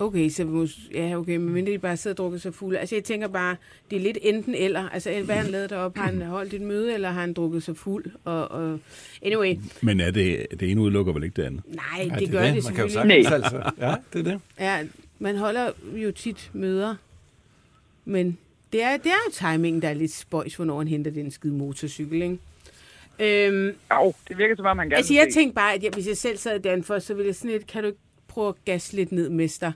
Okay, 0.00 0.28
så 0.28 0.44
mus- 0.44 0.88
ja, 0.94 1.16
okay, 1.16 1.36
men 1.36 1.48
mindre 1.52 1.72
de 1.72 1.78
bare 1.78 1.96
sidder 1.96 2.14
og 2.14 2.18
drukker 2.18 2.38
sig 2.38 2.54
fulde. 2.54 2.78
Altså, 2.78 2.94
jeg 2.94 3.04
tænker 3.04 3.28
bare, 3.28 3.56
det 3.90 3.96
er 3.96 4.00
lidt 4.00 4.18
enten 4.22 4.54
eller. 4.54 4.88
Altså, 4.88 5.22
hvad 5.24 5.34
han 5.36 5.50
lavet 5.50 5.70
deroppe? 5.70 6.00
Har 6.00 6.06
han 6.06 6.22
holdt 6.22 6.54
et 6.54 6.60
møde, 6.60 6.94
eller 6.94 7.10
har 7.10 7.20
han 7.20 7.32
drukket 7.32 7.62
sig 7.62 7.76
fuld? 7.76 8.04
Og, 8.24 8.50
og... 8.50 8.78
Anyway, 9.22 9.54
Men 9.82 10.00
er 10.00 10.10
det, 10.10 10.46
det 10.60 10.70
ene 10.70 10.80
udelukker 10.80 11.12
vel 11.12 11.22
ikke 11.24 11.36
det 11.36 11.42
andet? 11.46 11.62
nej, 11.66 11.84
Ja, 12.10 12.14
det, 12.18 12.30
gør 12.30 12.42
det, 12.42 12.64
Man 12.64 12.74
kan 12.74 12.84
jo 12.84 12.88
selvfølgelig. 12.90 13.26
sagtens, 13.26 13.52
altså. 13.52 13.70
Ja, 13.78 13.94
det 14.12 14.18
er 14.26 14.32
det. 14.32 14.40
Ja, 14.60 14.78
man 15.18 15.36
holder 15.36 15.70
jo 15.94 16.10
tit 16.12 16.50
møder, 16.52 16.94
men 18.04 18.38
det 18.72 18.82
er, 18.82 18.96
det 18.96 19.06
er 19.06 19.20
jo 19.26 19.32
timingen, 19.52 19.82
der 19.82 19.88
er 19.88 19.94
lidt 19.94 20.12
spøjs, 20.12 20.56
hvornår 20.56 20.78
han 20.78 20.88
henter 20.88 21.10
den 21.10 21.30
skide 21.30 21.52
motorcykel, 21.52 22.22
ikke? 22.22 22.38
Øhm, 23.20 23.74
Au, 23.90 24.12
det 24.28 24.38
virker 24.38 24.56
som 24.56 24.66
om, 24.66 24.78
han 24.78 24.86
gerne 24.88 24.96
altså, 24.96 25.14
jeg 25.14 25.26
se. 25.30 25.38
tænkte 25.38 25.54
bare, 25.54 25.74
at 25.74 25.82
jeg, 25.82 25.90
hvis 25.94 26.06
jeg 26.08 26.16
selv 26.16 26.36
sad 26.38 26.58
i 26.58 26.62
Danfoss, 26.62 27.06
så 27.06 27.14
ville 27.14 27.26
jeg 27.26 27.34
sådan 27.34 27.50
lidt, 27.50 27.66
kan 27.66 27.82
du 27.82 27.86
ikke 27.86 27.98
prøve 28.28 28.48
at 28.48 28.54
gasse 28.64 28.96
lidt 28.96 29.12
ned, 29.12 29.28
mester? 29.30 29.72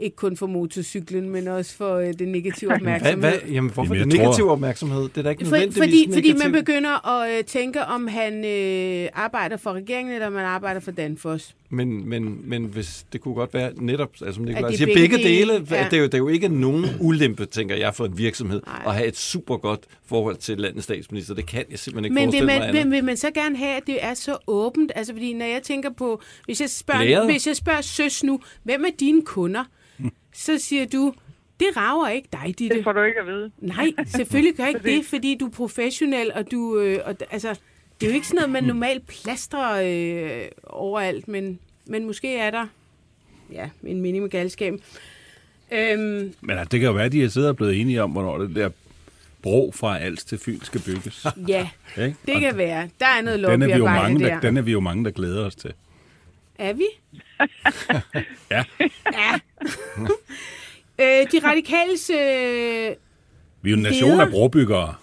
Ikke 0.00 0.16
kun 0.16 0.36
for 0.36 0.46
motorcyklen, 0.46 1.30
men 1.30 1.48
også 1.48 1.76
for 1.76 1.94
øh, 1.96 2.12
det 2.18 2.28
negative 2.28 2.68
Hvad, 2.70 2.76
opmærksomhed. 2.76 3.18
hvad, 3.18 3.32
jamen, 3.50 3.70
hvorfor 3.70 3.94
Jamen, 3.94 4.10
det 4.10 4.16
jeg 4.16 4.22
tror- 4.24 4.28
negativ 4.30 4.48
opmærksomhed? 4.48 5.02
Det 5.02 5.18
er 5.18 5.22
da 5.22 5.30
ikke 5.30 5.44
For, 5.44 5.50
nødvendigvis 5.56 5.78
fordi, 5.78 6.12
fordi 6.12 6.28
man 6.32 6.36
negativt. 6.38 6.66
begynder 6.66 7.08
at 7.22 7.38
øh, 7.38 7.44
tænke, 7.44 7.80
om 7.84 8.06
han 8.06 8.44
øh, 8.44 9.08
arbejder 9.14 9.56
for 9.56 9.72
regeringen, 9.72 10.14
eller 10.14 10.26
om 10.26 10.32
man 10.32 10.44
arbejder 10.44 10.80
for 10.80 10.90
Danfoss. 10.90 11.54
Men, 11.70 12.08
men, 12.08 12.40
men 12.44 12.64
hvis 12.64 13.06
det 13.12 13.20
kunne 13.20 13.34
godt 13.34 13.54
være 13.54 13.72
netop, 13.76 14.10
altså 14.22 14.32
som 14.32 14.44
Nicolaj 14.44 14.68
det 14.68 14.74
er 14.74 14.76
siger, 14.76 14.86
begge 14.86 15.00
begge 15.00 15.16
dele, 15.28 15.52
dele, 15.52 15.66
ja. 15.70 15.84
det, 15.84 15.92
er 15.92 15.98
jo, 15.98 16.04
det 16.04 16.14
er 16.14 16.18
jo 16.18 16.28
ikke 16.28 16.48
nogen 16.48 16.84
ulempe, 17.00 17.46
tænker 17.46 17.76
jeg, 17.76 17.94
for 17.94 18.04
en 18.04 18.18
virksomhed 18.18 18.62
Nej. 18.66 18.82
at 18.86 18.94
have 18.94 19.06
et 19.06 19.16
super 19.16 19.56
godt 19.56 19.80
forhold 20.06 20.36
til 20.36 20.58
landets 20.58 20.84
statsminister. 20.84 21.34
Det 21.34 21.46
kan 21.46 21.64
jeg 21.70 21.78
simpelthen 21.78 22.04
ikke 22.04 22.14
Men 22.14 22.20
vil 22.20 22.26
forestille 22.26 22.46
mig 22.46 22.58
man, 22.58 22.68
andet. 22.68 22.84
vil, 22.84 22.92
vil 22.92 23.04
man 23.04 23.16
så 23.16 23.30
gerne 23.30 23.56
have, 23.56 23.76
at 23.76 23.86
det 23.86 24.04
er 24.04 24.14
så 24.14 24.36
åbent? 24.46 24.92
Altså, 24.94 25.12
fordi 25.12 25.32
når 25.32 25.46
jeg 25.46 25.62
tænker 25.62 25.90
på, 25.90 26.22
hvis 26.44 26.60
jeg 26.60 26.70
spørger, 26.70 27.04
Blæret? 27.04 27.30
hvis 27.30 27.46
jeg 27.46 27.56
spørger 27.56 27.80
søs 27.80 28.24
nu, 28.24 28.40
hvem 28.62 28.84
er 28.84 28.90
dine 29.00 29.22
kunder? 29.22 29.64
Så 30.34 30.58
siger 30.58 30.86
du, 30.86 31.12
det 31.60 31.66
rager 31.76 32.08
ikke 32.08 32.28
dig, 32.32 32.54
Ditte. 32.58 32.76
Det 32.76 32.84
får 32.84 32.92
du 32.92 33.02
ikke 33.02 33.20
at 33.20 33.26
vide. 33.26 33.50
Nej, 33.58 33.90
selvfølgelig 34.16 34.56
gør 34.56 34.66
ikke 34.66 34.80
det, 34.96 35.04
fordi 35.04 35.36
du 35.40 35.46
er 35.46 35.50
professionel, 35.50 36.32
og 36.34 36.50
du, 36.50 36.78
øh, 36.78 37.00
og, 37.04 37.16
altså, 37.30 37.54
det 38.00 38.06
er 38.06 38.10
jo 38.10 38.14
ikke 38.14 38.26
sådan 38.26 38.36
noget, 38.36 38.50
man 38.50 38.64
normalt 38.64 39.06
plastrer 39.06 39.82
øh, 39.84 40.48
overalt, 40.66 41.28
men, 41.28 41.58
men 41.86 42.06
måske 42.06 42.36
er 42.36 42.50
der 42.50 42.66
ja, 43.52 43.68
en 43.84 44.00
minimum 44.00 44.30
galskab. 44.30 44.74
Øhm, 45.72 46.34
Men 46.40 46.50
altså, 46.58 46.68
det 46.70 46.80
kan 46.80 46.86
jo 46.86 46.92
være, 46.92 47.04
at 47.04 47.12
de 47.12 47.20
har 47.20 47.28
siddet 47.28 47.48
og 47.50 47.56
blevet 47.56 47.80
enige 47.80 48.02
om, 48.02 48.10
hvornår 48.10 48.38
det 48.38 48.56
der 48.56 48.70
bro 49.42 49.72
fra 49.76 49.98
Als 49.98 50.24
til 50.24 50.38
Fyn 50.38 50.60
skal 50.62 50.80
bygges. 50.80 51.26
ja, 51.48 51.68
det 51.96 52.14
Og 52.34 52.40
kan 52.40 52.56
være. 52.56 52.88
Der 53.00 53.06
er 53.06 53.22
noget 53.22 53.48
den 53.48 53.62
er, 53.62 53.66
vi 53.66 53.72
jo 53.72 53.84
mange, 53.84 54.20
der. 54.20 54.28
der, 54.28 54.40
den 54.40 54.56
er 54.56 54.62
vi 54.62 54.72
jo 54.72 54.80
mange, 54.80 55.04
der 55.04 55.10
glæder 55.10 55.44
os 55.46 55.54
til. 55.54 55.72
Er 56.58 56.72
vi? 56.72 56.84
Ja. 58.50 58.64
Ja. 59.12 59.34
øh, 61.22 61.26
de 61.32 61.38
radikales 61.48 62.10
øh, 62.10 62.16
Vi 63.62 63.70
er 63.70 63.72
jo 63.72 63.76
en 63.76 63.82
nation 63.82 64.20
af 64.20 64.30
brobyggere. 64.30 64.94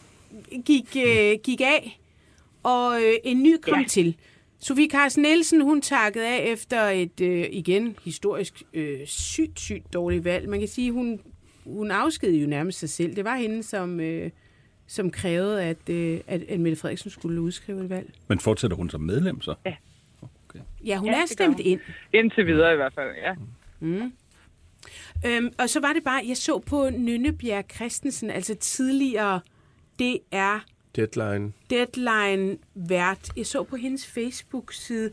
gik, 0.66 0.98
øh, 1.08 1.38
gik 1.44 1.62
af, 1.62 2.00
og 2.66 3.02
øh, 3.02 3.14
en 3.24 3.44
ny 3.44 3.58
kom 3.62 3.80
ja. 3.80 3.86
til. 3.88 4.16
Sofie 4.60 4.90
Carsten 4.90 5.22
Nielsen, 5.24 5.62
hun 5.62 5.82
takkede 5.82 6.28
af 6.28 6.52
efter 6.52 6.82
et, 6.82 7.22
øh, 7.22 7.46
igen, 7.52 7.98
historisk 8.04 8.64
øh, 8.74 9.08
sygt, 9.08 9.60
sygt 9.60 9.94
dårligt 9.94 10.26
valg. 10.26 10.50
Man 10.50 10.60
kan 10.60 10.68
sige, 10.68 10.92
hun, 10.92 11.20
hun 11.66 11.92
afskedede 11.92 12.38
jo 12.38 12.48
nærmest 12.48 12.80
sig 12.80 12.90
selv. 12.90 13.16
Det 13.16 13.26
var 13.26 13.36
hende, 13.36 13.64
som, 13.64 14.00
øh, 14.00 14.32
som 14.88 15.12
krævede, 15.12 15.64
at, 15.64 15.90
øh, 15.90 16.20
at, 16.28 16.44
at 16.44 16.60
Mette 16.60 16.82
Frederiksen 16.82 17.12
skulle 17.12 17.42
udskrive 17.42 17.84
et 17.84 17.90
valg. 17.90 18.14
Men 18.28 18.40
fortsætter 18.40 18.78
hun 18.78 18.90
som 18.90 19.02
medlem 19.02 19.42
så? 19.42 19.56
Ja. 19.66 19.76
Ja, 20.86 20.98
hun 20.98 21.08
Ja, 21.08 21.16
er 21.16 21.22
det 21.22 21.30
stemt 21.30 21.56
hun. 21.56 21.66
ind. 21.66 21.80
Indtil 22.14 22.48
videre 22.48 22.74
i 22.74 22.76
hvert 22.76 22.94
fald, 22.94 23.10
ja. 23.16 23.36
Øhm, 25.26 25.54
og 25.58 25.70
så 25.70 25.80
var 25.80 25.94
det 25.94 26.04
bare, 26.04 26.22
jeg 26.28 26.38
så 26.38 26.60
på 26.60 26.90
Nynne 26.90 27.38
Christensen, 27.76 28.30
altså 28.30 28.56
tidligere 28.56 29.40
DR 30.00 30.60
Deadline. 30.96 31.54
Deadline-vært. 31.70 33.30
Jeg 33.38 33.46
så 33.46 33.64
på 33.64 33.76
hendes 33.76 34.08
Facebook-side, 34.08 35.12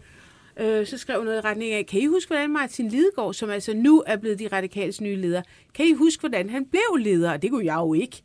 øh, 0.61 0.87
så 0.87 0.99
skrev 0.99 1.17
hun 1.17 1.25
noget 1.27 1.39
i 1.39 1.41
retning 1.41 1.73
af, 1.73 1.87
kan 1.87 2.01
I 2.01 2.07
huske, 2.07 2.29
hvordan 2.29 2.53
Martin 2.53 2.89
Lidegaard, 2.89 3.35
som 3.35 3.51
altså 3.51 3.75
nu 3.75 4.03
er 4.07 4.17
blevet 4.17 4.39
de 4.39 4.49
radikales 4.53 5.01
nye 5.01 5.17
leder, 5.17 5.43
kan 5.75 5.87
I 5.87 5.93
huske, 5.93 6.21
hvordan 6.21 6.51
han 6.51 6.67
blev 6.67 6.97
leder? 6.99 7.37
Det 7.37 7.51
kunne 7.51 7.67
jeg 7.67 7.77
jo 7.77 7.95
ikke. 7.95 8.23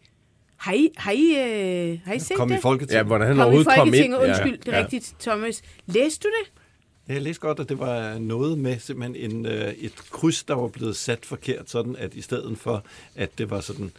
Har 0.58 0.74
I, 0.74 0.90
har 0.98 1.12
I, 1.12 1.26
øh, 1.92 2.00
har 2.06 2.14
I 2.14 2.20
set 2.20 2.38
Kom 2.38 2.50
i 2.50 2.54
det? 2.54 2.62
Folketinget. 2.62 2.98
Ja, 2.98 3.04
hvordan 3.04 3.28
han 3.28 3.36
Kom 3.36 3.42
i 3.42 3.44
overhovedet 3.44 3.74
kom 3.76 3.94
ind. 3.94 4.16
Undskyld, 4.16 4.58
det 4.58 4.74
er 4.74 4.78
ja. 4.78 4.84
rigtigt, 4.84 5.16
Thomas. 5.20 5.62
Læste 5.86 6.24
du 6.24 6.34
det? 6.42 6.52
Jeg 7.14 7.22
læste 7.22 7.42
godt, 7.42 7.60
at 7.60 7.70
det 7.70 7.80
var 7.80 8.18
noget 8.18 8.58
med 8.58 8.80
simpelthen 8.80 9.32
en, 9.32 9.46
øh, 9.46 9.74
et 9.74 9.96
kryds, 10.12 10.44
der 10.44 10.54
var 10.54 10.68
blevet 10.68 10.96
sat 10.96 11.26
forkert, 11.26 11.70
sådan 11.70 11.96
at 11.96 12.14
i 12.14 12.22
stedet 12.22 12.58
for, 12.58 12.86
at 13.16 13.38
det 13.38 13.50
var 13.50 13.62
sådan... 13.62 13.92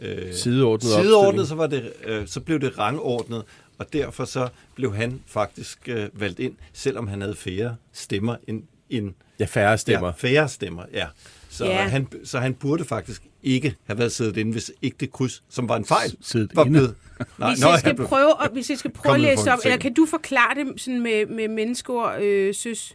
Øh, 0.00 0.32
Sideordnet 0.34 0.92
sideordnet 0.92 1.48
så, 1.48 1.54
var 1.54 1.66
det, 1.66 1.92
øh, 2.04 2.26
så 2.26 2.40
blev 2.40 2.60
det 2.60 2.78
rangordnet, 2.78 3.42
og 3.78 3.92
derfor 3.92 4.24
så 4.24 4.48
blev 4.74 4.94
han 4.94 5.22
faktisk 5.26 5.88
øh, 5.88 6.08
valgt 6.12 6.38
ind, 6.40 6.54
selvom 6.72 7.08
han 7.08 7.20
havde 7.20 7.34
færre 7.34 7.76
stemmer 7.92 8.36
end... 8.48 8.62
end 8.90 9.14
Ja, 9.40 9.44
færre 9.44 9.78
stemmer. 9.78 10.06
Ja, 10.08 10.12
færre 10.16 10.48
stemmer, 10.48 10.82
ja. 10.92 11.06
Så, 11.48 11.64
Ja. 11.64 11.82
Han, 11.88 12.08
så 12.24 12.38
han 12.38 12.54
burde 12.54 12.84
faktisk 12.84 13.22
ikke 13.42 13.74
have 13.84 13.98
været 13.98 14.12
siddet 14.12 14.36
inde, 14.36 14.52
hvis 14.52 14.72
ikke 14.82 14.96
det 15.00 15.12
kryds, 15.12 15.42
som 15.48 15.68
var 15.68 15.76
en 15.76 15.84
fejl, 15.84 16.16
Siddet 16.20 16.56
var 16.56 16.64
inde. 16.64 16.72
blevet... 16.78 16.94
Nej, 17.38 17.50
Hvis 17.50 17.60
jeg 17.64 17.78
skal 17.78 17.96
prøve, 17.96 18.44
at, 18.44 18.50
hvis 18.52 18.70
jeg 18.70 18.78
skal 18.78 18.90
prøve 18.92 19.14
at 19.14 19.20
læse 19.20 19.52
op, 19.52 19.58
eller 19.64 19.76
kan 19.78 19.94
du 19.94 20.06
forklare 20.06 20.54
det 20.54 20.80
sådan 20.80 21.00
med, 21.00 21.26
med 21.26 21.48
menneskeord, 21.48 22.22
øh, 22.22 22.54
søs? 22.54 22.94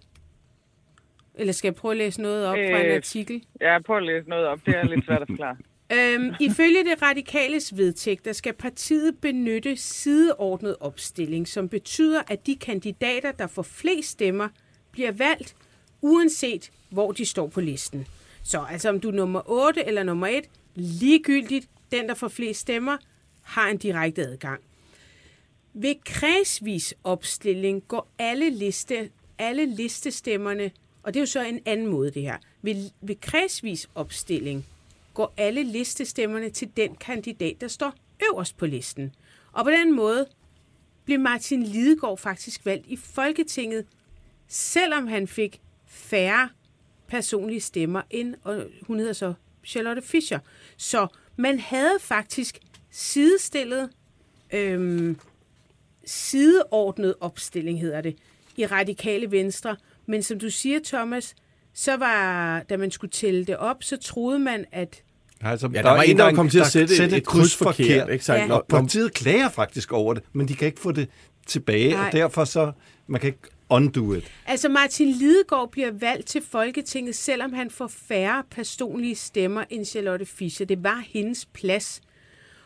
Eller 1.35 1.53
skal 1.53 1.67
jeg 1.67 1.75
prøve 1.75 1.91
at 1.91 1.97
læse 1.97 2.21
noget 2.21 2.45
op 2.47 2.55
fra 2.55 2.79
en 2.79 2.85
Øh, 2.85 2.95
artikel? 2.95 3.41
Jeg 3.61 3.81
prøver 3.85 3.99
at 3.99 4.05
læse 4.05 4.29
noget 4.29 4.45
op. 4.45 4.59
Det 4.65 4.75
er 4.77 4.83
lidt 4.85 5.05
svært 5.05 5.21
at 5.21 5.27
forklare. 5.27 5.55
Øhm, 5.93 6.33
ifølge 6.39 6.83
det 6.83 7.01
radikales 7.01 7.77
vedtægter 7.77 8.33
skal 8.33 8.53
partiet 8.53 9.17
benytte 9.21 9.77
sideordnet 9.77 10.75
opstilling, 10.79 11.47
som 11.47 11.69
betyder, 11.69 12.21
at 12.27 12.47
de 12.47 12.55
kandidater, 12.55 13.31
der 13.31 13.47
får 13.47 13.61
flest 13.61 14.09
stemmer, 14.09 14.49
bliver 14.91 15.11
valgt, 15.11 15.55
uanset 16.01 16.71
hvor 16.89 17.11
de 17.11 17.25
står 17.25 17.47
på 17.47 17.61
listen. 17.61 18.07
Så 18.43 18.65
altså 18.69 18.89
om 18.89 18.99
du 18.99 19.07
er 19.07 19.13
nummer 19.13 19.41
8 19.45 19.85
eller 19.85 20.03
nummer 20.03 20.27
1, 20.27 20.43
ligegyldigt, 20.75 21.69
den 21.91 22.07
der 22.09 22.15
får 22.15 22.27
flest 22.27 22.59
stemmer, 22.59 22.97
har 23.41 23.67
en 23.69 23.77
direkte 23.77 24.21
adgang. 24.21 24.61
Ved 25.73 25.95
kredsvis 26.05 26.93
opstilling 27.03 27.83
går 27.87 28.11
alle, 28.19 28.49
liste, 28.49 29.09
alle 29.37 29.65
listestemmerne, 29.65 30.71
og 31.03 31.13
det 31.13 31.19
er 31.19 31.21
jo 31.21 31.25
så 31.25 31.43
en 31.43 31.59
anden 31.65 31.87
måde 31.87 32.11
det 32.11 32.21
her, 32.21 32.37
ved, 32.61 32.89
ved 33.01 33.15
kredsvis 33.21 33.89
opstilling 33.95 34.65
går 35.13 35.33
alle 35.37 35.63
listestemmerne 35.63 36.49
til 36.49 36.71
den 36.77 36.95
kandidat, 36.95 37.61
der 37.61 37.67
står 37.67 37.93
øverst 38.23 38.57
på 38.57 38.65
listen. 38.65 39.15
Og 39.51 39.65
på 39.65 39.71
den 39.71 39.95
måde 39.95 40.27
blev 41.05 41.19
Martin 41.19 41.63
Lidegaard 41.63 42.17
faktisk 42.17 42.65
valgt 42.65 42.87
i 42.87 42.95
Folketinget, 42.95 43.85
selvom 44.47 45.07
han 45.07 45.27
fik 45.27 45.61
færre 45.87 46.49
personlige 47.07 47.61
stemmer 47.61 48.01
end, 48.09 48.35
og 48.43 48.65
hun 48.81 48.99
hedder 48.99 49.13
så 49.13 49.33
Charlotte 49.65 50.01
Fischer. 50.01 50.39
Så 50.77 51.07
man 51.35 51.59
havde 51.59 51.97
faktisk 51.99 52.59
sidestillet, 52.91 53.89
øhm, 54.53 55.19
sideordnet 56.05 57.15
opstilling, 57.19 57.79
hedder 57.79 58.01
det, 58.01 58.17
i 58.57 58.65
radikale 58.65 59.31
venstre. 59.31 59.75
Men 60.05 60.23
som 60.23 60.39
du 60.39 60.49
siger, 60.49 60.79
Thomas, 60.85 61.35
så 61.79 61.97
var, 61.97 62.59
da 62.69 62.77
man 62.77 62.91
skulle 62.91 63.11
tælle 63.11 63.45
det 63.45 63.57
op, 63.57 63.83
så 63.83 63.97
troede 63.97 64.39
man, 64.39 64.65
at 64.71 65.03
Altså, 65.41 65.69
Ja, 65.73 65.81
der 65.81 65.89
var 65.89 66.01
en, 66.01 66.17
der 66.17 66.33
kom 66.35 66.49
til 66.49 66.59
at 66.59 66.67
sætte 66.67 66.91
et- 66.93 66.97
sætte 66.97 67.17
et 67.17 67.25
kryds 67.25 67.55
forkert, 67.55 68.09
ikke 68.09 68.25
sandt? 68.25 68.49
Ja. 68.51 68.53
Og 68.57 68.65
partiet 68.69 69.13
klager 69.13 69.49
faktisk 69.49 69.91
over 69.93 70.13
det, 70.13 70.23
men 70.33 70.47
de 70.47 70.55
kan 70.55 70.65
ikke 70.67 70.79
få 70.79 70.91
det 70.91 71.09
tilbage, 71.47 71.91
Nej. 71.91 72.05
og 72.07 72.11
derfor 72.11 72.43
så, 72.45 72.71
man 73.07 73.21
kan 73.21 73.27
ikke 73.27 73.39
undo 73.69 74.13
it. 74.13 74.31
Altså 74.45 74.69
Martin 74.69 75.07
Lidegaard 75.11 75.71
bliver 75.71 75.91
valgt 75.91 76.27
til 76.27 76.41
Folketinget, 76.51 77.15
selvom 77.15 77.53
han 77.53 77.69
får 77.71 77.87
færre 77.87 78.43
personlige 78.51 79.15
stemmer 79.15 79.63
end 79.69 79.85
Charlotte 79.85 80.25
Fischer. 80.25 80.65
Det 80.65 80.83
var 80.83 81.03
hendes 81.07 81.45
plads. 81.45 82.01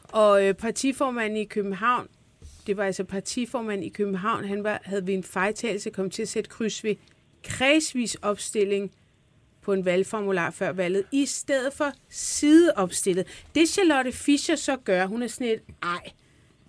Og 0.04 0.46
øh, 0.48 0.54
partiformanden 0.54 1.38
i 1.38 1.46
København, 1.46 2.08
det 2.68 2.78
var 2.78 2.84
altså 2.84 3.04
partiformanden 3.04 3.84
i 3.86 3.90
København, 3.90 4.44
han 4.46 4.64
var, 4.64 4.80
havde 4.84 5.08
ved 5.08 5.14
en 5.14 5.24
fejltagelse 5.24 5.90
kommet 5.90 6.14
til 6.14 6.22
at 6.22 6.30
sætte 6.30 6.50
kryds 6.50 6.84
ved 6.84 6.96
kredsvis 7.44 8.16
opstilling 8.16 8.92
på 9.66 9.74
en 9.74 9.86
valgformular 9.86 10.52
før 10.52 10.72
valget, 10.72 11.04
i 11.12 11.26
stedet 11.26 11.74
for 11.74 11.86
sideopstillet. 12.10 13.26
Det 13.56 13.70
Charlotte 13.70 14.12
Fischer 14.12 14.56
så 14.56 14.76
gør, 14.86 15.06
hun 15.06 15.24
er 15.24 15.28
sådan 15.28 15.48
et, 15.48 15.60
ej, 15.84 16.00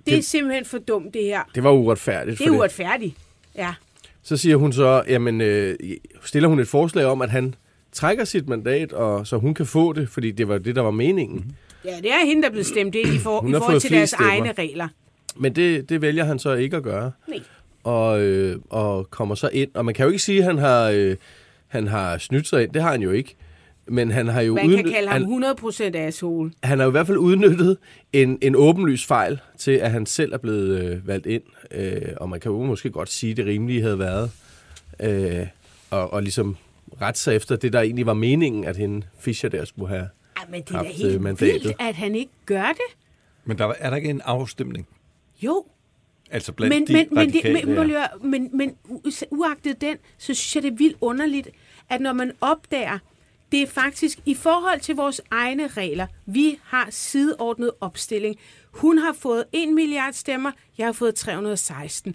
det 0.07 0.12
er 0.12 0.16
Det- 0.16 0.24
simpelthen 0.24 0.64
for 0.64 0.78
dumt 0.78 1.14
det 1.14 1.22
her. 1.24 1.42
Det 1.54 1.62
var 1.64 1.70
uretfærdigt. 1.70 2.38
Det 2.38 2.46
er 2.46 2.50
uretfærdigt. 2.50 3.14
Ja. 3.57 3.74
Så 4.22 4.37
siger 4.37 4.57
hun 4.57 4.72
så, 4.72 5.02
jamen, 5.09 5.40
øh, 5.40 5.76
stiller 6.24 6.48
hun 6.48 6.59
et 6.61 6.68
forslag 6.68 7.04
om, 7.04 7.22
at 7.22 7.30
han 7.30 7.54
trækker 7.92 8.24
sit 8.24 8.48
mandat, 8.48 8.92
og 8.92 9.26
så 9.26 9.37
hun 9.37 9.54
kan 9.54 9.66
få 9.66 9.92
det, 9.92 10.09
fordi 10.09 10.30
det 10.30 10.48
var 10.48 10.59
det, 10.59 10.76
der 10.76 10.83
var 10.83 10.90
meningen. 10.90 11.37
Mm-hmm. 11.37 11.54
Ja, 11.85 11.96
det 12.02 12.11
er 12.12 12.26
hende, 12.26 12.42
der 12.42 12.48
er 12.48 12.52
blevet 12.52 12.66
stemt 12.66 12.94
ind 12.94 13.09
i, 13.09 13.18
for, 13.18 13.48
i 13.48 13.52
forhold 13.52 13.80
til 13.80 13.90
deres 13.90 14.11
stemmer. 14.11 14.28
egne 14.33 14.52
regler. 14.52 14.88
Men 15.37 15.57
det, 15.57 15.88
det 15.88 16.02
vælger 16.02 16.24
han 16.24 16.38
så 16.38 16.52
ikke 16.54 16.76
at 16.76 16.83
gøre. 16.83 17.12
Nej. 17.28 17.38
Og, 17.83 18.20
øh, 18.20 18.57
og 18.70 19.11
kommer 19.11 19.35
så 19.35 19.48
ind. 19.52 19.70
Og 19.74 19.85
man 19.85 19.94
kan 19.94 20.04
jo 20.04 20.11
ikke 20.11 20.22
sige, 20.22 20.38
at 20.38 20.44
han 20.44 20.59
har, 20.59 20.90
øh, 20.90 21.16
han 21.74 21.87
har 21.87 22.18
snydt 22.18 22.46
sig 22.46 22.62
ind. 22.62 22.72
Det 22.72 22.82
har 22.82 22.90
han 22.90 23.02
jo 23.02 23.10
ikke. 23.10 23.37
men 23.88 24.10
han 24.10 24.28
har 24.28 24.40
jo 24.40 24.54
Man 24.54 24.68
kan 24.70 24.78
udny- 24.78 24.92
kalde 24.92 25.08
ham 25.08 25.22
han, 25.42 25.44
100% 25.44 25.96
asshole. 25.96 26.52
han 26.62 26.78
har 26.78 26.84
jo 26.84 26.90
i 26.90 26.92
hvert 26.92 27.06
fald 27.06 27.18
udnyttet 27.18 27.77
en, 28.12 28.38
en 28.42 28.56
åbenlys 28.56 29.06
fejl 29.06 29.40
til, 29.58 29.70
at 29.72 29.90
han 29.90 30.06
selv 30.06 30.33
er 30.33 30.38
blevet 30.38 30.81
øh, 30.85 31.06
valgt 31.08 31.27
ind. 31.27 31.42
Øh, 31.70 32.02
og 32.16 32.29
man 32.29 32.40
kan 32.40 32.50
jo 32.52 32.62
måske 32.62 32.90
godt 32.90 33.08
sige, 33.10 33.31
at 33.31 33.37
det 33.37 33.46
rimelige 33.46 33.83
havde 33.83 33.98
været 33.98 34.31
øh, 35.00 35.46
og, 35.90 36.12
og 36.12 36.22
ligesom 36.22 36.56
rette 37.02 37.20
sig 37.20 37.37
efter 37.37 37.56
det, 37.56 37.72
der 37.72 37.81
egentlig 37.81 38.06
var 38.06 38.14
meningen, 38.14 38.64
at 38.64 38.77
hende 38.77 39.06
Fischer 39.18 39.48
der 39.48 39.64
skulle 39.64 39.88
have. 39.88 40.08
Ej, 40.37 40.42
men 40.50 40.62
det 40.62 40.70
er 40.70 40.77
Haft, 40.77 40.88
øh, 40.88 40.94
helt 41.10 41.20
mandatet. 41.20 41.52
vildt, 41.64 41.77
at 41.81 41.94
han 41.94 42.14
ikke 42.14 42.33
gør 42.46 42.66
det. 42.68 42.96
Men 43.44 43.58
der, 43.58 43.72
er 43.79 43.90
der 43.90 43.96
ikke 43.96 44.10
en 44.10 44.20
afstemning? 44.25 44.87
Jo, 45.42 45.64
Altså 46.31 46.52
blandt 46.52 46.75
men, 46.75 46.87
de 46.87 46.92
men, 46.92 47.06
men, 47.10 47.27
det, 47.29 47.35
radikale 47.44 47.66
men, 47.66 47.88
her? 47.90 48.08
men, 48.22 48.31
men, 48.31 48.50
men 48.52 48.70
u- 49.06 49.22
uagtet 49.31 49.81
den, 49.81 49.96
så 50.18 50.35
synes 50.35 50.54
jeg, 50.54 50.62
det 50.62 50.72
er 50.72 50.77
vildt 50.77 50.96
underligt, 51.00 51.48
at 51.90 52.00
når 52.00 52.12
man 52.12 52.32
opdager, 52.40 52.98
det 53.52 53.62
er 53.62 53.66
faktisk 53.66 54.18
i 54.26 54.35
forhold 54.35 54.80
til 54.80 54.96
vores 54.96 55.20
egne 55.30 55.66
regler, 55.66 56.06
vi 56.26 56.58
har 56.64 56.88
sideordnet 56.90 57.70
opstilling. 57.80 58.37
Hun 58.70 58.98
har 58.98 59.14
fået 59.20 59.44
1 59.52 59.68
milliard 59.74 60.12
stemmer, 60.12 60.50
jeg 60.78 60.87
har 60.87 60.92
fået 60.92 61.14
316. 61.14 62.14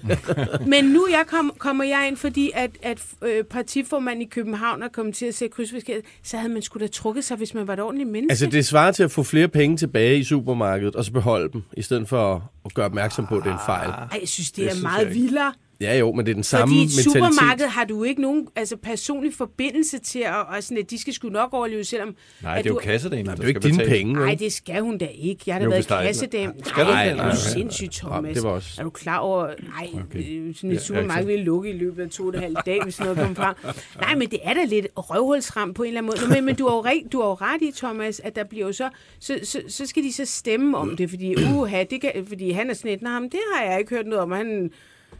Men 0.66 0.84
nu 0.84 1.06
jeg 1.10 1.24
kom, 1.26 1.52
kommer 1.58 1.84
jeg 1.84 2.04
ind, 2.08 2.16
fordi 2.16 2.50
at, 2.54 2.70
at 2.82 3.04
øh, 3.22 3.44
partiformanden 3.44 4.22
i 4.22 4.24
København 4.24 4.82
er 4.82 4.88
kommet 4.88 5.14
til 5.14 5.26
at 5.26 5.34
se 5.34 5.48
krydsforskæret, 5.48 6.02
så 6.22 6.36
havde 6.36 6.52
man 6.52 6.62
skulle 6.62 6.86
da 6.86 6.92
trukket 6.92 7.24
sig, 7.24 7.36
hvis 7.36 7.54
man 7.54 7.66
var 7.66 7.72
et 7.72 7.80
ordentligt 7.80 8.10
menneske. 8.10 8.32
Altså, 8.32 8.46
det 8.46 8.66
svarer 8.66 8.92
til 8.92 9.02
at 9.02 9.10
få 9.10 9.22
flere 9.22 9.48
penge 9.48 9.76
tilbage 9.76 10.18
i 10.18 10.24
supermarkedet, 10.24 10.96
og 10.96 11.04
så 11.04 11.12
beholde 11.12 11.52
dem, 11.52 11.62
i 11.76 11.82
stedet 11.82 12.08
for 12.08 12.50
at, 12.64 12.74
gøre 12.74 12.86
opmærksom 12.86 13.26
på, 13.26 13.36
at 13.36 13.44
det 13.44 13.50
er 13.50 13.54
en 13.54 13.60
fejl. 13.66 13.90
Ej, 13.90 14.08
jeg 14.20 14.28
synes, 14.28 14.50
det, 14.50 14.56
Det 14.56 14.66
er 14.66 14.70
synes 14.70 14.82
meget 14.82 15.14
vildere. 15.14 15.52
Ja 15.80 15.98
jo, 15.98 16.12
men 16.12 16.26
det 16.26 16.30
er 16.30 16.34
den 16.34 16.42
samme 16.44 16.62
Fordi 16.72 16.80
i 16.80 16.84
et 16.84 16.90
mentalitet. 16.96 17.12
supermarked 17.12 17.66
har 17.66 17.84
du 17.84 18.04
ikke 18.04 18.22
nogen 18.22 18.48
altså, 18.56 18.76
personlig 18.76 19.34
forbindelse 19.34 19.98
til, 19.98 20.18
at, 20.18 20.34
og 20.34 20.62
sådan, 20.62 20.78
at 20.78 20.90
de 20.90 20.98
skal 21.00 21.12
sgu 21.14 21.28
nok 21.28 21.48
overleve, 21.52 21.84
selvom... 21.84 22.14
Nej, 22.42 22.58
at 22.58 22.64
det 22.64 22.70
er 22.70 22.74
jo 22.74 22.78
du... 22.80 22.84
kassedamen, 22.84 23.26
der 23.26 23.32
det 23.34 23.40
er 23.40 23.44
jo 23.44 23.48
ikke 23.48 23.60
skal 23.60 23.70
dine 23.70 23.78
betale. 23.82 23.98
penge. 23.98 24.12
Nej, 24.14 24.34
det 24.34 24.52
skal 24.52 24.82
hun 24.82 24.98
da 24.98 25.06
ikke. 25.18 25.42
Jeg 25.46 25.54
har 25.54 25.58
da 25.58 25.64
Jo, 25.64 25.70
været 25.70 25.86
kassedame. 25.86 26.52
Skal 26.64 26.84
du 26.86 26.90
Nej, 26.90 27.04
det? 27.08 27.18
er 27.20 27.34
sindssygt, 27.34 27.92
Thomas? 27.92 28.34
det 28.34 28.42
var 28.42 28.50
også- 28.50 28.74
Er 28.80 28.82
du 28.84 28.90
klar 28.90 29.18
over... 29.18 29.46
Nej, 29.46 29.88
okay. 30.10 30.52
sådan 30.54 30.70
et 30.70 30.74
Ja, 30.74 30.78
supermarked 30.80 31.20
ikke 31.22 31.26
ville 31.32 31.44
lukke 31.44 31.70
i 31.70 31.78
løbet 31.78 32.02
af 32.02 32.10
to 32.10 32.26
og 32.26 32.34
en 32.34 32.40
halv 32.40 32.56
dag, 32.66 32.82
hvis 32.82 33.00
noget 33.00 33.16
kom 33.16 33.34
frem. 33.36 33.54
Nej, 34.00 34.14
men 34.14 34.30
det 34.30 34.38
er 34.42 34.54
da 34.54 34.64
lidt 34.64 34.86
røvhulsram 34.96 35.74
på 35.74 35.82
en 35.82 35.86
eller 35.88 36.00
anden 36.00 36.12
måde. 36.20 36.28
Nå, 36.28 36.34
Men, 36.34 36.44
men 36.44 36.54
du, 36.54 36.68
har 36.68 36.74
jo 36.76 36.80
ret, 36.82 37.12
du 37.12 37.20
har 37.20 37.28
jo 37.28 37.34
ret 37.34 37.62
i, 37.62 37.72
Thomas, 37.76 38.20
at 38.24 38.36
der 38.36 38.44
bliver 38.44 38.66
jo 38.66 38.72
så... 38.72 38.88
Så, 39.20 39.38
så, 39.44 39.60
så 39.68 39.86
skal 39.86 40.02
de 40.02 40.12
så 40.12 40.24
stemme 40.24 40.76
om 40.78 40.96
det, 40.96 41.10
fordi, 41.10 41.34
uha, 41.54 41.84
det 41.90 42.00
kan, 42.00 42.12
fordi 42.28 42.50
han 42.50 42.70
er 42.70 42.74
sådan 42.74 42.90
et, 42.90 43.02
nej, 43.02 43.18
det 43.20 43.40
har 43.54 43.64
jeg 43.70 43.78
ikke 43.78 43.94
hørt 43.94 44.06
noget 44.06 44.22
om. 44.22 44.30
Han, 44.30 44.70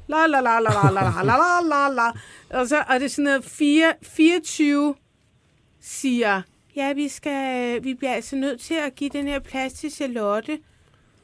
la 0.09 0.27
la 0.27 0.41
la 0.41 0.59
la 0.59 0.71
la 0.73 0.91
la 0.91 1.23
la 1.23 1.37
la 1.37 1.61
la 1.69 1.89
la 1.89 2.13
Og 2.61 2.69
så 2.69 2.77
er 2.77 2.99
det 2.99 3.11
sådan 3.11 3.25
noget 3.25 3.45
4, 3.45 3.93
24 4.03 4.95
siger, 5.81 6.43
ja, 6.77 6.93
vi, 6.93 7.09
skal, 7.09 7.85
vi 7.85 7.95
bliver 7.95 8.13
altså 8.13 8.37
nødt 8.37 8.61
til 8.61 8.75
at 8.75 8.95
give 8.95 9.11
den 9.11 9.27
her 9.27 9.39
plads 9.39 9.73
til 9.73 9.91
Charlotte. 9.91 10.59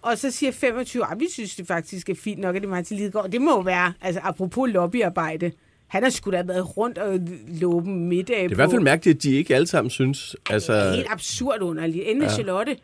Og 0.03 0.19
så 0.19 0.31
siger 0.31 0.53
25, 0.53 1.05
at 1.13 1.21
vi 1.21 1.27
synes 1.33 1.55
det 1.57 1.67
faktisk 1.67 2.09
er 2.09 2.15
fint 2.15 2.41
nok, 2.41 2.57
at 2.57 2.63
det 2.63 2.69
er 2.69 2.71
Martin 2.71 2.97
Lidegaard. 2.97 3.31
Det 3.31 3.41
må 3.41 3.63
være, 3.63 3.93
altså 4.01 4.21
apropos 4.25 4.71
lobbyarbejde. 4.71 5.53
Han 5.89 6.03
har 6.03 6.11
sgu 6.11 6.31
da 6.31 6.43
været 6.43 6.77
rundt 6.77 6.99
og 6.99 7.13
dem 7.13 7.93
middag 7.93 8.37
Det 8.37 8.45
er 8.45 8.51
i 8.51 8.55
hvert 8.55 8.71
fald 8.71 8.83
mærkeligt, 8.83 9.17
at 9.17 9.23
de 9.23 9.33
ikke 9.33 9.55
alle 9.55 9.67
sammen 9.67 9.91
synes. 9.91 10.37
Altså... 10.51 10.73
Altså, 10.73 10.97
helt 10.97 11.11
absurd 11.11 11.61
underligt. 11.61 12.05
Enten 12.07 12.23
ja. 12.23 12.35
Charlotte 12.35 12.77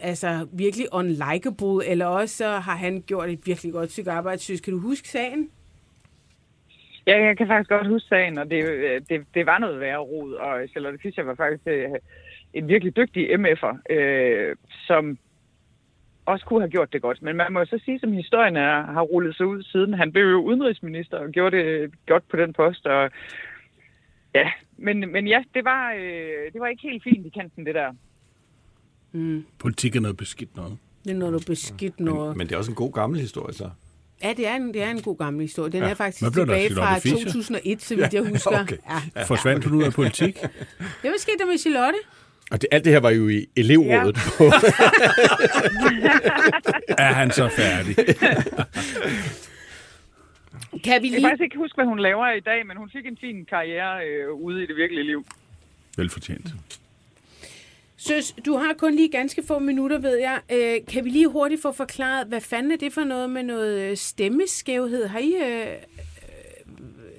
altså 0.00 0.46
virkelig 0.52 0.86
unlikable, 0.92 1.86
eller 1.86 2.06
også 2.06 2.36
så 2.36 2.48
har 2.48 2.76
han 2.76 3.02
gjort 3.06 3.30
et 3.30 3.46
virkelig 3.46 3.72
godt 3.72 3.92
stykke 3.92 4.10
arbejde. 4.10 4.40
Synes, 4.40 4.60
kan 4.60 4.72
du 4.72 4.80
huske 4.80 5.08
sagen? 5.08 5.50
Ja, 7.06 7.24
jeg 7.24 7.36
kan 7.36 7.46
faktisk 7.46 7.70
godt 7.70 7.88
huske 7.88 8.08
sagen, 8.08 8.38
og 8.38 8.50
det, 8.50 8.64
øh, 8.64 9.00
det, 9.08 9.26
det 9.34 9.46
var 9.46 9.58
noget 9.58 9.80
værre 9.80 9.98
rod, 9.98 10.32
og 10.32 10.68
Charlotte 10.68 10.98
Fischer 11.02 11.24
var 11.24 11.34
faktisk 11.34 11.62
øh, 11.66 11.90
en 12.54 12.68
virkelig 12.68 12.96
dygtig 12.96 13.34
MF'er, 13.34 13.76
øh, 13.90 14.56
som 14.86 15.18
også 16.26 16.46
kunne 16.46 16.60
have 16.60 16.70
gjort 16.70 16.92
det 16.92 17.02
godt. 17.02 17.22
Men 17.22 17.36
man 17.36 17.52
må 17.52 17.58
jo 17.58 17.66
så 17.66 17.80
sige, 17.84 18.00
som 18.00 18.12
historien 18.12 18.56
er, 18.56 18.82
har 18.82 19.02
rullet 19.02 19.36
sig 19.36 19.46
ud 19.46 19.62
siden. 19.62 19.94
Han 19.94 20.12
blev 20.12 20.24
jo 20.24 20.42
udenrigsminister 20.42 21.18
og 21.18 21.30
gjorde 21.30 21.56
det 21.56 21.92
godt 22.06 22.28
på 22.28 22.36
den 22.36 22.52
post, 22.52 22.86
og 22.86 23.10
ja, 24.34 24.50
men, 24.76 25.12
men 25.12 25.26
ja, 25.26 25.44
det 25.54 25.64
var, 25.64 25.92
øh, 25.92 26.52
det 26.52 26.60
var 26.60 26.66
ikke 26.66 26.82
helt 26.82 27.02
fint 27.02 27.26
i 27.26 27.28
kanten, 27.28 27.66
det 27.66 27.74
der. 27.74 27.92
Mm. 29.12 29.44
Politik 29.58 29.96
er 29.96 30.00
noget 30.00 30.16
beskidt 30.16 30.56
noget. 30.56 30.76
Det 31.04 31.10
er 31.10 31.14
noget, 31.16 31.46
beskidt 31.46 32.00
noget. 32.00 32.28
Men, 32.30 32.38
men 32.38 32.46
det 32.46 32.52
er 32.54 32.58
også 32.58 32.70
en 32.70 32.74
god 32.74 32.92
gammel 32.92 33.20
historie, 33.20 33.54
så. 33.54 33.70
Ja, 34.22 34.32
det 34.36 34.46
er 34.48 34.54
en, 34.56 34.74
det 34.74 34.82
er 34.82 34.90
en 34.90 35.02
god 35.02 35.18
gammel 35.18 35.42
historie. 35.42 35.72
Den 35.72 35.82
Ja. 35.82 35.90
er 35.90 35.94
faktisk 35.94 36.32
tilbage 36.32 36.74
fra 36.74 36.98
Charlotte 37.00 37.02
Fischer? 37.02 37.24
2001, 37.32 37.82
så 37.82 37.96
vidt 37.96 38.14
jeg 38.14 38.22
husker. 38.22 38.60
okay. 38.60 38.76
Ja. 39.16 39.22
Forsvandt 39.22 39.64
hun 39.64 39.74
ud 39.78 39.82
af 39.82 39.92
politik? 39.92 40.38
Hvad 41.00 41.18
skete 41.18 41.38
der 41.38 41.46
med 41.46 41.58
Charlotte? 41.58 41.98
og 42.50 42.60
det, 42.62 42.68
alt 42.72 42.84
det 42.84 42.92
her 42.92 43.00
var 43.00 43.10
jo 43.10 43.28
i 43.28 43.46
elevrådet. 43.56 44.16
Ja. 44.40 44.44
Er 47.06 47.12
han 47.12 47.30
så 47.30 47.48
færdig? 47.48 47.96
Kan 50.84 50.84
vi 50.84 50.88
Jeg 50.92 51.00
kan 51.00 51.02
lige... 51.02 51.22
faktisk 51.22 51.42
ikke 51.42 51.56
huske, 51.56 51.74
hvad 51.74 51.84
hun 51.84 51.98
laver 51.98 52.30
i 52.32 52.40
dag, 52.40 52.66
men 52.66 52.76
hun 52.76 52.90
fik 52.90 53.06
en 53.06 53.16
fin 53.20 53.44
karriere 53.44 54.06
øh, 54.06 54.32
ude 54.32 54.62
i 54.62 54.66
det 54.66 54.76
virkelige 54.76 55.04
liv. 55.04 55.24
Velfortjent. 55.96 56.54
Søs, 58.02 58.34
du 58.46 58.56
har 58.56 58.74
kun 58.78 58.94
lige 58.94 59.08
ganske 59.08 59.42
få 59.46 59.58
minutter, 59.58 59.98
ved 59.98 60.16
jeg. 60.16 60.40
Øh, 60.52 60.86
kan 60.88 61.04
vi 61.04 61.10
lige 61.10 61.28
hurtigt 61.28 61.62
få 61.62 61.72
forklaret, 61.72 62.26
hvad 62.26 62.40
fanden 62.40 62.72
er 62.72 62.76
det 62.76 62.92
for 62.92 63.04
noget 63.04 63.30
med 63.30 63.42
noget 63.42 63.80
øh, 63.80 63.96
stemmeskævhed? 63.96 65.06
Har 65.06 65.18
I, 65.18 65.34
øh, 65.34 65.60
øh, 65.60 65.66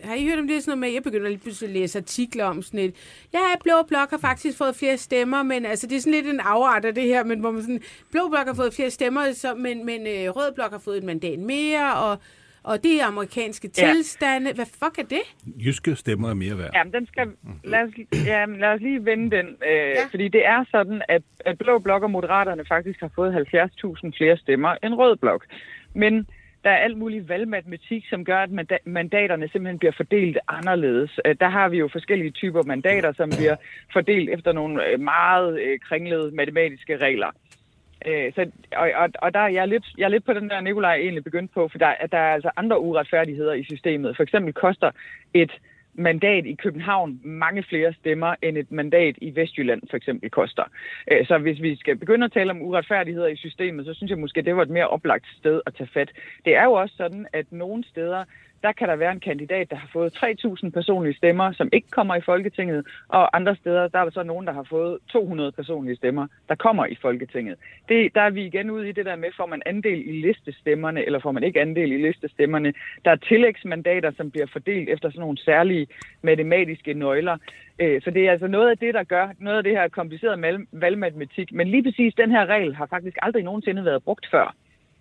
har 0.03 0.15
I 0.15 0.25
hørt 0.25 0.39
om 0.39 0.47
det 0.47 0.63
sådan 0.63 0.69
noget 0.69 0.79
med, 0.79 0.89
jeg 0.89 1.03
begynder 1.03 1.29
lige 1.29 1.39
pludselig 1.39 1.67
at 1.67 1.73
læse 1.73 1.99
artikler 1.99 2.45
om 2.45 2.61
sådan 2.61 2.79
et, 2.79 2.95
ja, 3.33 3.39
Blå 3.63 3.83
Blok 3.87 4.09
har 4.09 4.17
faktisk 4.17 4.57
fået 4.57 4.75
flere 4.75 4.97
stemmer, 4.97 5.43
men 5.43 5.65
altså 5.65 5.87
det 5.87 5.95
er 5.95 5.99
sådan 5.99 6.13
lidt 6.13 6.27
en 6.27 6.39
afart 6.39 6.85
af 6.85 6.95
det 6.95 7.03
her, 7.03 7.23
men 7.23 7.39
hvor 7.39 7.51
man 7.51 7.61
sådan, 7.61 7.81
Blå 8.11 8.29
Blok 8.29 8.47
har 8.47 8.53
fået 8.53 8.73
flere 8.73 8.91
stemmer, 8.91 9.33
så, 9.33 9.55
men, 9.55 9.85
men 9.85 10.07
øh, 10.07 10.29
Rød 10.35 10.51
Blok 10.51 10.71
har 10.71 10.79
fået 10.79 10.97
et 10.97 11.03
mandat 11.03 11.39
mere, 11.39 11.93
og, 11.93 12.17
og 12.63 12.83
det 12.83 13.01
er 13.01 13.05
amerikanske 13.05 13.69
Ja. 13.77 13.93
tilstande. 13.93 14.53
Hvad 14.53 14.65
fuck 14.65 14.97
er 14.99 15.03
det? 15.09 15.21
Jyske 15.65 15.95
stemmer 15.95 16.29
er 16.29 16.33
mere 16.33 16.57
værd. 16.57 16.69
Jamen, 16.73 16.93
den 16.93 17.07
skal, 17.07 17.27
lad, 17.63 17.79
os, 17.83 17.89
jamen, 18.25 18.59
lad 18.59 18.69
os 18.69 18.81
lige 18.81 19.05
vende 19.05 19.37
den. 19.37 19.45
Øh, 19.47 19.53
Ja. 19.71 19.87
ja. 19.89 20.05
Fordi 20.11 20.27
det 20.27 20.45
er 20.45 20.65
sådan, 20.71 21.01
at, 21.09 21.21
at 21.45 21.57
Blå 21.57 21.79
Blok 21.79 22.03
og 22.03 22.11
Moderaterne 22.11 22.65
faktisk 22.67 22.99
har 22.99 23.11
fået 23.15 23.33
70.000 23.33 24.11
flere 24.17 24.37
stemmer 24.37 24.75
end 24.83 24.93
Rød 24.93 25.15
Blok. 25.15 25.45
Men 25.95 26.27
der 26.63 26.69
er 26.69 26.77
alt 26.77 26.97
mulig 26.97 27.29
valgmatematik, 27.29 28.05
som 28.09 28.25
gør, 28.25 28.37
at 28.37 28.49
manda- 28.51 28.83
mandaterne 28.85 29.49
simpelthen 29.51 29.79
bliver 29.79 29.91
fordelt 29.97 30.37
anderledes. 30.47 31.19
Øh, 31.25 31.35
Der 31.39 31.49
har 31.49 31.69
vi 31.69 31.77
jo 31.77 31.89
forskellige 31.91 32.31
typer 32.31 32.63
mandater, 32.63 33.13
som 33.13 33.29
bliver 33.29 33.55
fordelt 33.93 34.29
efter 34.29 34.51
nogle 34.51 34.85
øh, 34.87 34.99
meget 34.99 35.59
øh, 35.61 35.79
kringlede 35.79 36.35
matematiske 36.35 36.97
regler. 36.97 37.27
Øh, 38.05 38.33
så, 38.33 38.51
og, 38.75 38.91
og, 38.95 39.09
og 39.15 39.33
der 39.33 39.39
er 39.39 39.47
jeg 39.47 39.67
lidt, 39.67 39.85
jeg 39.97 40.05
er 40.05 40.09
lidt 40.09 40.25
på 40.25 40.33
den 40.33 40.49
der, 40.49 40.61
Nikolaj 40.61 40.95
egentlig 40.95 41.23
begyndt 41.23 41.53
på, 41.53 41.67
for 41.67 41.77
der, 41.77 41.87
at 41.87 42.11
der 42.11 42.17
er 42.17 42.33
altså 42.33 42.49
andre 42.57 42.79
uretfærdigheder 42.79 43.53
i 43.53 43.63
systemet. 43.63 44.15
For 44.15 44.23
eksempel 44.23 44.53
koster 44.53 44.91
et 45.33 45.51
mandat 45.93 46.45
i 46.45 46.53
København 46.53 47.19
mange 47.23 47.63
flere 47.63 47.93
stemmer, 47.93 48.35
end 48.41 48.57
et 48.57 48.71
mandat 48.71 49.15
i 49.21 49.35
Vestjylland 49.35 49.81
for 49.89 49.97
eksempel 49.97 50.29
koster. 50.29 50.63
Øh, 51.11 51.25
Så 51.25 51.37
hvis 51.37 51.61
vi 51.61 51.75
skal 51.75 51.95
begynde 51.95 52.25
at 52.25 52.31
tale 52.31 52.51
om 52.51 52.61
uretfærdigheder 52.61 53.27
i 53.27 53.35
systemet, 53.35 53.85
så 53.85 53.93
synes 53.93 54.09
jeg 54.09 54.19
måske, 54.19 54.41
det 54.41 54.55
var 54.55 54.61
et 54.61 54.69
mere 54.69 54.87
oplagt 54.87 55.25
sted 55.39 55.61
at 55.65 55.75
tage 55.75 55.89
fat. 55.93 56.11
Det 56.45 56.55
er 56.55 56.63
jo 56.63 56.71
også 56.73 56.95
sådan, 56.97 57.27
at 57.33 57.45
nogle 57.51 57.83
steder, 57.83 58.23
der 58.63 58.71
kan 58.71 58.87
der 58.89 58.95
være 58.95 59.11
en 59.11 59.19
kandidat, 59.19 59.69
der 59.69 59.75
har 59.75 59.89
fået 59.93 60.13
3.000 60.15 60.69
personlige 60.69 61.17
stemmer, 61.17 61.51
som 61.51 61.69
ikke 61.73 61.89
kommer 61.89 62.15
i 62.15 62.21
Folketinget, 62.21 62.87
og 63.07 63.35
andre 63.37 63.55
steder, 63.55 63.87
der 63.87 63.99
er 63.99 64.09
så 64.09 64.23
nogen, 64.23 64.47
der 64.47 64.53
har 64.53 64.63
fået 64.69 64.97
200 65.09 65.51
personlige 65.51 65.95
stemmer, 65.95 66.27
der 66.49 66.55
kommer 66.55 66.85
i 66.85 66.95
Folketinget. 67.01 67.57
Det, 67.89 68.15
der 68.15 68.21
er 68.21 68.29
vi 68.29 68.45
igen 68.45 68.69
ude 68.69 68.89
i 68.89 68.91
det 68.91 69.05
der 69.05 69.15
med, 69.15 69.29
får 69.37 69.45
man 69.45 69.61
andel 69.65 70.09
i 70.09 70.21
listestemmerne, 70.27 71.05
eller 71.05 71.19
får 71.19 71.31
man 71.31 71.43
ikke 71.43 71.61
andel 71.61 71.91
i 71.91 72.07
listestemmerne. 72.07 72.73
Der 73.05 73.11
er 73.11 73.15
tillægsmandater, 73.15 74.11
som 74.17 74.31
bliver 74.31 74.47
fordelt 74.47 74.89
efter 74.89 75.09
sådan 75.09 75.21
nogle 75.21 75.37
særlige 75.37 75.87
matematiske 76.21 76.93
nøgler. 76.93 77.37
Øh, 77.79 78.01
så 78.01 78.11
det 78.11 78.27
er 78.27 78.31
altså 78.31 78.47
noget 78.47 78.69
af 78.69 78.77
det, 78.77 78.93
der 78.93 79.03
gør 79.03 79.29
noget 79.39 79.57
af 79.57 79.63
det 79.63 79.71
her 79.71 79.87
komplicerede 79.87 80.65
valgmatematik. 80.71 81.53
Men 81.53 81.67
lige 81.67 81.83
præcis 81.83 82.13
den 82.13 82.31
her 82.31 82.45
regel 82.45 82.75
har 82.75 82.85
faktisk 82.85 83.17
aldrig 83.21 83.43
nogensinde 83.43 83.85
været 83.85 84.03
brugt 84.03 84.27
før. 84.31 84.55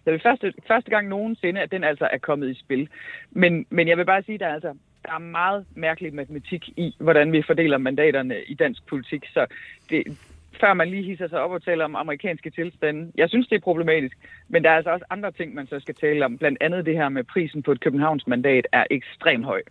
Det 0.05 0.14
er 0.14 0.18
første, 0.22 0.53
første 0.68 0.90
gang 0.90 1.09
nogensinde, 1.09 1.61
at 1.61 1.70
den 1.70 1.84
altså 1.84 2.09
er 2.12 2.18
kommet 2.18 2.51
i 2.51 2.61
spil. 2.61 2.88
Men, 3.30 3.66
men 3.70 3.88
jeg 3.88 3.98
vil 3.98 4.05
bare 4.05 4.22
sige, 4.22 4.34
at 4.34 4.40
der 4.40 4.46
er, 4.46 4.55
altså, 4.55 4.74
der 5.05 5.12
er 5.14 5.18
meget 5.18 5.66
mærkelig 5.74 6.14
matematik 6.14 6.68
i, 6.68 6.96
hvordan 7.01 7.32
vi 7.32 7.42
fordeler 7.42 7.78
mandaterne 7.78 8.44
i 8.44 8.55
dansk 8.55 8.86
politik. 8.86 9.26
Så 9.32 9.46
det, 9.90 10.18
før 10.61 10.74
man 10.74 10.90
lige 10.90 11.03
hisser 11.03 11.28
sig 11.28 11.40
op 11.40 11.51
og 11.51 11.64
taler 11.64 11.84
om 11.84 11.96
amerikanske 11.96 12.51
tilstande. 12.51 13.12
Jeg 13.14 13.28
synes, 13.28 13.48
det 13.48 13.57
er 13.57 13.61
problematisk, 13.61 14.16
men 14.48 14.64
der 14.64 14.70
er 14.70 14.76
altså 14.76 14.90
også 14.90 15.05
andre 15.11 15.32
ting, 15.32 15.55
man 15.55 15.66
så 15.66 15.80
skal 15.80 15.94
tale 15.94 16.24
om. 16.24 16.38
Blandt 16.38 16.59
andet 16.61 16.86
det 16.86 16.96
her 16.96 17.09
med 17.09 17.24
prisen 17.24 17.62
på 17.62 17.72
et 17.72 17.80
Københavns 17.80 18.26
mandat 18.26 18.66
er 18.72 18.84
ekstremt 18.90 19.44
høj. 19.44 19.62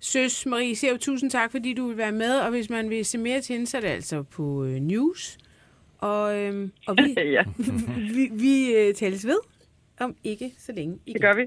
Søs 0.00 0.46
Marie 0.46 0.76
Sev, 0.76 0.98
tusind 0.98 1.30
tak, 1.30 1.50
fordi 1.50 1.74
du 1.74 1.88
vil 1.88 1.96
være 1.96 2.12
med, 2.12 2.40
og 2.40 2.50
hvis 2.50 2.70
man 2.70 2.90
vil 2.90 3.04
se 3.04 3.18
mere 3.18 3.40
til 3.40 3.52
hende, 3.52 3.66
så 3.66 3.76
er 3.76 3.80
det 3.80 3.88
altså 3.88 4.22
på 4.22 4.64
øh, 4.64 4.70
News. 4.70 5.38
Og, 5.98 6.38
øhm, 6.38 6.72
og 6.86 6.96
vi, 6.96 7.14
ja, 7.36 7.44
vi, 8.14 8.30
vi 8.32 8.74
øh, 8.74 8.94
tales 8.94 9.26
ved 9.26 9.38
om 10.00 10.16
ikke 10.24 10.54
så 10.58 10.72
længe 10.72 10.98
igen. 11.06 11.14
det 11.14 11.22
gør 11.22 11.34
vi. 11.34 11.46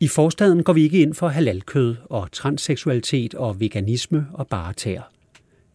I 0.00 0.08
forstaden 0.08 0.62
går 0.62 0.72
vi 0.72 0.82
ikke 0.82 1.02
ind 1.02 1.14
for 1.14 1.28
halalkød 1.28 1.96
og 2.04 2.32
transseksualitet 2.32 3.34
og 3.34 3.60
veganisme 3.60 4.26
og 4.32 4.48
bare 4.48 4.72
tær. 4.72 5.12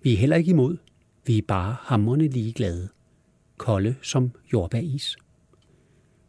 Vi 0.02 0.14
er 0.14 0.18
heller 0.18 0.36
ikke 0.36 0.50
imod. 0.50 0.78
Vi 1.26 1.38
er 1.38 1.42
bare 1.48 1.76
hammerne 1.80 2.28
ligeglade. 2.28 2.90
Kolde 3.58 3.96
som 4.02 4.32
jordbæris. 4.54 5.18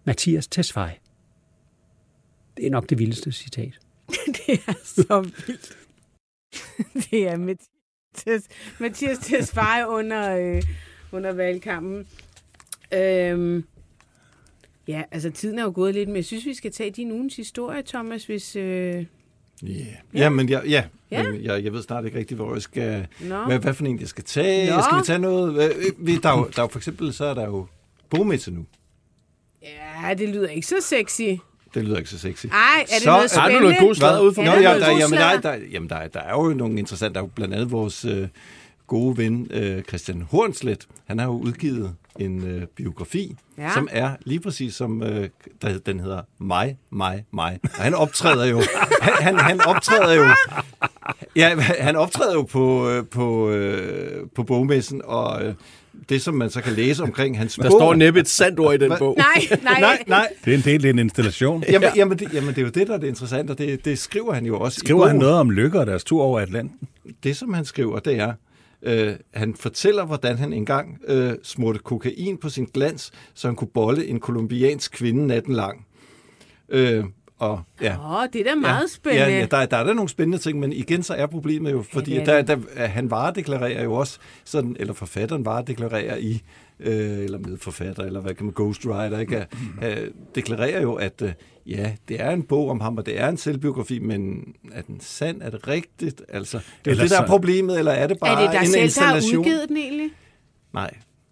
Mathias 0.05 0.49
Tesfaye. 0.49 0.99
Det 2.57 2.67
er 2.67 2.71
nok 2.71 2.91
det 2.91 2.99
vildeste 2.99 3.33
citat. 3.33 3.79
det 4.47 4.61
er 4.67 4.75
så 4.85 5.21
vildt. 5.47 5.79
det 7.11 7.29
er 7.29 7.37
Mathias, 7.37 7.72
Mathias 8.79 9.19
Tesfaye 9.19 9.89
under, 9.89 10.37
øh, 10.57 10.63
under 11.13 11.33
valgkampen. 11.33 12.07
Øhm, 12.95 13.65
ja, 14.89 15.03
altså 15.11 15.31
tiden 15.31 15.59
er 15.59 15.63
jo 15.63 15.73
gået 15.75 15.95
lidt, 15.95 16.09
men 16.09 16.17
jeg 16.17 16.25
synes, 16.25 16.45
vi 16.47 16.55
skal 16.55 16.73
tage 16.73 16.91
din 16.91 17.13
ugens 17.13 17.37
historie, 17.37 17.83
Thomas, 17.87 18.25
hvis... 18.27 18.57
Øh... 18.57 19.07
Yeah. 19.65 19.87
Ja, 20.15 20.29
men 20.29 20.49
jeg, 20.49 20.63
ja, 20.69 20.85
Ja. 21.11 21.23
men 21.31 21.43
jeg, 21.45 21.65
jeg 21.65 21.73
ved 21.73 21.83
snart 21.83 22.05
ikke 22.05 22.19
rigtigt, 22.19 22.39
hvor 22.41 22.55
jeg 22.55 22.63
skal... 22.63 23.07
Hvad, 23.47 23.59
hvad 23.59 23.75
for 23.75 23.85
en 23.85 24.01
jeg 24.01 24.09
skal 24.09 24.25
tage? 24.25 24.71
Nå. 24.71 24.83
Skal 24.83 24.99
vi 24.99 25.03
tage 25.05 25.19
noget? 25.19 25.73
Vi- 25.99 26.17
Der 26.17 26.29
er, 26.29 26.39
jo, 26.39 26.45
der 26.45 26.59
er 26.59 26.63
jo 26.63 26.67
for 26.69 26.79
eksempel, 26.79 27.13
så 27.13 27.25
er 27.25 27.35
der 27.35 27.45
jo 27.47 27.67
bogmesse 28.11 28.51
nu. 28.51 28.67
Ja, 29.63 30.15
det 30.15 30.29
lyder 30.29 30.49
ikke 30.49 30.67
så 30.67 30.77
sexy. 30.81 31.41
Det 31.75 31.85
lyder 31.85 31.97
ikke 31.99 32.11
så 32.11 32.19
sexy. 32.19 32.47
Ej, 32.47 32.53
er 32.81 32.85
det 32.95 33.03
Så 33.03 33.11
noget 33.11 33.25
er 33.25 33.29
spændende? 33.29 33.59
du 33.59 33.63
noget 33.63 33.79
god 33.81 33.95
sladder 33.95 34.21
ude 34.21 34.35
for 34.35 34.43
Nå, 34.43 34.51
Er 34.51 34.61
ja, 34.61 34.79
der 34.79 34.91
jamen, 34.99 35.19
der, 35.19 35.25
er- 35.25 35.41
sladder? 35.41 35.59
der, 35.59 35.65
jamen, 35.73 35.89
der, 35.89 35.97
er- 35.97 36.09
der 36.09 36.21
er 36.21 36.33
jo 36.33 36.49
nogle 36.55 36.79
interessante. 36.79 37.15
Der 37.15 37.21
er 37.21 37.25
jo 37.25 37.31
blandt 37.35 37.55
andet 37.55 37.71
vores 37.73 38.05
øh, 38.05 38.29
gode 38.87 39.17
ven, 39.17 39.47
øh, 39.51 39.83
Christian 39.83 40.23
Hornslet. 40.31 40.87
Han 41.07 41.19
har 41.19 41.27
jo 41.27 41.33
udgivet 41.33 41.95
en 42.19 42.45
øh, 42.47 42.63
biografi, 42.67 43.37
ja. 43.59 43.71
som 43.75 43.89
er 43.91 44.11
lige 44.25 44.41
præcis 44.41 44.75
som, 44.75 45.03
øh, 45.03 45.29
der, 45.63 45.79
den 45.79 46.01
hedder 46.01 46.21
Mig, 46.39 46.79
mig, 46.91 47.25
mig. 47.33 47.59
Og 47.63 47.83
han 47.85 47.95
optræder 47.95 48.45
jo, 48.47 48.63
han, 49.03 49.13
han, 49.21 49.39
han 49.41 49.61
optræder 49.61 50.15
jo, 50.15 50.25
ja, 51.37 51.61
han 51.61 51.97
optræder 51.97 52.33
jo 52.35 52.43
på, 52.43 52.89
øh, 52.89 53.07
på, 53.07 53.51
øh, 53.51 54.27
på 54.35 54.43
bogmessen, 54.43 55.03
og 55.05 55.45
øh, 55.45 55.55
det, 56.13 56.23
som 56.23 56.35
man 56.35 56.51
så 56.51 56.61
kan 56.61 56.73
læse 56.73 57.03
omkring 57.03 57.39
hans 57.39 57.55
Der 57.55 57.63
bog... 57.63 57.71
står 57.79 57.95
næppe 57.95 58.21
et 58.21 58.29
sandt 58.29 58.61
ord 58.61 58.75
i 58.75 58.79
den 58.79 58.93
bog. 58.99 59.15
Nej, 59.19 59.59
nej. 59.63 59.81
Nej, 59.81 60.03
nej, 60.07 60.29
Det 60.45 60.53
er 60.53 60.57
en 60.59 60.65
del 60.65 60.87
af 60.87 60.91
en 60.91 60.99
installation. 60.99 61.65
Jamen, 61.69 61.89
jamen, 61.97 62.19
det, 62.19 62.35
jamen, 62.35 62.49
det 62.51 62.59
er 62.59 62.63
jo 62.63 62.69
det, 62.69 62.87
der 62.89 62.95
er 62.95 62.99
det 62.99 63.07
interessante, 63.07 63.51
og 63.51 63.59
det, 63.59 63.85
det 63.85 63.99
skriver 63.99 64.33
han 64.33 64.47
jo 64.47 64.59
også 64.61 64.79
i 64.79 64.85
Skriver 64.87 65.07
han 65.07 65.15
bogen. 65.15 65.21
noget 65.21 65.35
om 65.41 65.51
lykke 65.51 65.81
og 65.81 65.87
deres 65.87 66.05
tur 66.05 66.23
over 66.23 66.41
Atlanten? 66.41 66.89
Det, 67.25 67.37
som 67.37 67.55
han 67.55 67.65
skriver, 67.65 67.99
det 67.99 68.17
er, 68.19 68.33
øh, 68.83 69.13
han 69.35 69.55
fortæller, 69.55 70.05
hvordan 70.05 70.39
han 70.39 70.53
engang 70.53 70.99
øh, 71.09 71.33
smurte 71.43 71.79
kokain 71.79 72.37
på 72.39 72.49
sin 72.49 72.65
glans, 72.75 73.11
så 73.35 73.49
han 73.49 73.57
kunne 73.57 73.71
bolle 73.75 74.07
en 74.07 74.21
kolumbiansk 74.21 74.93
kvinde 74.93 75.27
natten 75.27 75.55
lang. 75.55 75.87
Øh, 76.69 77.05
og, 77.43 77.61
ja. 77.81 77.97
Åh, 78.23 78.27
det 78.33 78.41
er 78.41 78.45
da 78.45 78.55
meget 78.55 78.91
spændende. 78.91 79.25
Ja, 79.27 79.39
ja 79.39 79.47
der, 79.51 79.67
der 79.67 79.77
er 79.77 79.85
der 79.85 79.95
nogle 79.95 80.09
spændende 80.09 80.39
ting, 80.39 80.61
men 80.61 80.73
igen 80.73 81.03
så 81.03 81.15
er 81.15 81.27
problemet 81.27 81.73
jo, 81.73 81.85
fordi 81.93 82.11
det 82.11 82.29
ja, 82.29 82.33
er 82.33 82.43
der, 82.43 82.57
der, 82.77 82.87
han 82.87 83.11
varedeklarerer 83.11 83.83
jo 83.85 83.93
også, 83.95 84.19
sådan, 84.45 84.77
eller 84.81 84.95
forfatteren 84.95 85.45
varedeklarerer 85.45 86.17
i, 86.17 86.43
øh, 86.81 87.19
eller 87.25 87.39
medforfatter, 87.39 88.03
eller 88.03 88.21
hvad 88.21 88.35
kan 88.35 88.47
man, 88.47 88.55
ghostwriter, 88.57 89.19
ikke? 89.19 89.47
Øh, 89.83 89.97
deklarerer 90.35 90.83
jo, 90.83 90.95
at 90.95 91.23
øh, 91.23 91.33
ja, 91.67 91.93
det 92.09 92.21
er 92.21 92.31
en 92.31 92.43
bog 92.43 92.71
om 92.71 92.81
ham, 92.81 92.97
og 92.99 93.07
det 93.07 93.21
er 93.21 93.29
en 93.29 93.37
selvbiografi, 93.37 93.99
men 93.99 94.55
er 94.73 94.83
den 94.83 95.01
sand? 95.01 95.43
Er 95.43 95.51
det 95.51 95.69
rigtigt? 95.69 96.23
Altså, 96.29 96.59
det 96.85 96.91
er 96.91 97.03
det, 97.03 97.11
der 97.11 97.21
er 97.23 97.27
problemet, 97.27 97.79
eller 97.79 97.93
er 97.93 98.07
det 98.07 98.19
bare 98.21 98.43
er 98.43 98.47
det 98.47 98.53
dig 98.53 98.61
en 98.61 98.67
selv, 98.67 98.75
der 98.75 99.07
har 99.09 99.15
installation? 99.17 99.39
udgivet 99.45 99.69
den 99.69 99.77
egentlig? 99.77 100.11
Nej. 100.75 100.91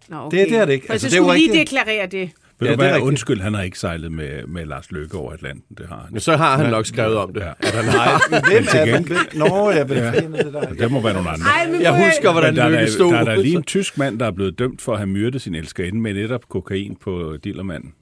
Nå, 0.09 0.17
okay. 0.17 0.39
Det- 0.39 0.49
det 0.49 0.57
er 0.57 0.65
det 0.65 0.73
ikke. 0.73 0.85
For 0.85 0.93
Altså, 0.93 1.09
så 1.09 1.15
det 1.15 1.23
skulle 1.23 1.37
lige 1.37 1.51
rigtigt. 1.51 1.69
deklarere 1.69 2.05
det. 2.07 2.29
Ved 2.61 2.67
Ja, 2.69 2.75
du 2.75 2.77
det 2.81 2.85
er 2.85 2.87
hvad? 2.87 2.95
rigtigt. 2.95 3.07
Undskyld, 3.07 3.41
han 3.41 3.53
har 3.53 3.61
ikke 3.61 3.79
sejlet 3.79 4.11
med, 4.11 4.47
med 4.47 4.65
Lars 4.65 4.91
Løkke 4.91 5.17
over 5.17 5.33
Atlanten. 5.33 5.75
Det 5.77 5.85
har 5.87 5.95
han. 5.97 6.07
Men 6.11 6.19
så 6.19 6.37
har 6.37 6.57
han 6.57 6.71
nok 6.71 6.85
skrevet 6.85 7.17
om 7.17 7.33
det. 7.33 7.41
Ja. 7.41 7.51
At 7.59 7.71
han 7.73 7.85
Nej, 7.85 7.93
har. 7.93 8.49
hvem 8.51 8.63
til 8.63 8.79
er 8.79 8.85
gengæld- 8.85 9.07
hvem? 9.33 9.49
Nå, 9.49 9.69
ja, 9.71 9.83
hvem 9.83 9.97
fanden 9.97 10.35
er 10.35 10.43
det 10.43 10.53
der? 10.53 10.73
Det 10.73 10.91
må 10.91 11.01
være 11.01 11.13
nogle 11.13 11.29
andre. 11.29 11.45
Ej, 11.45 11.81
Jeg 11.81 12.05
husker, 12.05 12.31
hvordan 12.31 12.53
Men 12.53 12.57
der, 12.57 12.63
er 12.63 12.69
Lykke 12.69 12.81
der, 12.85 12.91
stod. 12.91 13.13
der 13.13 13.19
er 13.19 13.23
der 13.23 13.35
lige 13.41 13.55
en 13.55 13.63
tysk 13.63 13.97
mand, 13.97 14.19
der 14.19 14.25
er 14.25 14.31
blevet 14.31 14.59
dømt 14.59 14.81
for 14.81 14.91
at 14.91 14.97
have 14.99 15.07
myrdet 15.07 15.41
sin 15.41 15.55
elskerinde 15.55 15.99
med 16.01 16.13
netop 16.13 16.49
kokain 16.49 16.95
på 16.95 17.37
dillermanden. 17.43 17.93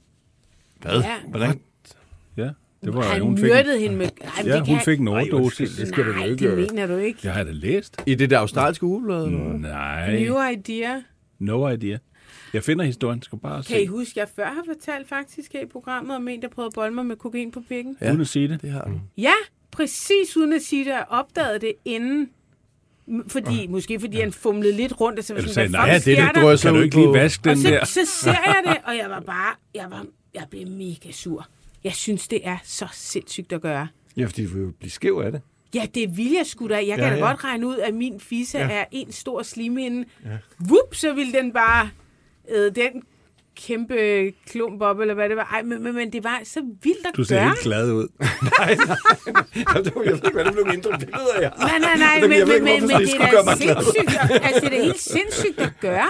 Hvad? 0.82 0.91
Ja. 1.01 1.05
Hvordan? 1.30 1.60
Ja, 2.38 2.49
det 2.86 2.93
var 2.93 3.01
Han 3.01 3.22
hun 3.22 3.38
fik, 3.38 3.43
myrdede 3.45 3.80
hende 3.80 3.95
med... 3.97 4.05
Ej, 4.22 4.30
ja, 4.45 4.51
det 4.55 4.68
hun 4.68 4.76
kan... 4.78 4.86
fik 4.86 4.99
en 4.99 5.07
overdosis. 5.07 5.72
det 5.76 5.88
skal 5.88 6.05
du 6.05 6.12
Nej, 6.12 6.26
ikke 6.26 6.49
det 6.49 6.57
mener 6.57 6.88
du 6.88 6.97
ikke. 6.97 7.20
Jeg 7.24 7.34
har 7.34 7.43
da 7.43 7.51
læst. 7.53 8.01
I 8.05 8.16
det 8.16 8.30
der 8.30 8.39
australske 8.39 8.86
ugeblad? 8.86 9.28
Nej, 9.28 10.20
New 10.20 10.36
idea. 10.53 10.89
no 11.39 11.70
idea. 11.70 11.97
Jeg 12.54 12.64
finder 12.64 12.86
historien, 12.86 13.22
skal 13.22 13.39
bare 13.39 13.64
Kan 13.64 13.78
I 13.78 13.80
se. 13.80 13.88
huske, 13.88 14.20
jeg 14.20 14.28
før 14.36 14.45
har 14.45 14.64
fortalt 14.68 15.10
faktisk 15.10 15.54
her 15.54 15.62
i 15.62 15.66
programmet 15.66 16.16
om 16.16 16.28
en, 16.28 16.41
der 16.41 16.47
prøvede 16.47 16.68
at 16.68 16.74
bolle 16.76 16.93
mig 16.95 17.06
med 17.06 17.16
kokain 17.16 17.52
på 17.52 17.62
pikken? 17.70 17.97
Ja. 18.02 18.10
Uden 18.10 18.22
at 18.22 18.28
sige 18.28 18.47
det. 18.47 18.62
Det 18.62 18.72
har 18.72 18.84
du. 18.86 19.02
Ja, 19.18 19.34
præcis 19.72 20.38
uden 20.38 20.54
at 20.54 20.62
sige 20.62 20.86
det. 20.86 20.91
Jeg 20.91 21.06
opdagede 21.10 21.60
det 21.60 21.74
inden. 21.86 22.30
Fordi, 23.28 23.68
måske 23.68 24.00
fordi 24.00 24.20
han 24.20 24.32
fumlede 24.34 24.74
lidt 24.76 25.02
rundt, 25.02 25.20
og 25.20 25.26
så 25.26 25.34
var 25.34 25.41
sådan, 25.41 25.54
sagde, 25.54 25.72
nej, 25.72 25.93
fuck 25.95 26.06
det 26.06 26.20
er 26.20 26.32
det, 26.32 26.41
drøser 26.41 26.70
Kan 26.70 26.76
du 26.78 26.82
ikke 26.84 26.95
lige 26.95 27.14
vaske 27.14 27.50
Og 27.50 27.56
den 27.56 27.64
så, 27.64 27.70
der? 27.70 27.86
så 27.86 28.00
ser 28.06 28.32
jeg 28.32 28.62
det, 28.68 28.78
og 28.86 28.97
jeg 28.97 29.10
var 29.10 29.20
bare, 29.20 29.56
jeg 29.76 29.86
var, 29.89 30.06
jeg 30.34 30.43
blev 30.50 30.68
mega 30.68 31.12
sur. 31.12 31.47
Jeg 31.84 31.93
synes, 31.93 32.28
det 32.28 32.39
er 32.47 32.58
så 32.64 32.88
sindssygt 32.93 33.54
at 33.54 33.62
gøre. 33.62 33.88
Ja, 34.18 34.26
fordi 34.26 34.45
du 34.45 34.54
vil 34.54 34.62
jo 34.64 34.72
blive 34.80 34.91
skæv 34.91 35.22
af 35.26 35.32
det. 35.32 35.41
Ja, 35.74 35.88
det 35.95 36.18
vil 36.18 36.32
jeg 36.32 36.45
sgu 36.45 36.68
da. 36.68 36.74
Jeg 36.76 36.86
kan 36.86 37.00
Ja, 37.00 37.10
da 37.10 37.16
ja. 37.16 37.28
godt 37.28 37.43
regne 37.43 37.68
ud, 37.68 37.78
at 37.78 37.93
min 37.93 38.20
fisse 38.20 38.58
ja. 38.58 38.70
er 38.70 38.86
en 38.91 39.12
stor 39.12 39.43
slimhinde. 39.43 40.06
Ja. 40.26 40.38
Vup, 40.60 40.95
så 40.95 41.14
vil 41.14 41.34
den 41.34 41.54
bare 41.54 41.89
øh, 42.56 42.76
den 42.76 43.04
kæmpe 43.56 44.32
klump 44.47 44.82
op, 44.82 45.00
eller 45.00 45.14
hvad 45.14 45.30
det 45.30 45.38
var. 45.38 45.50
Ej, 45.54 45.62
men, 45.62 45.84
men, 45.84 45.95
men 45.95 46.14
det 46.14 46.24
var 46.24 46.41
så 46.43 46.60
vildt 46.84 47.08
at 47.08 47.12
Du 47.16 47.24
ser 47.24 47.36
gøre. 47.36 47.45
helt 47.47 47.60
glad 47.60 47.91
ud. 47.91 48.08
Nej, 48.60 48.76
nej. 48.88 48.95
Jeg 49.76 49.86
ved 49.95 50.14
ikke, 50.14 50.30
hvad 50.34 50.45
det 50.45 50.54
blev 50.54 50.66
mindre 50.68 50.91
billeder 51.00 51.34
af. 51.36 51.52
Nej, 51.60 51.80
nej, 51.80 51.97
nej, 51.97 52.22
men, 52.22 52.32
jeg 52.32 52.47
men, 52.47 52.64
men, 52.64 52.82
men 52.88 52.89
det 52.89 53.08
det 53.08 53.16
er 53.22 53.43
da 53.43 53.56
sindssygt. 53.56 54.18
at- 54.20 54.41
Altså, 54.43 54.60
det 54.62 54.66
er 54.66 54.70
da 54.70 54.82
helt 54.84 55.00
sindssygt 55.02 55.60
at 55.60 55.72
gøre. 55.82 56.08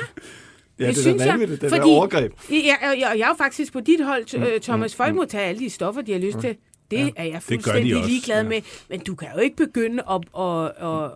Ja, 0.79 0.87
det 0.87 0.97
er 0.97 1.01
synes 1.01 1.25
jeg, 1.25 1.39
det 1.39 1.59
fordi- 1.59 1.75
der 1.75 1.83
overgreb. 1.83 2.31
Ja, 2.51 2.75
og 2.91 2.99
jeg, 2.99 3.13
jeg 3.17 3.23
er 3.23 3.27
jo 3.27 3.35
faktisk 3.37 3.73
på 3.73 3.79
dit 3.79 4.05
hold, 4.05 4.37
Mm, 4.37 4.43
øh, 4.43 4.59
Thomas. 4.61 4.95
Folk 4.95 5.15
må 5.15 5.25
tage 5.25 5.43
alle 5.43 5.59
de 5.59 5.69
stoffer, 5.69 6.01
de 6.01 6.11
har 6.11 6.19
lyst 6.19 6.39
til. 6.39 6.55
Det 6.91 7.13
er 7.15 7.23
jeg 7.23 7.33
de 7.35 7.41
fuldstændig 7.41 7.97
også, 7.97 8.09
ligeglad 8.09 8.41
ja. 8.43 8.49
med. 8.49 8.61
Men 8.89 8.99
du 8.99 9.15
kan 9.15 9.27
jo 9.35 9.39
ikke 9.41 9.55
begynde 9.55 10.03
at, 10.11 10.21
at, 10.39 10.65
at, 10.65 11.11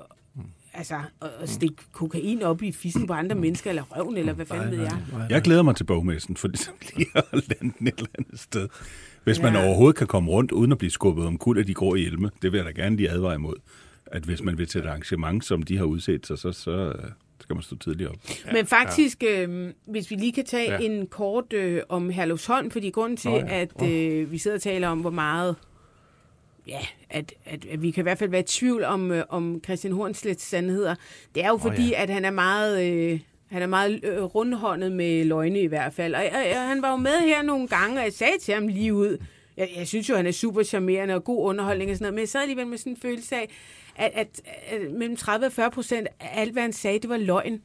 altså, 0.73 0.95
at 1.41 1.49
stikke 1.49 1.75
kokain 1.91 2.41
op 2.43 2.61
i 2.61 2.71
fissen 2.71 3.07
på 3.07 3.13
andre 3.13 3.35
mennesker, 3.35 3.69
eller 3.69 3.83
røven, 3.83 4.17
eller 4.17 4.33
hvad 4.33 4.45
fanden 4.45 4.71
ved 4.71 4.81
jeg. 4.81 4.97
Jeg 5.29 5.41
glæder 5.41 5.61
mig 5.61 5.75
til 5.75 5.83
bogmessen, 5.83 6.37
for 6.37 6.47
ligesom 6.47 6.73
lige 6.95 7.07
at 7.15 7.25
lande 7.31 7.73
den 7.79 7.87
et 7.87 7.93
eller 7.97 8.09
andet 8.17 8.39
sted. 8.39 8.67
Hvis 9.23 9.41
man 9.41 9.53
Ja. 9.53 9.65
overhovedet 9.65 9.95
kan 9.95 10.07
komme 10.07 10.31
rundt, 10.31 10.51
uden 10.51 10.71
at 10.71 10.77
blive 10.77 10.91
skubbet 10.91 11.25
om 11.25 11.37
kul 11.37 11.57
af 11.59 11.65
de 11.65 11.73
grå 11.73 11.95
hjelme, 11.95 12.31
det 12.41 12.51
vil 12.51 12.57
jeg 12.57 12.65
da 12.65 12.81
gerne 12.81 12.95
lige 12.95 13.09
advare 13.09 13.35
imod. 13.35 13.55
At 14.05 14.23
hvis 14.23 14.43
man 14.43 14.57
vil 14.57 14.67
til 14.67 14.81
et 14.81 14.85
arrangement, 14.85 15.45
som 15.45 15.63
de 15.63 15.77
har 15.77 15.85
udset 15.85 16.27
sig, 16.27 16.37
så, 16.37 16.51
så 16.51 16.71
øh, 16.71 16.93
skal 17.41 17.55
man 17.55 17.63
stå 17.63 17.75
tidligt 17.75 18.09
op. 18.09 18.15
Men 18.53 18.65
faktisk, 18.65 19.23
øh, 19.27 19.73
hvis 19.87 20.11
vi 20.11 20.15
lige 20.15 20.31
kan 20.31 20.45
tage 20.45 20.71
ja. 20.71 20.77
en 20.79 21.07
kort 21.07 21.53
øh, 21.53 21.81
om 21.89 22.09
Herlufsholm, 22.09 22.71
fordi 22.71 22.89
grunden 22.89 23.17
til, 23.17 23.31
oh, 23.31 23.39
ja. 23.47 23.61
at 23.61 23.89
øh, 23.89 24.31
vi 24.31 24.37
sidder 24.37 24.57
og 24.57 24.61
taler 24.61 24.87
om, 24.87 24.99
hvor 24.99 25.09
meget, 25.09 25.55
ja, 26.67 26.79
at, 27.09 27.33
at, 27.45 27.65
at 27.65 27.81
vi 27.81 27.91
kan 27.91 28.01
i 28.01 28.03
hvert 28.03 28.17
fald 28.17 28.29
være 28.29 28.41
i 28.41 28.47
tvivl 28.47 28.83
om, 28.83 29.11
øh, 29.11 29.23
om 29.29 29.61
Christian 29.63 29.93
Hornslets 29.93 30.43
sandheder, 30.43 30.95
det 31.35 31.43
er 31.43 31.47
jo 31.47 31.57
fordi, 31.57 31.89
ja. 31.89 32.03
at 32.03 32.09
han 32.09 32.25
er 32.25 32.31
meget... 32.31 32.83
Øh, 32.91 33.19
han 33.47 33.61
er 33.61 33.67
meget 33.67 33.99
øh, 34.03 34.23
rundhåndet 34.23 34.91
med 34.91 35.25
løgne 35.25 35.61
i 35.61 35.65
hvert 35.65 35.93
fald. 35.93 36.15
Og, 36.15 36.21
og, 36.21 36.39
og 36.55 36.67
han 36.67 36.81
var 36.81 36.91
jo 36.91 36.95
med 36.95 37.19
her 37.19 37.41
nogle 37.41 37.67
gange, 37.67 37.97
og 37.97 38.03
jeg 38.03 38.13
sagde 38.13 38.37
til 38.41 38.53
ham 38.53 38.67
lige 38.67 38.93
ud, 38.93 39.17
jeg, 39.57 39.69
jeg 39.75 39.87
synes 39.87 40.09
jo, 40.09 40.15
han 40.15 40.27
er 40.27 40.31
super 40.31 40.63
charmerende 40.63 41.15
og 41.15 41.23
god 41.23 41.49
underholdning 41.49 41.91
og 41.91 41.97
sådan 41.97 42.03
noget, 42.03 42.13
men 42.13 42.19
jeg 42.19 42.29
sad 42.29 42.41
alligevel 42.41 42.67
med 42.67 42.77
sådan 42.77 42.93
en 42.93 42.97
følelse 43.01 43.35
af, 43.35 43.49
at, 43.95 44.11
at, 44.15 44.41
at 44.67 44.91
mellem 44.91 45.17
30 45.17 45.45
og 45.45 45.51
40 45.51 45.71
procent 45.71 46.07
af 46.19 46.41
alt, 46.41 46.53
hvad 46.53 46.63
han 46.63 46.73
sagde, 46.73 46.99
det 46.99 47.09
var 47.09 47.17
løgn. 47.17 47.61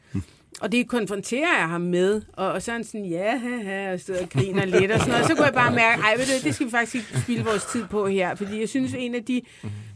Og 0.60 0.72
det 0.72 0.88
konfronterer 0.88 1.58
jeg 1.58 1.68
ham 1.68 1.80
med, 1.80 2.22
og, 2.32 2.52
og 2.52 2.62
så 2.62 2.70
er 2.70 2.74
han 2.74 2.84
sådan, 2.84 3.06
ja, 3.06 3.38
haha, 3.38 3.92
og 3.92 4.00
sidder 4.00 4.22
og 4.22 4.30
griner 4.30 4.64
lidt 4.64 4.90
og 4.90 4.98
sådan 4.98 5.12
noget. 5.12 5.26
Så 5.26 5.34
kunne 5.34 5.44
jeg 5.44 5.54
bare 5.54 5.74
mærke, 5.74 6.02
ej, 6.02 6.14
ved 6.16 6.24
du, 6.24 6.46
det 6.46 6.54
skal 6.54 6.66
vi 6.66 6.70
faktisk 6.70 6.94
ikke 6.94 7.22
spille 7.22 7.44
vores 7.44 7.64
tid 7.64 7.84
på 7.86 8.06
her, 8.06 8.34
fordi 8.34 8.60
jeg 8.60 8.68
synes, 8.68 8.94
en 8.94 9.14
af 9.14 9.24
de, 9.24 9.42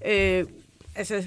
øh, 0.07 0.45
altså, 0.97 1.25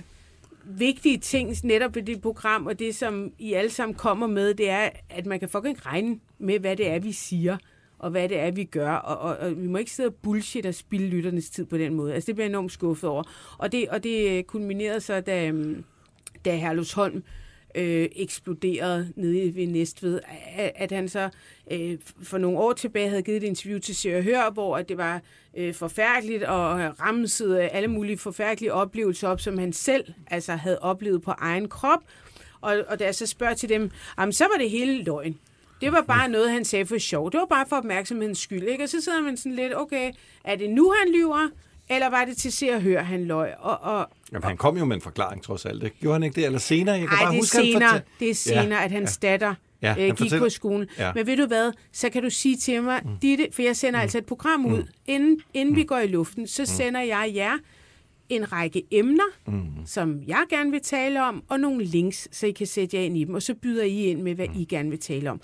vigtige 0.64 1.18
ting 1.18 1.56
netop 1.64 1.96
ved 1.96 2.04
det 2.04 2.22
program, 2.22 2.66
og 2.66 2.80
det, 2.80 2.96
som 2.96 3.32
I 3.40 3.54
alle 3.54 3.72
sammen 3.72 3.96
kommer 3.96 4.28
med, 4.28 4.54
det 4.54 4.70
er, 4.70 4.90
at 5.10 5.26
man 5.26 5.40
kan 5.40 5.50
fucking 5.50 5.86
regne 5.86 6.20
med, 6.40 6.60
hvad 6.60 6.76
det 6.76 6.88
er, 6.88 7.00
vi 7.00 7.12
siger, 7.12 7.58
og 8.00 8.12
hvad 8.12 8.30
det 8.30 8.40
er, 8.40 8.52
vi 8.52 8.64
gør, 8.64 8.92
og, 8.92 9.18
og, 9.18 9.38
og 9.38 9.62
vi 9.62 9.68
må 9.68 9.78
ikke 9.78 9.92
sidde 9.92 10.10
og 10.10 10.16
bullshit 10.16 10.66
og 10.66 10.76
spilde 10.76 11.08
lytternes 11.08 11.50
tid 11.50 11.66
på 11.66 11.78
den 11.78 11.94
måde. 11.94 12.14
Altså, 12.14 12.28
det 12.28 12.36
bliver 12.36 12.46
jeg 12.46 12.52
enormt 12.52 12.72
skuffet 12.72 13.10
over. 13.10 13.24
Og 13.58 13.72
det, 13.72 13.90
og 13.90 14.04
det 14.04 14.48
kulminerede 14.48 15.00
så, 15.00 15.22
da, 15.22 15.48
øhm, 15.48 15.84
da 16.46 16.56
Herlufsholm 16.56 17.16
øh, 17.18 17.24
Øh, 17.78 18.10
eksploderede 18.16 19.14
nede 19.16 19.56
ved 19.56 19.68
Næstved, 19.68 20.20
at, 20.56 20.72
at 20.76 20.92
han 20.92 21.10
så 21.10 21.30
øh, 21.72 21.98
for 22.24 22.38
nogle 22.38 22.60
år 22.60 22.74
tilbage 22.74 23.10
havde 23.10 23.22
givet 23.22 23.38
et 23.38 23.44
interview 23.44 23.80
til 23.80 23.96
Se 23.96 24.22
Hør, 24.22 24.50
hvor 24.50 24.78
at 24.78 24.90
det 24.90 24.98
var 24.98 25.22
øh, 25.58 25.74
forfærdeligt 25.74 26.44
og 26.44 26.80
ramsede 27.02 27.62
alle 27.62 27.88
mulige 27.88 28.18
forfærdelige 28.18 28.74
oplevelser 28.74 29.28
op, 29.28 29.42
som 29.42 29.58
han 29.58 29.74
selv 29.74 30.06
altså 30.28 30.56
havde 30.56 30.80
oplevet 30.80 31.22
på 31.22 31.32
egen 31.32 31.70
krop. 31.70 32.00
Og, 32.62 32.84
og 32.88 33.00
da 33.00 33.06
jeg 33.06 33.16
så 33.16 33.26
spørger 33.26 33.54
til 33.54 33.70
dem, 33.70 33.92
jamen, 34.20 34.34
så 34.34 34.44
var 34.44 34.58
det 34.60 34.70
hele 34.70 35.04
løgn. 35.04 35.40
Det 35.82 35.92
var 35.92 36.02
bare 36.02 36.30
noget, 36.30 36.52
han 36.52 36.66
sagde 36.66 36.86
for 36.86 36.98
sjov. 36.98 37.32
Det 37.32 37.40
var 37.40 37.46
bare 37.46 37.66
for 37.70 37.76
opmærksomhedens 37.76 38.40
skyld. 38.40 38.64
Ikke? 38.64 38.84
Og 38.84 38.90
så 38.90 39.02
sidder 39.02 39.22
man 39.22 39.38
sådan 39.38 39.56
lidt, 39.56 39.76
okay, 39.76 40.12
er 40.44 40.56
det 40.56 40.70
nu, 40.70 40.94
han 41.04 41.14
lyver? 41.14 41.50
Eller 41.90 42.10
var 42.10 42.26
det 42.26 42.38
til 42.38 42.52
se 42.52 42.70
og 42.70 42.82
høre, 42.82 43.04
han 43.04 43.26
løg? 43.26 43.54
Og, 43.60 43.78
og, 43.82 44.10
Jamen, 44.32 44.44
han 44.44 44.58
kom 44.58 44.78
jo 44.78 44.86
med 44.86 44.96
en 44.96 45.02
forklaring 45.02 45.44
trods 45.44 45.66
alt. 45.66 45.84
Ikke? 45.84 45.98
Gjorde 46.00 46.14
han 46.16 46.24
ikke 46.24 46.36
det? 46.36 46.46
Eller 46.46 46.60
senere? 46.60 46.96
Jeg 46.96 47.08
kan 47.08 47.18
ej, 47.18 47.24
bare 47.24 47.32
det 47.32 47.38
er 47.38 47.42
huske, 47.42 47.58
han 47.58 47.66
senere, 47.66 47.90
fortal- 47.90 48.02
det 48.20 48.30
er 48.30 48.36
senere 48.36 48.84
at 48.84 48.92
hans 48.92 49.18
datter 49.18 49.54
Ja, 49.82 49.90
øh, 49.92 49.96
han 49.98 50.06
gik 50.10 50.18
fortæller- 50.18 50.40
på 50.46 50.50
skolen. 50.50 50.88
Ja. 50.98 51.12
Men 51.16 51.28
ved 51.28 51.38
du 51.38 51.46
hvad, 51.46 51.72
så 51.92 52.10
kan 52.10 52.24
du 52.24 52.30
sige 52.30 52.58
til 52.58 52.84
mig, 52.84 53.02
mm. 53.06 53.10
Ditte, 53.22 53.48
for 53.52 53.62
jeg 53.62 53.76
sender 53.76 54.00
mm. 54.00 54.02
altså 54.02 54.18
et 54.18 54.26
program 54.26 54.66
ud, 54.66 54.84
inden, 55.06 55.40
inden 55.54 55.74
mm. 55.74 55.76
vi 55.76 55.84
går 55.84 55.98
i 55.98 56.08
luften, 56.08 56.48
så 56.48 56.66
sender 56.66 57.02
jeg 57.02 57.32
jer 57.36 57.58
en 58.30 58.52
række 58.52 58.84
emner, 58.92 59.24
mm. 59.48 59.86
som 59.86 60.22
jeg 60.28 60.44
gerne 60.50 60.72
vil 60.72 60.82
tale 60.82 61.24
om, 61.24 61.44
og 61.50 61.60
nogle 61.60 61.84
links, 61.84 62.28
så 62.32 62.46
I 62.48 62.52
kan 62.52 62.68
sætte 62.68 62.98
jer 62.98 63.04
ind 63.04 63.18
i 63.18 63.24
dem, 63.24 63.34
og 63.36 63.42
så 63.42 63.54
byder 63.54 63.84
I 63.84 63.96
ind 64.06 64.22
med, 64.22 64.36
hvad 64.36 64.48
mm. 64.48 64.60
I 64.60 64.64
gerne 64.66 64.90
vil 64.90 65.00
tale 65.00 65.32
om. 65.32 65.42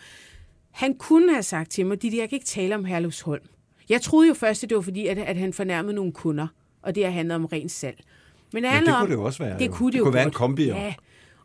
Han 0.71 0.93
kunne 0.93 1.31
have 1.33 1.43
sagt 1.43 1.71
til 1.71 1.85
mig, 1.85 2.01
Ditte, 2.01 2.17
jeg 2.17 2.29
kan 2.29 2.35
ikke 2.35 2.45
tale 2.45 2.75
om 2.75 2.85
Herlufsholm. 2.85 3.43
Jeg 3.89 4.01
troede 4.01 4.27
jo 4.27 4.33
først, 4.33 4.63
at 4.63 4.69
det 4.69 4.75
var 4.75 4.81
fordi, 4.81 5.07
at, 5.07 5.17
at 5.17 5.37
han 5.37 5.53
fornærmede 5.53 5.93
nogle 5.95 6.11
kunder, 6.11 6.47
og 6.81 6.95
det 6.95 7.03
har 7.05 7.11
handlet 7.11 7.35
om 7.35 7.45
rent 7.45 7.71
salg. 7.71 8.03
Men, 8.53 8.63
Men 8.63 8.71
det 8.71 8.93
kunne 8.99 9.09
det 9.09 9.15
jo 9.15 9.23
også 9.23 9.43
være. 9.43 9.59
Det 9.59 9.67
jo. 9.67 9.71
kunne 9.71 9.87
det, 9.87 9.93
det 9.93 9.99
jo 9.99 10.03
kunne 10.03 10.13
være 10.13 10.23
en 10.23 10.27
godt. 10.27 10.35
kombi. 10.35 10.67
jo. 10.67 10.75
Ja, 10.75 10.93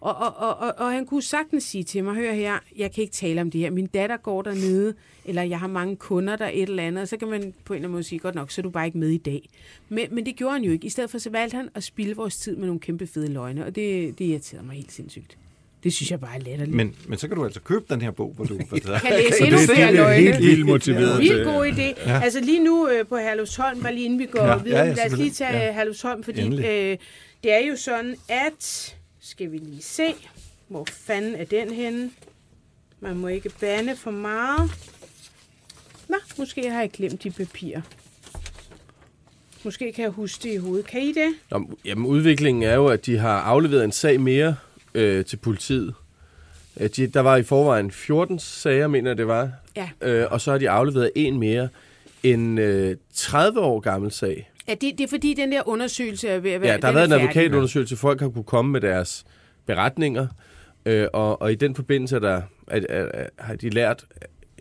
og, 0.01 0.17
og, 0.17 0.37
og, 0.37 0.57
og, 0.57 0.75
og 0.79 0.93
han 0.93 1.07
kunne 1.07 1.23
sagtens 1.23 1.65
sige 1.65 1.85
til 1.85 2.05
mig, 2.05 2.15
hør 2.15 2.33
her, 2.33 2.59
jeg 2.77 2.93
kan 2.93 3.03
ikke 3.03 3.13
tale 3.15 3.41
om 3.41 3.51
det 3.51 3.61
her. 3.61 3.71
Min 3.71 3.87
datter 3.87 4.17
går 4.17 4.43
dernede, 4.43 4.95
eller 5.25 5.43
jeg 5.43 5.61
har 5.61 5.67
mange 5.67 5.97
kunder 5.97 6.37
der, 6.37 6.49
et 6.53 6.63
eller 6.63 6.83
andet. 6.83 7.03
Og 7.03 7.09
så 7.09 7.17
kan 7.17 7.29
man 7.29 7.41
på 7.65 7.73
en 7.73 7.77
eller 7.77 7.85
anden 7.87 7.93
måde 7.93 8.03
sige, 8.03 8.19
godt 8.19 8.35
nok, 8.35 8.51
så 8.51 8.61
er 8.61 8.63
du 8.63 8.71
bare 8.71 8.87
ikke 8.87 8.99
med 8.99 9.09
i 9.09 9.17
dag. 9.17 9.49
Men, 9.89 10.07
men 10.11 10.27
det 10.27 10.37
gjorde 10.37 10.53
han 10.53 10.63
jo 10.65 10.73
ikke. 10.73 10.87
I 10.87 10.91
stedet 10.91 11.11
for 11.11 11.19
så 11.19 11.31
valgte 11.31 11.57
han 11.57 11.69
at 11.75 11.85
spilde 11.85 12.17
vores 12.17 12.37
tid 12.37 12.57
med 12.57 12.67
nogle 12.67 12.81
kæmpe 12.81 13.07
fede 13.07 13.29
løgne, 13.29 13.67
og 13.67 13.75
det, 13.75 14.19
det 14.19 14.25
irriterede 14.25 14.67
mig 14.67 14.77
helt 14.77 14.93
sindssygt. 14.93 15.39
Det 15.87 15.95
synes 15.95 16.11
jeg 16.11 16.21
bare 16.21 16.35
er 16.35 16.39
latterligt. 16.41 16.77
Men, 16.77 16.95
men 17.09 17.19
så 17.19 17.29
kan 17.29 17.37
du 17.37 17.45
altså 17.45 17.61
købe 17.61 17.85
den 17.91 18.01
her 18.03 18.11
bog, 18.11 18.33
hvor 18.37 18.45
du... 18.45 18.55
hvad 18.55 18.81
det 18.81 18.89
er. 18.95 18.99
kan 18.99 19.11
læse 19.13 19.31
Det 19.39 19.47
endnu 19.47 19.59
er 19.61 19.67
flere 19.75 19.87
det, 19.87 19.95
løgne. 19.95 20.23
helt 20.23 20.39
vildt 20.47 20.67
motiveret 20.67 21.19
Vildt 21.21 21.33
til. 21.35 21.45
god 21.45 21.67
idé. 21.67 22.09
Ja. 22.11 22.21
Altså 22.23 22.41
lige 22.41 22.65
nu 22.65 22.89
øh, 22.89 23.07
på 23.07 23.17
Herlufsholm, 23.17 23.83
bare 23.83 23.95
lige 23.95 24.05
inden 24.05 24.19
vi 24.19 24.27
går 24.27 24.45
Ja, 24.47 24.57
videre, 24.63 24.79
ja, 24.81 24.87
ja, 24.87 24.93
lad 24.95 25.13
os 25.13 25.19
lige 25.19 25.31
tage 25.31 25.57
ja. 25.59 25.65
Ja. 25.67 25.73
Herlufsholm, 25.73 26.23
fordi 26.23 26.41
Endelig. 26.41 26.65
øh, 26.65 26.97
det 27.43 27.53
er 27.53 27.59
jo 27.69 27.77
sådan, 27.77 28.17
at, 28.29 28.95
skal 29.21 29.53
vi 29.53 29.59
lige 29.59 29.83
se, 29.83 30.15
hvor 30.69 30.87
fanden 31.07 31.35
er 31.35 31.45
den 31.45 31.71
henne? 31.71 32.11
Man 33.01 33.17
må 33.17 33.29
ikke 33.29 33.51
bande 33.61 33.97
for 33.97 34.11
meget. 34.11 34.71
Nå, 36.09 36.17
måske 36.39 36.71
har 36.71 36.81
jeg 36.81 36.91
glemt 36.91 37.23
de 37.23 37.31
papirer. 37.31 37.81
Måske 39.65 39.93
kan 39.93 40.03
jeg 40.03 40.11
huske 40.11 40.43
det 40.43 40.55
i 40.55 40.57
hovedet. 40.57 40.87
Kan 40.87 41.01
I 41.03 41.13
det? 41.13 41.35
Nå, 41.51 41.71
jamen, 41.85 42.07
udviklingen 42.07 42.63
er 42.63 42.75
jo, 42.75 42.87
at 42.87 43.07
de 43.07 43.19
har 43.19 43.41
afleveret 43.41 43.85
en 43.85 43.93
sag 43.93 44.21
mere 44.21 44.57
øh, 44.97 45.25
til 45.25 45.37
politiet. 45.37 45.95
Øh, 46.81 46.89
De, 46.97 47.07
der 47.07 47.21
var 47.21 47.37
i 47.37 47.43
forvejen 47.43 47.91
14 47.91 48.39
sager, 48.39 48.87
mener 48.87 49.11
jeg 49.11 49.19
det 49.19 49.27
var. 49.27 49.51
Ja. 49.77 49.89
Øh, 50.03 50.27
og 50.31 50.41
så 50.41 50.51
har 50.51 50.59
de 50.59 50.71
afleveret 50.71 51.11
en 51.15 51.39
mere. 51.39 51.69
En 52.23 52.59
øh, 52.59 52.97
30 53.15 53.61
år 53.61 53.81
gammel 53.81 54.13
sag. 54.13 54.51
Ja, 54.69 54.75
det, 54.75 54.99
det 54.99 55.01
er 55.01 55.09
fordi, 55.09 55.35
den 55.35 55.53
der 55.53 55.69
undersøgelse 55.69 56.29
er 56.29 56.39
ved 56.39 56.51
at 56.51 56.61
være 56.61 56.71
Ja, 56.71 56.77
der 56.77 56.87
har 56.87 56.93
været 56.93 57.07
en 57.07 57.13
advokatundersøgelse, 57.13 57.97
folk 57.97 58.21
har 58.21 58.29
kunne 58.29 58.45
komme 58.45 58.73
med 58.73 58.81
deres 58.81 59.25
beretninger, 59.67 60.27
øh, 60.87 61.09
og, 61.13 61.43
og 61.43 61.53
i 61.53 61.55
den 61.55 61.75
forbindelse 61.75 62.17
er 62.17 62.21
der, 62.21 62.43
at, 62.67 62.85
at, 62.85 63.09
at, 63.15 63.31
har 63.39 63.55
de 63.55 63.71
lært 63.71 64.05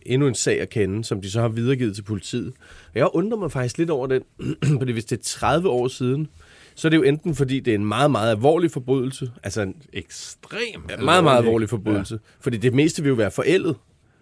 endnu 0.05 0.27
en 0.27 0.35
sag 0.35 0.61
at 0.61 0.69
kende, 0.69 1.03
som 1.03 1.21
de 1.21 1.31
så 1.31 1.41
har 1.41 1.47
videregivet 1.47 1.95
til 1.95 2.01
politiet. 2.01 2.53
Og 2.93 2.99
jeg 2.99 3.09
undrer 3.13 3.37
mig 3.37 3.51
faktisk 3.51 3.77
lidt 3.77 3.89
over 3.89 4.07
den, 4.07 4.23
fordi 4.79 4.91
hvis 4.91 5.05
det 5.05 5.17
er 5.19 5.23
30 5.23 5.69
år 5.69 5.87
siden, 5.87 6.27
så 6.75 6.87
er 6.87 6.89
det 6.89 6.97
jo 6.97 7.03
enten 7.03 7.35
fordi, 7.35 7.59
det 7.59 7.71
er 7.71 7.75
en 7.75 7.85
meget, 7.85 8.11
meget 8.11 8.31
alvorlig 8.31 8.71
forbrydelse, 8.71 9.31
altså 9.43 9.61
en 9.61 9.75
Ekstrem. 9.93 10.83
ja, 10.89 10.97
meget, 10.97 11.23
meget 11.23 11.37
alvorlig 11.37 11.69
forbrydelse, 11.69 12.13
ja. 12.13 12.29
fordi 12.39 12.57
det 12.57 12.73
meste 12.73 13.01
vil 13.01 13.09
jo 13.09 13.15
være 13.15 13.31
forældet 13.31 13.75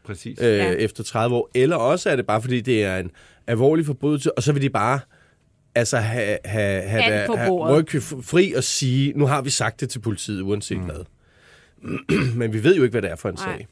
Præcis. 0.06 0.40
øh, 0.42 0.48
Ja. 0.58 0.72
efter 0.72 1.04
30 1.04 1.36
år, 1.36 1.50
eller 1.56 1.76
også 1.76 2.10
er 2.10 2.16
det 2.16 2.26
bare 2.26 2.42
fordi, 2.42 2.62
det 2.62 2.84
er 2.84 2.98
en 2.98 3.12
alvorlig 3.48 3.86
forbrydelse, 3.86 4.38
og 4.38 4.44
så 4.44 4.54
vil 4.54 4.62
de 4.62 4.70
bare 4.70 5.00
altså 5.76 5.98
have, 5.98 6.38
have, 6.46 6.82
have, 6.82 7.38
have 7.38 7.78
ryg 7.78 8.02
fri 8.24 8.54
og 8.54 8.64
sige, 8.64 9.14
nu 9.16 9.26
har 9.26 9.42
vi 9.42 9.50
sagt 9.50 9.80
det 9.82 9.90
til 9.90 10.00
politiet, 10.00 10.42
uanset 10.42 10.78
mm. 10.78 10.84
hvad. 10.84 11.06
Men 12.40 12.54
vi 12.54 12.64
ved 12.64 12.76
jo 12.76 12.84
ikke, 12.84 12.92
hvad 12.92 13.02
det 13.02 13.12
er 13.12 13.16
for 13.16 13.30
en 13.30 13.36
Nej. 13.36 13.58
sag. 13.58 13.68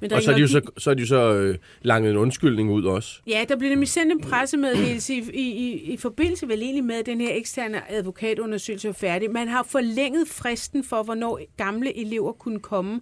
Men 0.00 0.10
der 0.10 0.16
Og 0.16 0.22
så 0.22 0.30
er 0.30 0.34
de 0.34 0.40
jo 0.40 0.48
så, 0.48 0.60
så, 0.78 0.90
er 0.90 0.94
de 0.94 1.06
så 1.06 1.34
øh, 1.34 1.58
langet 1.82 2.10
en 2.10 2.16
undskyldning 2.16 2.70
ud 2.70 2.84
også. 2.84 3.20
Ja, 3.26 3.44
der 3.48 3.56
blev 3.56 3.70
nemlig 3.70 3.88
sendt 3.88 4.12
en 4.12 4.20
pressemeddelelse 4.20 5.14
i, 5.14 5.30
i, 5.34 5.40
i, 5.40 5.92
i 5.92 5.96
forbindelse 5.96 6.48
vel 6.48 6.62
egentlig 6.62 6.84
med, 6.84 6.94
at 6.94 7.06
den 7.06 7.20
her 7.20 7.30
eksterne 7.34 7.90
advokatundersøgelse 7.90 8.88
var 8.88 8.94
færdig. 8.94 9.30
Man 9.30 9.48
har 9.48 9.62
forlænget 9.62 10.28
fristen 10.28 10.84
for, 10.84 11.02
hvornår 11.02 11.40
gamle 11.56 11.98
elever 11.98 12.32
kunne 12.32 12.60
komme 12.60 13.00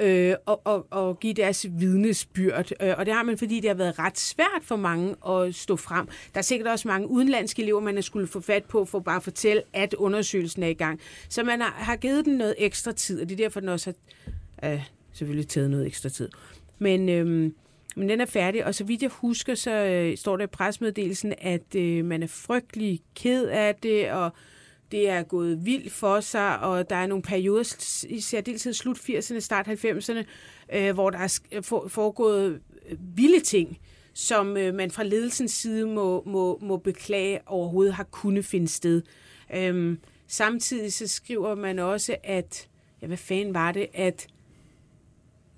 øh, 0.00 0.34
og, 0.46 0.60
og, 0.64 0.86
og 0.90 1.20
give 1.20 1.34
deres 1.34 1.66
vidnesbyrd. 1.70 2.70
Øh, 2.82 2.94
og 2.98 3.06
det 3.06 3.14
har 3.14 3.22
man, 3.22 3.38
fordi 3.38 3.60
det 3.60 3.70
har 3.70 3.74
været 3.74 3.98
ret 3.98 4.18
svært 4.18 4.62
for 4.62 4.76
mange 4.76 5.14
at 5.28 5.54
stå 5.54 5.76
frem. 5.76 6.06
Der 6.06 6.38
er 6.38 6.42
sikkert 6.42 6.68
også 6.68 6.88
mange 6.88 7.08
udenlandske 7.08 7.62
elever, 7.62 7.80
man 7.80 7.94
har 7.94 8.02
skulle 8.02 8.26
få 8.26 8.40
fat 8.40 8.64
på 8.64 8.84
for 8.84 9.00
bare 9.00 9.16
at 9.16 9.22
fortælle, 9.22 9.62
at 9.72 9.94
undersøgelsen 9.94 10.62
er 10.62 10.68
i 10.68 10.74
gang. 10.74 11.00
Så 11.28 11.42
man 11.42 11.60
har, 11.60 11.74
har 11.78 11.96
givet 11.96 12.24
den 12.24 12.38
noget 12.38 12.54
ekstra 12.58 12.92
tid, 12.92 13.22
og 13.22 13.28
det 13.28 13.40
er 13.40 13.44
derfor, 13.44 13.60
den 13.60 13.68
også 13.68 13.92
har 14.62 14.72
øh, 14.72 14.82
selvfølgelig 15.12 15.48
taget 15.48 15.70
noget 15.70 15.86
ekstra 15.86 16.08
tid. 16.08 16.28
Men... 16.78 17.08
øhm, 17.08 17.54
men 17.96 18.08
den 18.08 18.20
er 18.20 18.26
færdig, 18.26 18.64
og 18.64 18.74
så 18.74 18.84
vidt 18.84 19.02
jeg 19.02 19.10
husker, 19.10 19.54
så 19.54 19.70
øh, 19.70 20.16
står 20.16 20.36
der 20.36 20.44
i 20.44 20.46
presmeddelelsen, 20.46 21.34
at 21.38 21.74
øh, 21.74 22.04
man 22.04 22.22
er 22.22 22.26
frygtelig 22.26 23.00
ked 23.14 23.46
af 23.46 23.74
det, 23.74 24.10
og 24.10 24.30
det 24.92 25.08
er 25.08 25.22
gået 25.22 25.66
vildt 25.66 25.92
for 25.92 26.20
sig, 26.20 26.60
og 26.60 26.90
der 26.90 26.96
er 26.96 27.06
nogle 27.06 27.22
perioder, 27.22 27.76
i 28.08 28.20
særdeleshed 28.20 28.72
slut 28.72 28.98
80'erne, 28.98 29.40
start 29.40 29.68
90'erne, 29.68 30.24
øh, 30.74 30.94
hvor 30.94 31.10
der 31.10 31.18
er 31.18 31.40
øh, 31.52 31.62
foregået 31.88 32.60
øh, 32.88 32.98
vilde 33.16 33.40
ting, 33.40 33.78
som 34.12 34.56
øh, 34.56 34.74
man 34.74 34.90
fra 34.90 35.02
ledelsens 35.02 35.52
side 35.52 35.86
må, 35.86 36.22
må, 36.26 36.58
må 36.62 36.76
beklage 36.76 37.40
overhovedet 37.46 37.94
har 37.94 38.04
kunnet 38.04 38.44
finde 38.44 38.68
sted. 38.68 39.02
Øhm, 39.54 39.98
samtidig 40.26 40.92
så 40.92 41.08
skriver 41.08 41.54
man 41.54 41.78
også, 41.78 42.16
at, 42.24 42.68
ja, 43.02 43.06
hvad 43.06 43.16
fanden 43.16 43.54
var 43.54 43.72
det, 43.72 43.86
at 43.94 44.26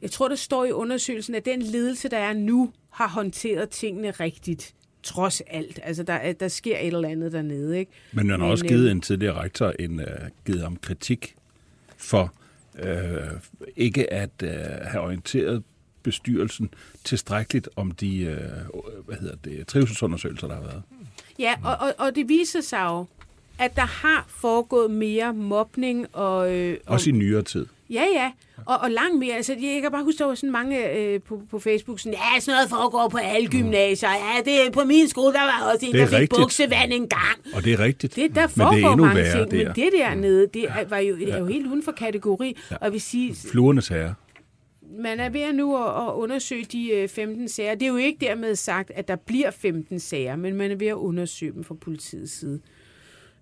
jeg 0.02 0.10
tror, 0.10 0.28
der 0.28 0.36
står 0.36 0.64
i 0.64 0.72
undersøgelsen, 0.72 1.34
at 1.34 1.44
den 1.44 1.62
ledelse, 1.62 2.08
der 2.08 2.18
er 2.18 2.32
nu, 2.32 2.72
har 2.90 3.08
håndteret 3.08 3.68
tingene 3.68 4.10
rigtigt. 4.10 4.74
Trods 5.02 5.40
alt. 5.46 5.80
Altså, 5.82 6.02
der, 6.02 6.12
er- 6.12 6.32
der 6.32 6.48
sker 6.48 6.78
et 6.78 6.86
eller 6.86 7.08
andet 7.08 7.32
dernede, 7.32 7.78
ikke? 7.78 7.92
Men 8.12 8.26
man 8.26 8.30
har 8.40 8.46
Men, 8.46 8.50
også 8.52 8.64
øh, 8.64 8.68
givet 8.68 8.90
en 8.90 9.00
tidligere 9.00 9.42
rektor 9.42 9.72
en, 9.78 10.00
uh, 10.00 10.06
givet 10.46 10.60
ham 10.62 10.76
kritik 10.76 11.34
for 11.96 12.32
uh, 12.74 12.84
ikke 13.76 14.12
at 14.12 14.30
uh, 14.42 14.48
have 14.90 15.00
orienteret 15.00 15.62
bestyrelsen 16.02 16.70
tilstrækkeligt 17.04 17.68
om 17.76 17.90
de 17.90 18.38
uh, 18.74 19.06
hvad 19.06 19.16
hedder 19.16 19.36
det, 19.44 19.66
trivselsundersøgelser, 19.66 20.46
der 20.48 20.54
har 20.54 20.62
været. 20.62 20.82
Ja, 21.38 21.54
og, 21.64 21.76
og, 21.76 21.94
og 21.98 22.14
det 22.14 22.28
viser 22.28 22.60
sig 22.60 22.84
jo, 22.84 23.06
at 23.64 23.76
der 23.76 23.86
har 23.86 24.26
foregået 24.28 24.90
mere 24.90 25.34
mobning 25.34 26.06
og... 26.12 26.54
Øh, 26.56 26.76
og 26.86 26.92
Også 26.92 27.10
i 27.10 27.12
nyere 27.12 27.42
tid. 27.42 27.66
Ja, 27.90 28.04
ja. 28.14 28.30
Og, 28.66 28.78
og 28.78 28.90
langt 28.90 29.18
mere. 29.18 29.34
Altså, 29.34 29.52
jeg 29.52 29.82
kan 29.82 29.90
bare 29.90 30.04
huske, 30.04 30.18
der 30.18 30.24
var 30.26 30.34
sådan 30.34 30.50
mange 30.52 30.90
øh, 30.98 31.20
på, 31.20 31.42
på 31.50 31.58
Facebook, 31.58 31.98
sådan, 32.00 32.12
ja, 32.34 32.40
sådan 32.40 32.56
noget 32.56 32.70
foregår 32.70 33.08
på 33.08 33.18
alle 33.18 33.48
gymnasier. 33.48 34.08
Ja, 34.10 34.42
det, 34.50 34.66
er- 34.66 34.70
på 34.70 34.84
min 34.84 35.08
skole, 35.08 35.32
der 35.32 35.40
var 35.40 35.72
også 35.74 35.86
en, 35.86 35.94
er 35.94 35.98
der 35.98 36.06
fik 36.06 36.18
rigtigt. 36.18 36.40
buksevand 36.40 36.92
en 36.92 37.08
gang. 37.08 37.38
Og 37.54 37.64
det 37.64 37.72
er 37.72 37.78
rigtigt. 37.80 38.16
Det, 38.16 38.34
der 38.34 38.40
Men 38.40 38.48
foregår 38.50 38.72
det 38.76 38.84
er 38.84 38.90
endnu 38.90 39.04
mange 39.04 39.32
ting, 39.32 39.50
der. 39.50 39.56
men 39.56 39.66
det 39.76 39.92
dernede, 39.98 40.46
det 40.54 40.64
er, 40.64 40.84
var 40.88 40.98
jo, 40.98 41.16
er 41.28 41.38
jo 41.38 41.46
helt 41.46 41.66
uden 41.66 41.82
for 41.82 41.92
kategori. 41.92 42.56
Og 42.70 42.78
jeg 42.82 42.92
vil 42.92 43.00
sige, 43.00 43.34
Fluernes 43.50 43.88
herre. 43.88 44.14
man 44.98 45.20
er 45.20 45.28
ved 45.28 45.52
nu 45.52 45.76
at, 45.76 46.06
at 46.08 46.12
undersøge 46.14 46.64
de 46.72 46.90
øh, 46.90 47.08
15 47.08 47.48
sager. 47.48 47.74
Det 47.74 47.82
er 47.82 47.86
jo 47.90 47.96
ikke 47.96 48.26
dermed 48.26 48.54
sagt, 48.56 48.90
at 48.94 49.08
der 49.08 49.16
bliver 49.16 49.50
15 49.50 50.00
sager, 50.00 50.36
men 50.36 50.54
man 50.54 50.70
er 50.70 50.76
ved 50.76 50.86
at 50.86 50.94
undersøge 50.94 51.52
dem 51.52 51.64
fra 51.64 51.74
politiets 51.74 52.32
side. 52.38 52.60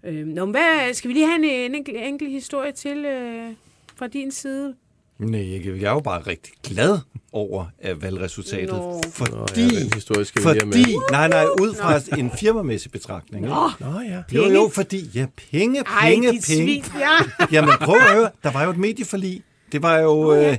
Øh, 0.04 0.26
nå, 0.26 0.44
men 0.44 0.50
hvad, 0.50 0.94
skal 0.94 1.08
vi 1.08 1.14
lige 1.14 1.26
have 1.26 1.38
en, 1.38 1.44
en 1.44 1.74
enkelt, 1.74 1.96
enkelt 1.96 2.30
historie 2.30 2.72
til 2.72 3.04
øh, 3.04 3.52
fra 3.96 4.06
din 4.06 4.30
side? 4.30 4.74
Nej, 5.18 5.52
jeg, 5.52 5.66
jeg 5.66 5.88
er 5.88 5.92
jo 5.92 6.00
bare 6.00 6.20
rigtig 6.20 6.52
glad 6.62 6.98
over 7.32 7.66
af 7.78 8.02
valgresultatet, 8.02 8.68
Nå. 8.68 9.02
fordi, 9.12 9.30
Nå, 9.30 9.46
ja, 9.56 9.80
den 9.80 9.92
historie 9.94 10.24
skal 10.24 10.42
vi 10.42 10.48
lige 10.48 10.62
have 10.62 10.72
fordi, 10.72 10.96
nej, 11.10 11.28
nej, 11.28 11.44
ud 11.44 11.74
fra 11.74 12.16
en 12.18 12.30
firmamæssig 12.40 12.90
betragtning. 12.92 13.44
Ikke? 13.44 13.56
Nå 13.80 14.00
ja. 14.00 14.22
Jo, 14.32 14.44
jo, 14.44 14.70
fordi, 14.74 15.10
ja, 15.14 15.26
penge, 15.50 15.80
Ej, 15.80 16.10
penge, 16.10 16.32
dit 16.32 16.44
penge. 16.48 16.64
svin, 16.64 17.00
ja. 17.00 17.46
Jamen, 17.52 17.74
prøv 17.80 17.94
at 17.94 18.12
høre, 18.12 18.30
der 18.42 18.50
var 18.52 18.64
jo 18.64 18.70
et 18.70 18.76
medieforlig. 18.78 19.42
Det 19.72 19.82
var 19.82 19.98
jo, 19.98 20.34
øh, 20.34 20.56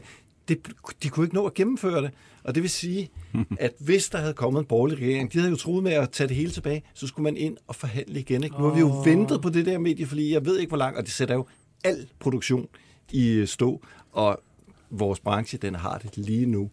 det, 0.48 0.68
de 1.04 1.10
kunne 1.10 1.26
ikke 1.26 1.36
nå 1.36 1.46
at 1.46 1.54
gennemføre 1.54 2.02
det. 2.02 2.12
Og 2.44 2.56
det 2.56 2.64
vil 2.64 2.70
sige, 2.70 3.10
at 3.60 3.74
hvis 3.80 4.10
der 4.10 4.18
havde 4.18 4.34
kommet 4.34 4.60
en 4.60 4.66
borgerlig 4.66 4.98
regering, 4.98 5.34
de 5.34 5.38
havde 5.38 5.52
jo 5.52 5.58
troet 5.58 5.84
med 5.84 5.92
at 5.92 6.10
tage 6.10 6.28
det 6.28 6.36
hele 6.36 6.52
tilbage, 6.52 6.84
så 6.94 7.08
skulle 7.08 7.24
man 7.24 7.38
ind 7.38 7.58
og 7.68 7.76
forhandle 7.76 8.20
igen. 8.20 8.44
Ikke? 8.44 8.56
Nu 8.58 8.64
har 8.64 8.74
vi 8.74 8.80
jo 8.80 9.02
ventet 9.02 9.42
på 9.42 9.50
det 9.50 9.66
der 9.66 9.78
medieforlig, 9.78 10.32
jeg 10.32 10.46
ved 10.46 10.60
ikke 10.60 10.70
hvor 10.70 10.78
langt, 10.78 10.98
og 10.98 11.04
det 11.04 11.14
sætter 11.14 11.36
jo 11.36 11.46
al 11.84 12.08
produktion 12.20 12.68
i 13.12 13.30
øh, 13.30 13.48
stå. 13.48 13.82
Og 14.12 14.42
vores 14.90 15.20
branche, 15.20 15.58
den 15.58 15.76
har 15.76 15.98
det 15.98 16.18
lige 16.18 16.46
nu 16.46 16.70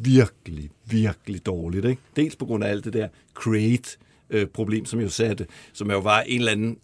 virkelig, 0.00 0.70
virkelig 0.84 1.46
dårligt. 1.46 1.84
Ikke? 1.84 2.02
Dels 2.16 2.36
på 2.36 2.46
grund 2.46 2.64
af 2.64 2.68
alt 2.68 2.84
det 2.84 2.92
der 2.92 3.08
create-problem, 3.34 4.84
som 4.84 5.00
jo 5.00 5.08
satte, 5.08 5.46
som 5.72 5.90
jo 5.90 5.98
var 5.98 6.20
en 6.20 6.38
eller 6.38 6.52
anden 6.52 6.78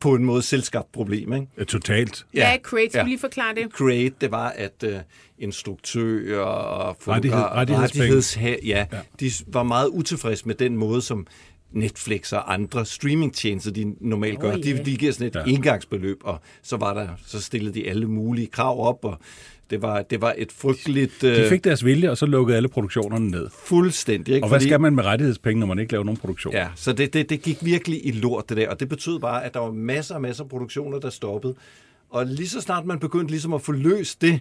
på 0.00 0.14
en 0.14 0.24
måde 0.24 0.42
selvskabt 0.42 0.92
problem. 0.92 1.32
Ikke? 1.32 1.46
Ja, 1.58 1.64
Totalt. 1.64 2.26
Ja, 2.34 2.50
ja 2.50 2.58
Create, 2.62 2.98
ja. 2.98 3.04
lige 3.04 3.18
forklare 3.18 3.54
det? 3.54 3.72
Create, 3.72 4.14
det 4.20 4.30
var, 4.30 4.48
at 4.48 4.84
uh, 4.86 4.92
instruktører 5.38 6.40
og 6.44 6.96
Rettighed- 7.08 7.44
rettighedsha- 7.52 8.66
ja, 8.66 8.86
ja, 8.92 8.98
de 9.20 9.30
var 9.46 9.62
meget 9.62 9.88
utilfredse 9.88 10.46
med 10.46 10.54
den 10.54 10.76
måde, 10.76 11.02
som 11.02 11.26
Netflix 11.72 12.32
og 12.32 12.52
andre 12.52 12.86
streamingtjenester, 12.86 13.70
de 13.70 13.94
normalt 14.00 14.40
gør. 14.40 14.52
Åh, 14.52 14.62
De, 14.62 14.84
de 14.84 14.96
giver 14.96 15.12
sådan 15.12 15.26
et 15.26 15.34
ja. 15.34 15.44
indgangsbeløb, 15.44 16.16
og 16.24 16.40
så 16.62 16.76
var 16.76 16.94
der, 16.94 17.08
så 17.26 17.40
stillede 17.42 17.74
de 17.74 17.88
alle 17.88 18.06
mulige 18.06 18.46
krav 18.46 18.86
op, 18.88 19.04
og 19.04 19.18
det 19.70 19.82
var, 19.82 20.02
det 20.02 20.20
var 20.20 20.34
et 20.38 20.52
frygteligt... 20.52 21.22
De 21.22 21.42
øh, 21.42 21.48
fik 21.48 21.64
deres 21.64 21.84
vilje, 21.84 22.10
og 22.10 22.18
så 22.18 22.26
lukkede 22.26 22.56
alle 22.56 22.68
produktionerne 22.68 23.30
ned. 23.30 23.48
fuldstændig. 23.64 24.34
Ikke? 24.34 24.44
Og 24.44 24.48
hvad 24.48 24.60
skal 24.60 24.80
man 24.80 24.94
med 24.94 25.04
rettighedspenge, 25.04 25.60
når 25.60 25.66
man 25.66 25.78
ikke 25.78 25.92
laver 25.92 26.04
nogen 26.04 26.16
produktion? 26.16 26.54
Ja, 26.54 26.68
så 26.74 26.92
det, 26.92 27.12
det, 27.12 27.30
det 27.30 27.42
gik 27.42 27.64
virkelig 27.64 28.06
i 28.06 28.10
lort, 28.10 28.48
det 28.48 28.56
der. 28.56 28.68
Og 28.68 28.80
det 28.80 28.88
betød 28.88 29.18
bare, 29.18 29.44
at 29.44 29.54
der 29.54 29.60
var 29.60 29.72
masser 29.72 30.14
og 30.14 30.22
masser 30.22 30.44
af 30.44 30.50
produktioner, 30.50 30.98
der 30.98 31.10
stoppede. 31.10 31.54
Og 32.10 32.26
lige 32.26 32.48
så 32.48 32.60
snart 32.60 32.86
man 32.86 32.98
begyndte 32.98 33.30
ligesom 33.30 33.52
at 33.52 33.62
få 33.62 33.72
løst 33.72 34.22
det, 34.22 34.40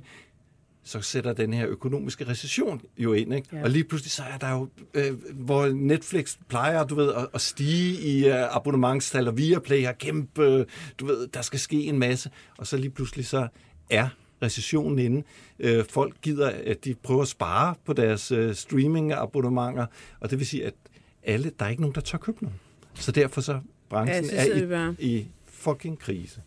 så 0.83 1.01
sætter 1.01 1.33
den 1.33 1.53
her 1.53 1.67
økonomiske 1.67 2.27
recession 2.27 2.81
jo 2.97 3.13
ind. 3.13 3.33
Ikke? 3.33 3.47
Ja. 3.53 3.63
Og 3.63 3.69
lige 3.69 3.83
pludselig 3.83 4.11
så 4.11 4.23
er 4.33 4.37
der 4.37 4.51
jo, 4.51 4.69
øh, 4.93 5.11
hvor 5.33 5.67
Netflix 5.67 6.35
plejer, 6.49 6.83
du 6.83 6.95
ved, 6.95 7.13
at, 7.13 7.27
at 7.33 7.41
stige 7.41 8.01
i 8.01 8.27
øh, 8.27 8.55
abonnementstal, 8.55 9.27
og 9.27 9.37
Viaplay 9.37 9.85
har 9.85 9.93
kæmpe, 9.93 10.43
øh, 10.43 10.65
du 10.99 11.05
ved, 11.05 11.27
der 11.27 11.41
skal 11.41 11.59
ske 11.59 11.83
en 11.83 11.99
masse. 11.99 12.29
Og 12.57 12.67
så 12.67 12.77
lige 12.77 12.89
pludselig 12.89 13.25
så 13.25 13.47
er 13.89 14.07
recessionen 14.45 14.99
inde. 14.99 15.23
Øh, 15.59 15.85
folk 15.89 16.15
gider, 16.21 16.51
at 16.65 16.85
de 16.85 16.95
prøver 17.03 17.21
at 17.21 17.27
spare 17.27 17.75
på 17.85 17.93
deres 17.93 18.31
øh, 18.31 18.55
streaming-abonnementer, 18.55 19.85
og 20.19 20.29
det 20.29 20.39
vil 20.39 20.47
sige, 20.47 20.65
at 20.65 20.73
alle, 21.23 21.51
der 21.59 21.65
er 21.65 21.69
ikke 21.69 21.81
nogen, 21.81 21.95
der 21.95 22.01
tør 22.01 22.17
købe 22.17 22.37
nogen. 22.43 22.59
Så 22.93 23.11
derfor 23.11 23.41
så 23.41 23.59
branchen 23.89 24.25
Ja, 24.25 24.45
så 24.45 24.51
er 24.51 24.93
i, 24.99 25.17
i 25.17 25.27
fucking 25.45 25.99
krise. 25.99 26.41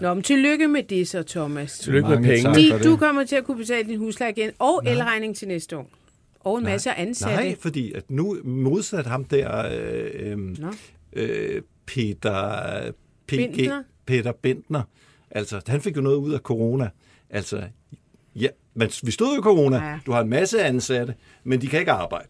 Nå, 0.00 0.14
men 0.14 0.22
tillykke 0.22 0.68
med 0.68 0.82
det 0.82 1.08
så, 1.08 1.22
Thomas. 1.22 1.78
Tillykke 1.78 2.08
med 2.08 2.16
penge. 2.16 2.44
Fordi 2.44 2.70
for 2.70 2.76
det. 2.76 2.86
du 2.86 2.96
kommer 2.96 3.24
til 3.24 3.36
at 3.36 3.44
kunne 3.44 3.56
betale 3.56 3.88
din 3.88 3.98
husleje 3.98 4.32
igen, 4.32 4.50
og 4.58 4.82
elregning 4.86 5.36
til 5.36 5.48
næste 5.48 5.76
år. 5.76 5.90
Og 6.40 6.58
en 6.58 6.64
masse 6.64 6.94
ansatte. 6.94 7.36
Nej, 7.36 7.56
fordi 7.60 7.92
at 7.92 8.10
nu 8.10 8.38
modsat 8.44 9.06
ham 9.06 9.24
der, 9.24 9.68
øh, 9.72 10.10
øh, 10.14 10.38
Nå. 10.38 10.72
øh, 11.12 11.62
Peter, 11.86 12.90
PG, 13.26 13.36
Bindner? 13.36 13.82
Peter 14.06 14.32
Bentner, 14.32 14.82
altså 15.34 15.60
han 15.66 15.80
fik 15.80 15.96
jo 15.96 16.00
noget 16.02 16.16
ud 16.16 16.32
af 16.32 16.38
corona. 16.40 16.90
Altså, 17.30 17.62
ja, 18.36 18.48
men 18.74 18.90
vi 19.02 19.10
stod 19.10 19.34
jo 19.34 19.40
i 19.40 19.42
corona. 19.42 19.76
Ja. 19.76 19.88
Ja. 19.90 19.98
Du 20.06 20.12
har 20.12 20.20
en 20.20 20.28
masse 20.30 20.62
ansatte, 20.62 21.14
men 21.44 21.60
de 21.60 21.66
kan 21.66 21.80
ikke 21.80 21.92
arbejde. 21.92 22.28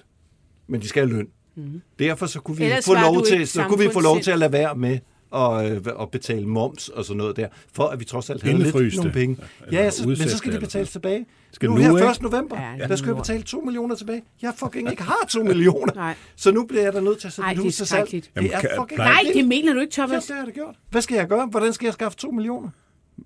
Men 0.66 0.80
de 0.80 0.88
skal 0.88 1.06
have 1.08 1.16
løn. 1.16 1.26
Mm. 1.56 1.82
Derfor 1.98 2.26
så 2.26 2.40
kunne 2.40 2.56
vi. 2.56 2.64
Ellers 2.64 2.84
få 2.84 2.94
lov 2.94 3.24
til, 3.24 3.48
så 3.48 3.64
kunne 3.68 3.84
vi 3.84 3.90
få 3.92 4.00
lov 4.00 4.20
til 4.20 4.30
at 4.30 4.38
lade 4.38 4.52
være 4.52 4.74
med 4.74 4.98
at, 5.34 5.70
øh, 5.72 5.82
at 6.00 6.10
betale 6.10 6.46
moms 6.46 6.88
og 6.88 7.04
sådan 7.04 7.18
noget 7.18 7.36
der, 7.36 7.48
for 7.72 7.84
at 7.88 8.00
vi 8.00 8.04
trods 8.04 8.30
alt 8.30 8.42
havde 8.42 8.58
lidt 8.58 8.96
nogle 8.96 9.12
penge. 9.12 9.36
Eller 9.66 9.82
Ja, 9.82 9.90
så, 9.90 10.08
men 10.08 10.16
så 10.16 10.36
skal 10.38 10.52
det, 10.52 10.60
de 10.60 10.66
betales 10.66 10.90
tilbage. 10.90 11.26
Skal 11.52 11.68
nu, 11.70 11.74
nu, 11.76 11.82
her 11.82 11.96
ikke? 11.96 12.10
1. 12.10 12.22
november, 12.22 12.60
Ja, 12.60 12.74
ja, 12.78 12.86
der 12.86 12.96
skal 12.96 13.06
jeg 13.08 13.16
betale 13.16 13.42
2 13.42 13.60
millioner 13.60 13.94
tilbage. 13.94 14.22
Jeg 14.42 14.52
fucking 14.56 14.90
ikke 14.90 15.02
har 15.02 15.26
2 15.28 15.42
millioner. 15.52 15.94
Nej. 15.94 16.14
Så 16.36 16.52
nu 16.52 16.66
bliver 16.66 16.82
jeg 16.82 16.92
da 16.92 17.00
nødt 17.00 17.18
til 17.18 17.26
at 17.26 17.32
sætte 17.32 17.46
Ej, 17.48 17.54
hus 17.54 17.76
til 17.76 17.86
salg. 17.86 18.10
Det 18.10 18.30
er 18.34 18.60
fucking 18.80 18.98
Nej, 18.98 19.20
det 19.34 19.48
mener 19.48 19.72
du 19.72 19.80
ikke, 19.80 19.94
Ja, 19.96 20.06
Thomas. 20.06 20.24
det 20.26 20.36
har 20.36 20.42
jeg 20.42 20.46
da 20.46 20.52
gjort. 20.52 20.74
Hvad 20.90 21.02
skal 21.02 21.16
jeg 21.16 21.28
gøre? 21.28 21.46
Hvordan 21.46 21.72
skal 21.72 21.86
jeg 21.86 21.92
skaffe 21.94 22.18
2 22.18 22.30
millioner? 22.30 22.68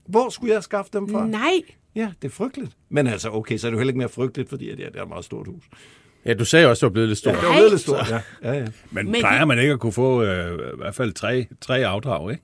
Hvor 0.08 0.28
skulle 0.28 0.54
jeg 0.54 0.62
skaffe 0.62 0.90
dem 0.92 1.08
fra? 1.08 1.26
Nej. 1.26 1.60
Ja, 1.94 2.12
det 2.22 2.28
er 2.28 2.32
frygteligt. 2.32 2.72
Men 2.88 3.06
altså, 3.06 3.30
okay, 3.30 3.56
så 3.58 3.66
er 3.66 3.70
det 3.70 3.74
jo 3.74 3.78
heller 3.78 3.90
ikke 3.90 3.98
mere 3.98 4.08
frygteligt, 4.08 4.48
fordi 4.48 4.74
det 4.76 4.90
er 4.96 5.02
et 5.02 5.08
meget 5.08 5.24
stort 5.24 5.46
hus. 5.46 5.62
Ja, 6.24 6.34
du 6.34 6.44
sagde 6.44 6.66
også, 6.70 6.78
at 6.78 6.80
du 6.80 6.86
var 6.86 6.92
blevet 6.92 7.08
lidt 7.08 7.18
stor. 7.18 7.30
Det 7.30 7.36
Ja. 7.38 7.42
var 7.42 7.48
Nej. 7.50 7.58
blevet 7.58 7.70
lidt 7.72 7.80
stort, 7.82 8.10
ja. 8.10 8.20
ja, 8.42 8.52
ja. 8.58 8.66
Men, 8.90 9.06
Men 9.10 9.14
plejer 9.20 9.38
det- 9.38 9.48
man 9.48 9.58
ikke 9.58 9.72
at 9.72 9.80
kunne 9.80 9.92
få 9.92 10.22
øh, 10.22 10.54
i 10.74 10.76
hvert 10.76 10.94
fald 10.94 11.12
tre, 11.12 11.46
tre 11.60 11.86
afdrag, 11.86 12.30
ikke? 12.30 12.42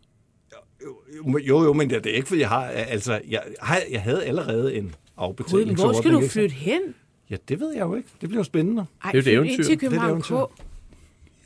Jo, 1.48 1.62
jo, 1.64 1.72
men 1.72 1.90
det 1.90 2.06
er 2.06 2.10
ikke, 2.10 2.28
fordi 2.28 2.40
jeg 2.40 2.48
har... 2.48 2.64
Altså, 2.66 3.20
jeg, 3.28 3.42
har, 3.60 3.78
jeg 3.90 4.02
havde 4.02 4.24
allerede 4.24 4.74
en 4.74 4.94
afbetaling. 5.16 5.74
hvor 5.80 5.92
skal 5.92 6.12
du 6.12 6.28
flytte 6.28 6.54
hen? 6.54 6.80
Ja, 7.30 7.36
det 7.48 7.60
ved 7.60 7.72
jeg 7.72 7.80
jo 7.82 7.94
ikke. 7.94 8.08
Det 8.20 8.28
bliver 8.28 8.40
jo 8.40 8.44
spændende. 8.44 8.86
Ej, 9.04 9.12
Det 9.12 9.26
er 9.28 9.32
jo 9.34 9.42
et 9.42 9.46
eventyr. 9.46 9.52
ind 9.56 9.64
til 9.64 9.64
Det 9.64 9.70
er 9.70 9.74
et 9.74 9.80
København 9.80 10.22
K. 10.22 10.63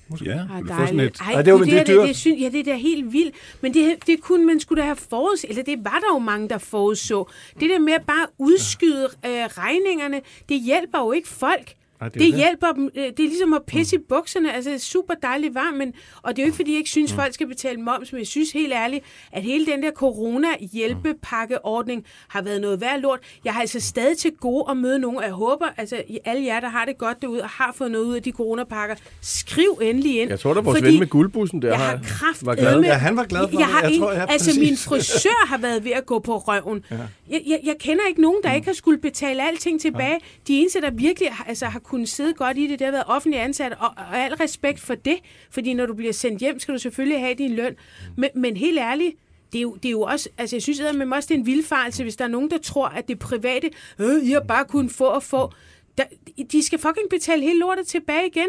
eventyr. 0.09 0.31
Ja, 0.33 0.43
vi 0.63 0.69
får 0.69 0.75
sådan 0.75 0.99
dejligt. 0.99 1.17
et... 1.17 1.21
Ej, 1.27 1.33
Ej, 1.33 1.43
det 1.43 1.53
var- 1.53 1.59
det, 1.59 1.67
det 1.67 1.79
er 1.81 1.85
der, 1.85 2.01
det, 2.01 2.09
det, 2.09 2.17
synes, 2.17 2.41
ja, 2.41 2.49
det 2.49 2.61
er 2.61 2.65
da 2.65 2.75
helt 2.75 3.13
vildt. 3.13 3.35
Men 3.61 3.75
det, 3.75 3.97
det 4.07 4.21
kunne 4.21 4.47
man 4.47 4.61
skulle 4.61 4.81
da 4.83 4.85
have 4.87 4.97
forudset, 4.97 5.51
eller 5.51 5.63
det 5.63 5.79
var 5.85 5.99
der 6.01 6.15
jo 6.15 6.19
mange, 6.19 6.49
der 6.49 6.59
forudså. 6.59 7.29
Det 7.61 7.71
der 7.71 7.79
med 7.79 7.93
at 7.93 8.03
bare 8.07 8.27
udskyde 8.39 9.05
øh, 9.27 9.31
regningerne, 9.33 10.21
det 10.49 10.61
hjælper 10.61 10.99
jo 10.99 11.13
ikke 11.13 11.29
folk. 11.29 11.75
Nej, 12.01 12.09
det 12.09 12.21
det 12.21 12.35
hjælper 12.35 12.73
dem. 12.73 12.91
øh, 12.95 13.03
Det 13.05 13.21
er 13.21 13.29
ligesom 13.29 13.53
at 13.53 13.63
pisse 13.67 13.97
i 13.97 13.99
bukserne. 14.09 14.53
Altså, 14.55 14.71
det 14.71 14.77
er 14.77 14.81
super 14.81 15.15
dejligt 15.15 15.55
varmt, 15.55 15.77
men, 15.79 15.93
og 16.23 16.37
det 16.37 16.43
er 16.43 16.45
jo 16.45 16.47
ikke, 16.47 16.57
fordi 16.57 16.71
jeg 16.71 16.79
ikke 16.79 16.91
synes, 16.91 17.13
folk 17.13 17.35
skal 17.35 17.47
betale 17.47 17.81
moms, 17.81 18.13
men 18.13 18.19
jeg 18.19 18.27
synes 18.27 18.53
helt 18.53 18.73
ærligt, 18.73 19.05
at 19.33 19.43
hele 19.43 19.67
den 19.67 19.83
der 19.83 19.91
corona-hjælpepakkeordning 19.91 22.05
har 22.29 22.43
været 22.43 22.61
noget 22.61 22.81
værd 22.81 23.01
lort. 23.01 23.19
Jeg 23.45 23.53
har 23.55 23.61
altså 23.61 23.81
stadig 23.81 24.19
til 24.19 24.33
gode 24.41 24.65
at 24.71 24.77
møde 24.77 24.99
nogen, 24.99 25.17
og 25.17 25.23
jeg 25.25 25.33
håber, 25.33 25.67
altså 25.77 26.03
I- 26.09 26.19
alle 26.25 26.45
jer, 26.45 26.61
der 26.61 26.69
har 26.69 26.85
det 26.85 26.99
godt 26.99 27.23
derude, 27.23 27.43
og 27.43 27.49
har 27.49 27.73
fået 27.77 27.91
noget 27.91 28.05
ud 28.05 28.15
af 28.15 28.23
de 28.23 28.31
coronapakker, 28.33 28.97
skriv 29.21 29.79
endelig 29.83 30.21
ind. 30.21 30.31
Jeg 30.31 30.41
tror, 30.41 30.55
der 30.55 30.63
vores 30.63 30.83
ven 30.83 30.99
med 30.99 31.07
guldbussen 31.07 31.63
der 31.63 31.69
jeg 31.69 31.79
har, 31.79 32.01
kraft 32.05 32.47
var 32.47 32.55
glad. 32.55 32.81
Ja, 32.81 32.93
han 32.95 33.17
var 33.17 33.25
glad 33.25 33.49
for 33.49 33.59
jeg 33.59 33.59
det. 33.59 33.67
har 33.75 33.83
Jeg 33.83 33.91
ikke, 33.93 34.05
tror, 34.05 34.13
ja, 34.13 34.27
altså 34.29 34.51
præcis. 34.51 34.69
min 34.69 34.77
frisør 34.77 35.47
har 35.47 35.59
været 35.59 35.85
ved 35.85 35.93
at 35.93 36.07
gå 36.07 36.19
på 36.19 36.39
røven. 36.39 36.85
Ja. 36.91 36.97
Jeg, 37.31 37.43
jeg, 37.47 37.61
jeg 37.65 37.75
kender 37.81 38.03
ikke 38.09 38.21
nogen, 38.21 38.39
der 38.45 38.53
ikke 38.55 38.67
har 38.67 38.75
skulle 38.75 38.99
betale 38.99 39.49
alting 39.49 39.81
tilbage. 39.81 40.19
De 40.49 40.55
eneste, 40.61 40.81
der 40.81 40.91
virkelig 40.91 41.29
altså, 41.47 41.67
har 41.67 41.79
kunnet 41.89 42.09
sidde 42.09 42.35
godt 42.35 42.59
i 42.59 42.67
det, 42.67 42.79
det 42.79 42.85
har 42.85 42.93
været 42.93 43.05
offentlige 43.07 43.41
ansatte, 43.43 43.75
og, 43.75 43.95
og 43.97 44.19
al 44.19 44.35
respekt 44.35 44.81
for 44.81 44.95
det, 44.95 45.17
fordi 45.51 45.75
når 45.75 45.87
du 45.87 45.95
bliver 45.95 46.13
sendt 46.13 46.41
hjem, 46.41 46.59
skal 46.59 46.75
du 46.75 46.79
selvfølgelig 46.79 47.21
have 47.21 47.35
din 47.35 47.55
løn. 47.55 47.77
Men, 48.17 48.31
men 48.35 48.57
helt 48.57 48.79
ærligt, 48.79 49.17
det 49.53 49.59
er, 49.59 49.63
jo, 49.63 49.75
det 49.75 49.85
er 49.85 49.91
jo 49.91 50.01
også, 50.01 50.29
altså 50.39 50.57
jeg 50.57 50.63
synes, 50.63 50.81
man 50.95 51.13
også 51.13 51.27
det 51.27 51.35
er 51.35 51.39
en 51.39 51.47
vildfarelse, 51.47 52.03
hvis 52.03 52.17
der 52.17 52.25
er 52.25 52.29
nogen, 52.29 52.51
der 52.51 52.59
tror, 52.59 52.89
at 52.89 53.09
det 53.09 53.19
private, 53.19 53.71
øh, 53.99 54.25
I 54.25 54.31
har 54.31 54.41
bare 54.41 54.65
kunnet 54.65 54.93
få 54.93 55.05
og 55.05 55.23
få. 55.23 55.53
Der, 55.99 56.05
de 56.53 56.63
skal 56.63 56.79
fucking 56.79 57.11
betale 57.11 57.43
hele 57.43 57.61
lortet 57.61 57.87
tilbage 57.87 58.27
igen. 58.27 58.49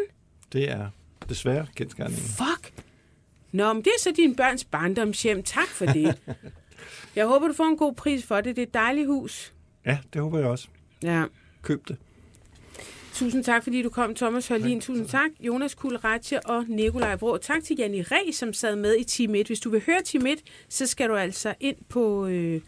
Det 0.54 0.70
er 0.72 0.90
desværre 1.30 1.68
kendskærningen. 1.76 2.24
Fuck. 2.24 2.74
Nå, 3.52 3.74
men 3.74 3.84
det 3.84 3.88
er 3.88 4.00
så 4.02 4.12
din 4.16 4.36
børns 4.36 4.66
barndomshjem. 4.66 5.44
Tak 5.44 5.68
for 5.68 5.86
det. 5.86 6.18
Jeg 7.16 7.26
håber, 7.26 7.48
du 7.48 7.54
får 7.54 7.64
en 7.64 7.78
god 7.78 7.94
pris 7.94 8.26
for 8.26 8.42
det. 8.42 8.56
Det 8.56 8.62
er 8.62 8.68
et 8.68 8.74
dejligt 8.74 9.08
hus. 9.08 9.54
Ja, 9.86 9.98
det 10.14 10.22
håber 10.22 10.40
jeg 10.40 10.48
også. 10.48 10.68
Ja. 11.04 11.24
Køb 11.62 11.88
det. 11.88 11.98
Tusind 13.20 13.44
tak, 13.44 13.64
fordi 13.64 13.82
du 13.82 13.90
kom, 13.90 14.16
Thomas 14.16 14.48
Hørlin. 14.48 14.82
Tusind 14.82 15.08
tak, 15.08 15.30
Jonas 15.40 15.76
Kulratje 15.76 16.40
og 16.40 16.66
Nikolaj 16.68 17.16
Vrå. 17.16 17.38
Tak 17.38 17.64
til 17.64 17.76
Janni 17.80 18.02
Ræ, 18.02 18.32
som 18.32 18.54
sad 18.54 18.76
med 18.76 18.96
i 18.96 19.04
Team 19.04 19.36
1. 19.36 19.48
Hvis 19.48 19.60
du 19.60 19.70
vil 19.70 19.84
høre 19.86 20.02
Team 20.06 20.26
1, 20.26 20.40
så 20.70 20.88
skal 20.88 21.10
du 21.10 21.16
altså 21.16 21.54
ind 21.60 21.76
på 21.90 22.28
øh, 22.28 22.62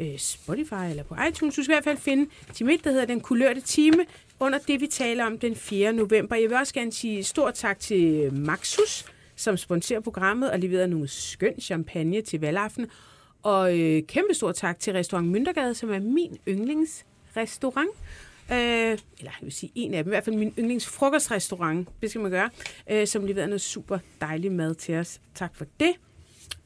øh, 0.00 0.18
Spotify 0.18 0.90
eller 0.90 1.02
på 1.02 1.16
iTunes. 1.28 1.54
Du 1.54 1.62
skal 1.62 1.72
i 1.72 1.74
hvert 1.74 1.84
fald 1.84 1.96
finde 1.96 2.30
Team 2.54 2.70
1, 2.70 2.84
der 2.84 2.90
hedder 2.90 3.04
Den 3.04 3.20
Kulørte 3.20 3.60
Time, 3.60 4.06
under 4.40 4.58
det, 4.58 4.80
vi 4.80 4.86
taler 4.86 5.24
om 5.24 5.38
den 5.38 5.56
4. 5.56 5.92
november. 5.92 6.36
Jeg 6.36 6.50
vil 6.50 6.56
også 6.56 6.74
gerne 6.74 6.92
sige 6.92 7.24
stort 7.24 7.54
tak 7.54 7.78
til 7.78 8.32
Maxus, 8.34 9.04
som 9.36 9.56
sponsorer 9.56 10.00
programmet 10.00 10.50
og 10.50 10.58
leverer 10.58 10.86
nogle 10.86 11.08
skøn 11.08 11.60
champagne 11.60 12.22
til 12.22 12.40
valgaften. 12.40 12.86
Og 13.42 13.78
øh, 13.78 14.02
kæmpe 14.02 14.34
stor 14.34 14.52
tak 14.52 14.78
til 14.78 14.92
Restaurant 14.92 15.28
Møntergade, 15.28 15.74
som 15.74 15.90
er 15.90 16.00
min 16.00 16.38
yndlingsrestaurant. 16.48 17.90
Øh, 18.52 18.58
eller 18.58 18.98
jeg 19.18 19.32
vil 19.42 19.52
sige 19.52 19.72
en 19.74 19.94
af 19.94 20.04
dem, 20.04 20.10
i 20.10 20.14
hvert 20.14 20.24
fald 20.24 20.36
min 20.36 20.54
yndlingsfrokostrestaurant, 20.58 21.88
det 22.02 22.10
skal 22.10 22.20
man 22.20 22.30
gøre, 22.30 22.50
øh, 22.90 23.06
som 23.06 23.26
leverede 23.26 23.48
noget 23.48 23.60
super 23.60 23.98
dejlig 24.20 24.52
mad 24.52 24.74
til 24.74 24.94
os. 24.94 25.20
Tak 25.34 25.56
for 25.56 25.64
det. 25.80 25.92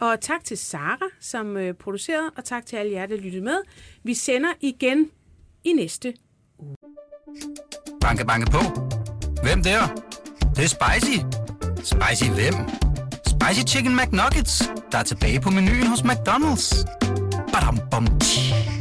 Og 0.00 0.20
tak 0.20 0.44
til 0.44 0.58
Sara, 0.58 1.08
som 1.20 1.56
øh, 1.56 1.74
producerede, 1.74 2.30
og 2.36 2.44
tak 2.44 2.66
til 2.66 2.76
alle 2.76 2.92
jer, 2.92 3.06
der 3.06 3.16
lyttede 3.16 3.44
med. 3.44 3.56
Vi 4.02 4.14
sender 4.14 4.48
igen 4.60 5.10
i 5.64 5.72
næste 5.72 6.14
Banke, 8.00 8.26
banke 8.26 8.50
på. 8.50 8.58
Hvem 9.42 9.62
der? 9.62 9.86
Det, 9.86 10.56
det 10.56 10.64
er 10.64 10.68
spicy. 10.68 11.18
Spicy 11.76 12.30
hvem? 12.30 12.54
Spicy 13.26 13.66
Chicken 13.66 13.96
McNuggets, 13.96 14.70
der 14.92 14.98
er 14.98 15.02
tilbage 15.02 15.40
på 15.40 15.50
menuen 15.50 15.86
hos 15.86 16.00
McDonald's. 16.00 16.84
Badum, 17.52 17.78
bom, 17.90 18.18
tji. 18.18 18.73